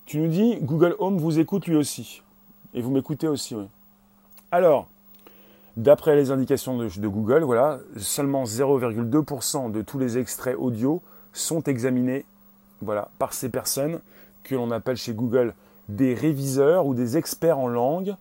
Tu 0.05 0.19
nous 0.19 0.27
dis 0.27 0.57
Google 0.61 0.95
Home 0.99 1.17
vous 1.17 1.39
écoute 1.39 1.65
lui 1.65 1.75
aussi. 1.75 2.21
Et 2.75 2.81
vous 2.81 2.91
m'écoutez 2.91 3.27
aussi. 3.27 3.55
Alors, 4.51 4.87
d'après 5.77 6.15
les 6.15 6.29
indications 6.29 6.77
de, 6.77 7.07
Google, 7.07 7.41
voilà, 7.41 7.79
seulement 7.97 8.43
0,2% 8.43 9.71
de 9.71 9.81
tous 9.81 9.97
les 9.97 10.19
extraits 10.19 10.57
audio 10.59 11.01
sont 11.33 11.63
examinés 11.63 12.23
voilà, 12.81 13.09
par 13.17 13.33
ces 13.33 13.49
personnes 13.49 13.99
que 14.43 14.53
l'on 14.53 14.69
appelle 14.69 14.97
chez 14.97 15.13
Google 15.13 15.55
des 15.89 16.13
réviseurs 16.13 16.85
ou 16.85 16.93
des 16.93 17.17
experts 17.17 17.57
en 17.57 17.67
langue 17.67 18.15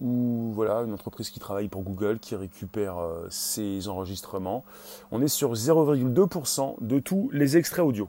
ou 0.00 0.52
voilà, 0.54 0.82
une 0.82 0.92
entreprise 0.92 1.30
qui 1.30 1.40
travaille 1.40 1.68
pour 1.68 1.82
Google 1.82 2.18
qui 2.18 2.34
récupère 2.34 2.98
euh, 2.98 3.26
ces 3.30 3.88
enregistrements. 3.88 4.64
On 5.10 5.22
est 5.22 5.28
sur 5.28 5.52
0,2% 5.52 6.76
de 6.80 6.98
tous 6.98 7.30
les 7.32 7.56
extraits 7.56 7.84
audio. 7.84 8.08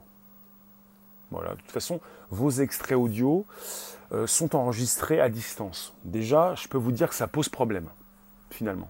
Voilà, 1.30 1.50
de 1.54 1.60
toute 1.60 1.70
façon, 1.70 2.00
vos 2.30 2.50
extraits 2.50 2.96
audio 2.96 3.44
euh, 4.12 4.26
sont 4.26 4.54
enregistrés 4.54 5.20
à 5.20 5.28
distance. 5.28 5.94
Déjà, 6.04 6.54
je 6.54 6.68
peux 6.68 6.78
vous 6.78 6.92
dire 6.92 7.08
que 7.08 7.14
ça 7.14 7.26
pose 7.26 7.48
problème, 7.48 7.88
finalement. 8.50 8.88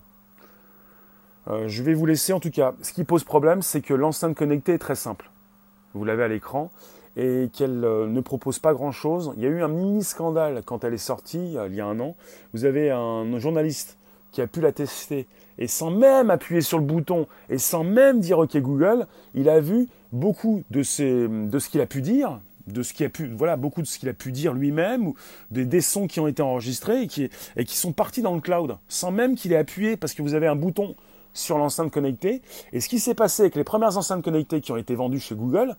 Euh, 1.49 1.69
je 1.69 1.83
vais 1.83 1.95
vous 1.95 2.07
laisser 2.07 2.33
en 2.33 2.41
tout 2.41 2.51
cas. 2.51 2.75
Ce 2.83 2.93
qui 2.93 3.05
pose 3.05 3.25
problème, 3.25 3.63
c'est 3.63 3.81
que 3.81 3.95
l'enceinte 3.95 4.37
connectée 4.37 4.75
est 4.75 4.79
très 4.79 4.95
simple. 4.95 5.31
Vous 5.95 6.05
l'avez 6.05 6.25
à 6.25 6.29
l'écran 6.29 6.71
et 7.17 7.49
qu'elle 7.53 7.85
euh, 7.85 8.07
ne 8.07 8.21
propose 8.21 8.59
pas 8.59 8.75
grand-chose. 8.75 9.33
Il 9.37 9.43
y 9.43 9.47
a 9.47 9.51
eu 9.51 9.63
un 9.63 9.69
mini 9.69 10.03
scandale 10.03 10.63
quand 10.65 10.85
elle 10.85 10.95
est 10.95 10.99
sortie, 10.99 11.57
il 11.67 11.75
y 11.75 11.81
a 11.81 11.87
un 11.87 12.01
an. 12.01 12.17
Vous 12.53 12.65
avez 12.65 12.91
un 12.91 13.39
journaliste 13.39 13.97
qui 14.33 14.43
a 14.43 14.47
pu 14.47 14.61
la 14.61 14.73
tester 14.73 15.27
et 15.59 15.69
sans 15.69 15.91
même 15.91 16.31
appuyer 16.31 16.61
sur 16.61 16.79
le 16.79 16.85
bouton 16.85 17.27
et 17.49 17.59
sans 17.59 17.85
même 17.85 18.21
dire 18.21 18.39
OK 18.39 18.57
Google, 18.57 19.07
il 19.35 19.49
a 19.49 19.61
vu 19.61 19.89
beaucoup 20.13 20.63
de, 20.71 20.81
de 21.47 21.59
ce 21.59 21.69
qu'il 21.69 21.81
a 21.81 21.87
pu 21.87 22.03
dire, 22.03 22.41
de 22.67 22.83
ce 22.83 22.93
qui 22.93 23.05
a 23.05 23.09
pu, 23.09 23.27
voilà, 23.27 23.57
beaucoup 23.57 23.83
de 23.83 23.87
ce 23.87 23.99
qu'il 23.99 24.09
a 24.09 24.13
pu 24.13 24.33
dire 24.33 24.53
lui-même, 24.53 25.07
ou 25.07 25.15
des, 25.51 25.65
des, 25.65 25.81
sons 25.81 26.07
qui 26.07 26.21
ont 26.21 26.27
été 26.27 26.43
enregistrés 26.43 27.03
et 27.03 27.07
qui, 27.07 27.29
et 27.57 27.65
qui 27.65 27.77
sont 27.77 27.93
partis 27.93 28.23
dans 28.23 28.35
le 28.35 28.41
cloud, 28.41 28.77
sans 28.89 29.11
même 29.11 29.35
qu'il 29.35 29.53
ait 29.53 29.57
appuyé 29.57 29.97
parce 29.97 30.15
que 30.15 30.23
vous 30.23 30.35
avez 30.35 30.47
un 30.47 30.57
bouton 30.57 30.97
sur 31.33 31.59
l'enceinte 31.59 31.91
connectée. 31.91 32.43
Et 32.73 32.81
ce 32.81 32.89
qui 32.89 33.01
s'est 33.01 33.15
passé 33.15 33.43
avec 33.43 33.57
les 33.57 33.65
premières 33.65 33.99
enceintes 33.99 34.25
connectées 34.25 34.61
qui 34.61 34.73
ont 34.73 34.77
été 34.77 34.95
vendues 34.95 35.21
chez 35.21 35.35
Google, 35.35 35.77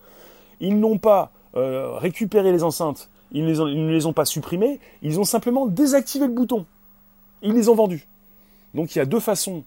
ils 0.59 0.79
n'ont 0.79 0.97
pas 0.97 1.31
euh, 1.55 1.93
récupéré 1.97 2.51
les 2.51 2.63
enceintes, 2.63 3.09
ils, 3.31 3.45
ne 3.45 3.91
les 3.91 4.05
ont 4.05 4.13
pas 4.13 4.25
supprimées, 4.25 4.79
ils 5.01 5.19
ont 5.19 5.23
simplement 5.23 5.65
désactivé 5.65 6.27
le 6.27 6.33
bouton. 6.33 6.65
Ils 7.41 7.53
les 7.53 7.69
ont 7.69 7.75
vendus. 7.75 8.07
Donc 8.73 8.95
il 8.95 8.99
y 8.99 9.01
a 9.01 9.05
deux 9.05 9.19
façons 9.19 9.63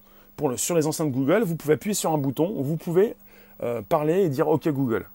sur 0.57 0.77
les 0.77 0.87
enceintes 0.87 1.11
Google. 1.11 1.43
Vous 1.43 1.57
pouvez 1.57 1.75
appuyer 1.75 1.95
sur 1.95 2.13
un 2.13 2.19
bouton, 2.19 2.55
vous 2.57 2.77
pouvez 2.77 3.17
euh, 3.63 3.83
parler 3.83 4.23
et 4.23 4.29
dire 4.29 4.49
OK 4.49 4.69
Google. 4.69 5.07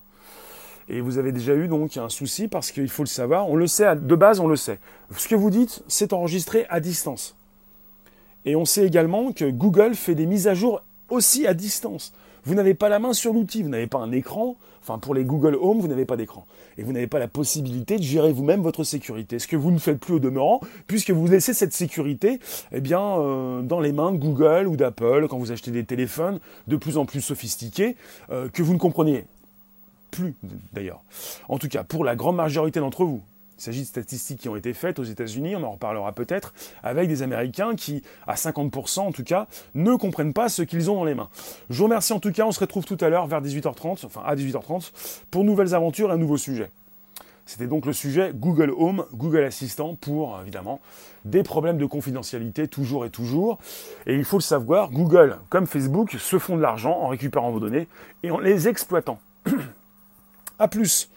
Et 0.90 1.00
vous 1.00 1.18
avez 1.18 1.32
déjà 1.32 1.56
eu 1.56 1.68
donc 1.68 1.96
un 1.96 2.10
souci 2.10 2.48
parce 2.48 2.72
qu'il 2.72 2.90
faut 2.90 3.04
le 3.04 3.08
savoir. 3.08 3.50
On 3.50 3.56
le 3.56 3.68
sait 3.68 3.96
de 3.96 4.16
base, 4.16 4.40
on 4.40 4.48
le 4.48 4.58
sait. 4.58 4.80
Ce 5.16 5.28
que 5.28 5.36
vous 5.36 5.50
dites, 5.50 5.82
c'est 5.88 6.12
enregistré 6.12 6.66
à 6.70 6.80
distance. 6.80 7.36
Et 8.46 8.56
on 8.58 8.66
sait 8.66 8.86
également 8.86 9.32
que 9.32 9.50
Google 9.50 9.96
fait 9.96 10.16
des 10.16 10.26
mises 10.26 10.48
à 10.48 10.54
jour 10.54 10.82
aussi 11.10 11.48
à 11.48 11.54
distance. 11.54 12.14
Vous 12.46 12.56
n'avez 12.56 12.74
pas 12.74 12.90
la 12.90 13.00
main 13.00 13.14
sur 13.14 13.34
l'outil, 13.34 13.64
vous 13.64 13.70
n'avez 13.70 13.88
pas 13.88 14.00
un 14.00 14.12
écran. 14.12 14.58
Enfin, 14.82 15.00
pour 15.00 15.16
les 15.16 15.24
Google 15.24 15.56
Home, 15.62 15.80
vous 15.80 15.88
n'avez 15.88 16.06
pas 16.06 16.18
d'écran. 16.18 16.46
Et 16.78 16.84
vous 16.84 16.92
n'avez 16.92 17.08
pas 17.08 17.20
la 17.20 17.30
possibilité 17.30 17.98
de 17.98 18.04
gérer 18.04 18.34
vous-même 18.34 18.62
votre 18.62 18.84
sécurité. 18.84 19.40
Ce 19.40 19.48
que 19.48 19.56
vous 19.56 19.72
ne 19.72 19.78
faites 19.78 20.00
plus 20.00 20.16
au 20.16 20.20
demeurant, 20.20 20.60
puisque 20.88 21.12
vous 21.12 21.26
laissez 21.28 21.54
cette 21.54 21.72
sécurité 21.72 22.40
eh 22.74 22.82
bien, 22.82 23.02
euh, 23.02 23.62
dans 23.62 23.80
les 23.80 23.94
mains 23.94 24.12
de 24.12 24.18
Google 24.18 24.68
ou 24.68 24.76
d'Apple 24.76 25.28
quand 25.30 25.38
vous 25.38 25.54
achetez 25.54 25.72
des 25.72 25.86
téléphones 25.86 26.40
de 26.68 26.76
plus 26.76 26.98
en 26.98 27.06
plus 27.06 27.22
sophistiqués 27.22 27.96
euh, 28.30 28.50
que 28.50 28.62
vous 28.62 28.74
ne 28.74 28.80
comprenez 28.80 29.26
plus 30.12 30.36
d'ailleurs. 30.74 31.02
En 31.48 31.58
tout 31.58 31.70
cas, 31.70 31.84
pour 31.84 32.04
la 32.04 32.16
grande 32.16 32.36
majorité 32.36 32.80
d'entre 32.82 33.06
vous. 33.06 33.24
Il 33.64 33.68
s'agit 33.68 33.84
de 33.84 33.88
statistiques 33.88 34.42
qui 34.42 34.50
ont 34.50 34.58
été 34.58 34.74
faites 34.74 35.00
aux 35.00 35.06
États-Unis, 35.06 35.56
on 35.56 35.64
en 35.64 35.72
reparlera 35.72 36.12
peut-être, 36.12 36.54
avec 36.84 37.08
des 37.08 37.22
Américains 37.22 37.78
qui, 37.78 38.04
à 38.28 38.36
50% 38.36 39.00
en 39.00 39.14
tout 39.14 39.24
cas, 39.24 39.48
ne 39.74 39.96
comprennent 39.96 40.34
pas 40.34 40.50
ce 40.50 40.64
qu'ils 40.64 40.92
ont 40.92 40.96
dans 40.96 41.06
les 41.06 41.16
mains. 41.16 41.30
Je 41.70 41.78
vous 41.78 41.86
remercie 41.86 42.12
en 42.12 42.20
tout 42.20 42.34
cas, 42.34 42.44
on 42.46 42.52
se 42.52 42.60
retrouve 42.60 42.84
tout 42.84 42.98
à 43.00 43.08
l'heure 43.08 43.26
vers 43.26 43.42
18h30, 43.42 44.06
enfin 44.06 44.22
à 44.26 44.36
18h30, 44.36 44.92
pour 45.32 45.46
nouvelles 45.46 45.74
aventures 45.74 46.10
et 46.10 46.12
un 46.12 46.18
nouveau 46.18 46.36
sujet. 46.36 46.72
C'était 47.46 47.68
donc 47.68 47.86
le 47.86 47.94
sujet 47.94 48.34
Google 48.36 48.74
Home, 48.78 49.06
Google 49.14 49.46
Assistant 49.46 49.96
pour 49.96 50.38
évidemment 50.42 50.82
des 51.24 51.44
problèmes 51.44 51.78
de 51.78 51.86
confidentialité 51.86 52.68
toujours 52.68 53.06
et 53.06 53.12
toujours. 53.12 53.60
Et 54.08 54.16
il 54.16 54.26
faut 54.26 54.40
le 54.40 54.44
savoir, 54.44 54.92
Google 54.92 55.38
comme 55.48 55.68
Facebook 55.68 56.12
se 56.20 56.38
font 56.38 56.58
de 56.58 56.62
l'argent 56.62 57.00
en 57.00 57.08
récupérant 57.08 57.52
vos 57.52 57.62
données 57.62 57.88
et 58.24 58.32
en 58.32 58.40
les 58.40 58.68
exploitant. 58.68 59.20
A 60.60 60.68
plus, 60.68 61.10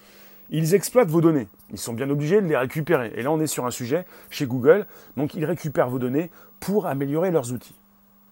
ils 0.51 0.75
exploitent 0.75 1.11
vos 1.11 1.21
données. 1.21 1.49
Ils 1.73 1.79
sont 1.79 1.93
bien 1.93 2.09
obligés 2.11 2.41
de 2.41 2.47
les 2.47 2.57
récupérer. 2.57 3.13
Et 3.17 3.23
là, 3.23 3.33
on 3.33 3.41
est 3.41 3.47
sur 3.47 3.67
un 3.67 3.71
sujet 3.71 4.07
chez 4.31 4.47
Google. 4.47 4.87
Donc, 5.17 5.35
ils 5.35 5.45
récupèrent 5.45 5.91
vos 5.91 5.99
données 5.99 6.31
pour 6.61 6.87
améliorer 6.87 7.31
leurs 7.31 7.53
outils 7.53 7.75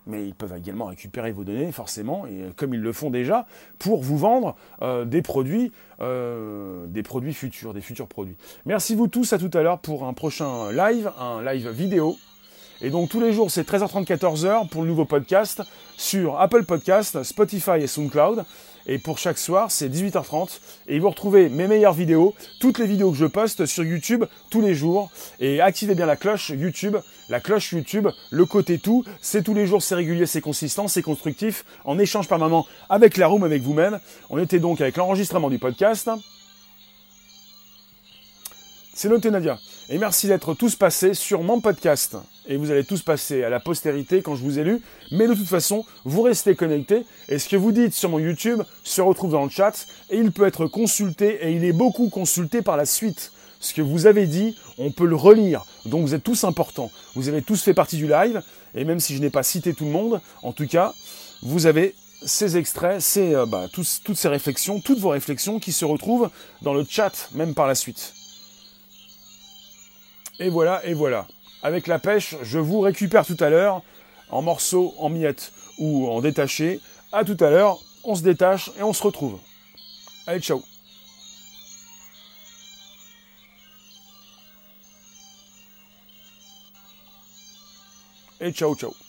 mais 0.07 0.27
ils 0.27 0.35
peuvent 0.35 0.55
également 0.57 0.87
récupérer 0.87 1.33
vos 1.33 1.45
données, 1.45 1.73
forcément, 1.73 2.27
et 2.27 2.51
comme 2.57 2.75
ils 2.75 2.81
le 2.81 2.93
font 2.93 3.11
déjà, 3.11 3.47
pour 3.79 4.03
vous 4.03 4.19
vendre 4.19 4.57
euh, 4.83 5.05
des 5.05 5.23
produits, 5.23 5.73
euh, 6.01 6.87
des 6.89 7.03
produits 7.03 7.35
futurs, 7.35 7.73
des 7.75 7.81
futurs 7.81 8.09
produits. 8.09 8.37
Merci 8.67 8.95
vous 8.95 9.09
tous, 9.09 9.33
à 9.33 9.39
tout 9.39 9.51
à 9.55 9.63
l'heure 9.63 9.79
pour 9.79 10.05
un 10.05 10.13
prochain 10.13 10.73
live, 10.73 11.11
un 11.19 11.43
live 11.43 11.69
vidéo. 11.71 12.17
Et 12.85 12.91
donc 12.91 13.09
tous 13.09 13.19
les 13.19 13.33
jours, 13.33 13.51
c'est 13.51 13.67
13h30, 13.67 14.05
14h 14.05 14.69
pour 14.69 14.83
le 14.83 14.89
nouveau 14.89 15.07
podcast 15.07 15.63
sur 15.97 16.39
Apple 16.39 16.65
Podcast, 16.65 17.23
Spotify 17.23 17.81
et 17.81 17.87
SoundCloud. 17.87 18.45
Et 18.87 18.99
pour 18.99 19.17
chaque 19.17 19.39
soir, 19.39 19.71
c'est 19.71 19.89
18h30. 19.89 20.61
Et 20.89 20.99
vous 20.99 21.09
retrouvez 21.09 21.49
mes 21.49 21.67
meilleures 21.67 21.95
vidéos, 21.95 22.35
toutes 22.61 22.79
les 22.79 22.87
vidéos 22.87 23.11
que 23.11 23.17
je 23.17 23.25
poste 23.25 23.65
sur 23.65 23.85
YouTube 23.85 24.27
tous 24.51 24.61
les 24.61 24.75
jours. 24.75 25.11
Et 25.41 25.63
activez 25.63 25.95
bien 25.95 26.05
la 26.05 26.17
cloche 26.17 26.51
YouTube, 26.51 26.99
la 27.31 27.41
cloche 27.41 27.73
YouTube, 27.73 28.09
le 28.31 28.45
côté 28.45 28.79
tout. 28.79 29.03
C'est 29.23 29.43
tous 29.43 29.55
les 29.55 29.67
jours, 29.67 29.83
c'est 29.83 29.95
régulier, 29.95 30.27
c'est 30.27 30.43
consistant, 30.43 30.87
c'est 30.87 31.01
constructif, 31.01 31.65
en 31.87 31.99
échange 31.99 32.29
permanent 32.29 32.67
avec 32.91 33.17
la 33.17 33.29
room, 33.29 33.45
avec 33.45 33.63
vous-même. 33.63 33.99
On 34.29 34.39
était 34.39 34.59
donc 34.59 34.83
avec 34.83 34.99
l'enregistrement 34.99 35.49
du 35.49 35.59
podcast. 35.59 36.11
C'est 38.97 39.09
noté 39.09 39.33
Nadia. 39.33 39.59
Et 39.89 39.99
merci 39.99 40.29
d'être 40.29 40.55
tous 40.55 40.77
passés 40.77 41.15
sur 41.15 41.43
mon 41.43 41.61
podcast. 41.61 42.17
Et 42.47 42.57
vous 42.57 42.71
allez 42.71 42.85
tous 42.85 43.03
passer 43.03 43.43
à 43.43 43.51
la 43.51 43.59
postérité 43.59 44.23
quand 44.23 44.37
je 44.37 44.45
vous 44.45 44.61
ai 44.61 44.63
lu. 44.63 44.81
Mais 45.11 45.27
de 45.27 45.35
toute 45.35 45.49
façon, 45.49 45.85
vous 46.05 46.23
restez 46.23 46.55
connectés. 46.55 47.05
Et 47.29 47.41
ce 47.41 47.49
que 47.49 47.57
vous 47.57 47.73
dites 47.73 47.93
sur 47.93 48.09
mon 48.09 48.21
YouTube 48.21 48.63
se 48.85 49.01
retrouve 49.03 49.33
dans 49.33 49.43
le 49.43 49.51
chat. 49.51 49.89
Et 50.11 50.19
il 50.19 50.31
peut 50.31 50.47
être 50.47 50.69
consulté. 50.69 51.45
Et 51.45 51.53
il 51.53 51.65
est 51.65 51.73
beaucoup 51.73 52.09
consulté 52.09 52.63
par 52.63 52.77
la 52.77 52.87
suite. 52.87 53.33
Ce 53.59 53.75
que 53.75 53.83
vous 53.83 54.07
avez 54.07 54.29
dit, 54.29 54.57
on 54.79 54.93
peut 54.93 55.07
le 55.07 55.17
relire. 55.17 55.65
Donc 55.87 56.03
vous 56.03 56.15
êtes 56.15 56.23
tous 56.23 56.45
importants. 56.45 56.93
Vous 57.17 57.29
avez 57.29 57.43
tous 57.43 57.61
fait 57.61 57.75
partie 57.75 57.97
du 57.97 58.07
live. 58.07 58.43
Et 58.77 58.85
même 58.85 59.01
si 59.01 59.17
je 59.17 59.21
n'ai 59.21 59.31
pas 59.31 59.43
cité 59.43 59.75
tout 59.75 59.87
le 59.87 59.91
monde, 59.91 60.21
en 60.45 60.53
tout 60.53 60.69
cas, 60.69 60.95
vous 61.43 61.67
avez 61.67 61.97
ces 62.25 62.57
extraits, 62.57 63.01
ces, 63.01 63.35
euh, 63.35 63.45
bah, 63.45 63.67
toutes 63.73 64.17
ces 64.17 64.29
réflexions, 64.29 64.81
toutes 64.81 65.01
vos 65.01 65.11
réflexions 65.11 65.59
qui 65.59 65.73
se 65.73 65.85
retrouvent 65.85 66.31
dans 66.63 66.75
le 66.75 66.87
chat, 66.89 67.29
même 67.35 67.55
par 67.55 67.67
la 67.67 67.75
suite. 67.75 68.15
Et 70.39 70.49
voilà, 70.49 70.85
et 70.85 70.95
voilà. 70.95 71.27
Avec 71.63 71.87
la 71.87 71.99
pêche, 71.99 72.37
je 72.43 72.59
vous 72.59 72.81
récupère 72.81 73.25
tout 73.25 73.37
à 73.41 73.49
l'heure 73.49 73.83
en 74.31 74.43
morceaux, 74.43 74.95
en 74.99 75.09
miettes 75.09 75.53
ou 75.79 76.09
en 76.09 76.21
détaché. 76.21 76.81
À 77.13 77.25
tout 77.25 77.37
à 77.41 77.51
l'heure, 77.51 77.79
on 78.05 78.15
se 78.15 78.23
détache 78.23 78.71
et 78.79 78.83
on 78.83 78.93
se 78.93 79.03
retrouve. 79.03 79.39
Allez, 80.27 80.41
ciao 80.41 80.63
Et 88.41 88.53
ciao, 88.53 88.75
ciao 88.75 89.04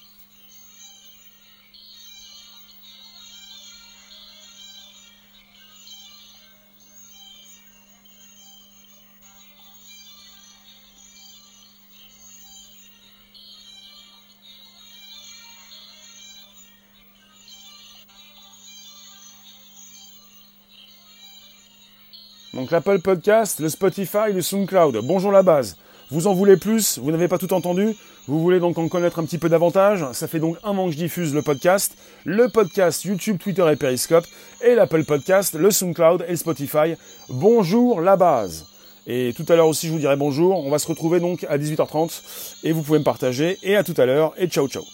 Donc 22.65 22.71
l'Apple 22.71 22.97
Podcast, 22.97 23.59
le 23.59 23.69
Spotify, 23.69 24.33
le 24.33 24.41
SoundCloud. 24.41 24.97
Bonjour 25.03 25.31
la 25.31 25.43
base. 25.43 25.77
Vous 26.09 26.25
en 26.25 26.33
voulez 26.33 26.57
plus? 26.57 26.97
Vous 26.97 27.11
n'avez 27.11 27.27
pas 27.27 27.37
tout 27.37 27.53
entendu? 27.53 27.95
Vous 28.27 28.41
voulez 28.41 28.59
donc 28.59 28.79
en 28.79 28.87
connaître 28.87 29.19
un 29.19 29.23
petit 29.23 29.37
peu 29.37 29.49
davantage? 29.49 30.03
Ça 30.13 30.27
fait 30.27 30.39
donc 30.39 30.57
un 30.63 30.75
an 30.75 30.87
que 30.87 30.93
je 30.93 30.97
diffuse 30.97 31.35
le 31.35 31.43
podcast, 31.43 31.95
le 32.23 32.49
podcast 32.49 33.05
YouTube, 33.05 33.37
Twitter 33.37 33.71
et 33.71 33.75
Periscope, 33.75 34.25
et 34.63 34.73
l'Apple 34.73 35.03
Podcast, 35.03 35.53
le 35.53 35.69
SoundCloud 35.69 36.25
et 36.27 36.31
le 36.31 36.37
Spotify. 36.37 36.95
Bonjour 37.29 38.01
la 38.01 38.15
base. 38.15 38.65
Et 39.05 39.35
tout 39.37 39.45
à 39.47 39.55
l'heure 39.55 39.67
aussi, 39.67 39.85
je 39.85 39.91
vous 39.91 39.99
dirai 39.99 40.15
bonjour. 40.15 40.65
On 40.65 40.71
va 40.71 40.79
se 40.79 40.87
retrouver 40.87 41.19
donc 41.19 41.45
à 41.47 41.59
18h30 41.59 42.23
et 42.63 42.71
vous 42.71 42.81
pouvez 42.81 42.97
me 42.97 43.03
partager. 43.03 43.59
Et 43.61 43.75
à 43.75 43.83
tout 43.83 43.93
à 43.95 44.07
l'heure 44.07 44.33
et 44.39 44.47
ciao 44.47 44.67
ciao. 44.67 44.85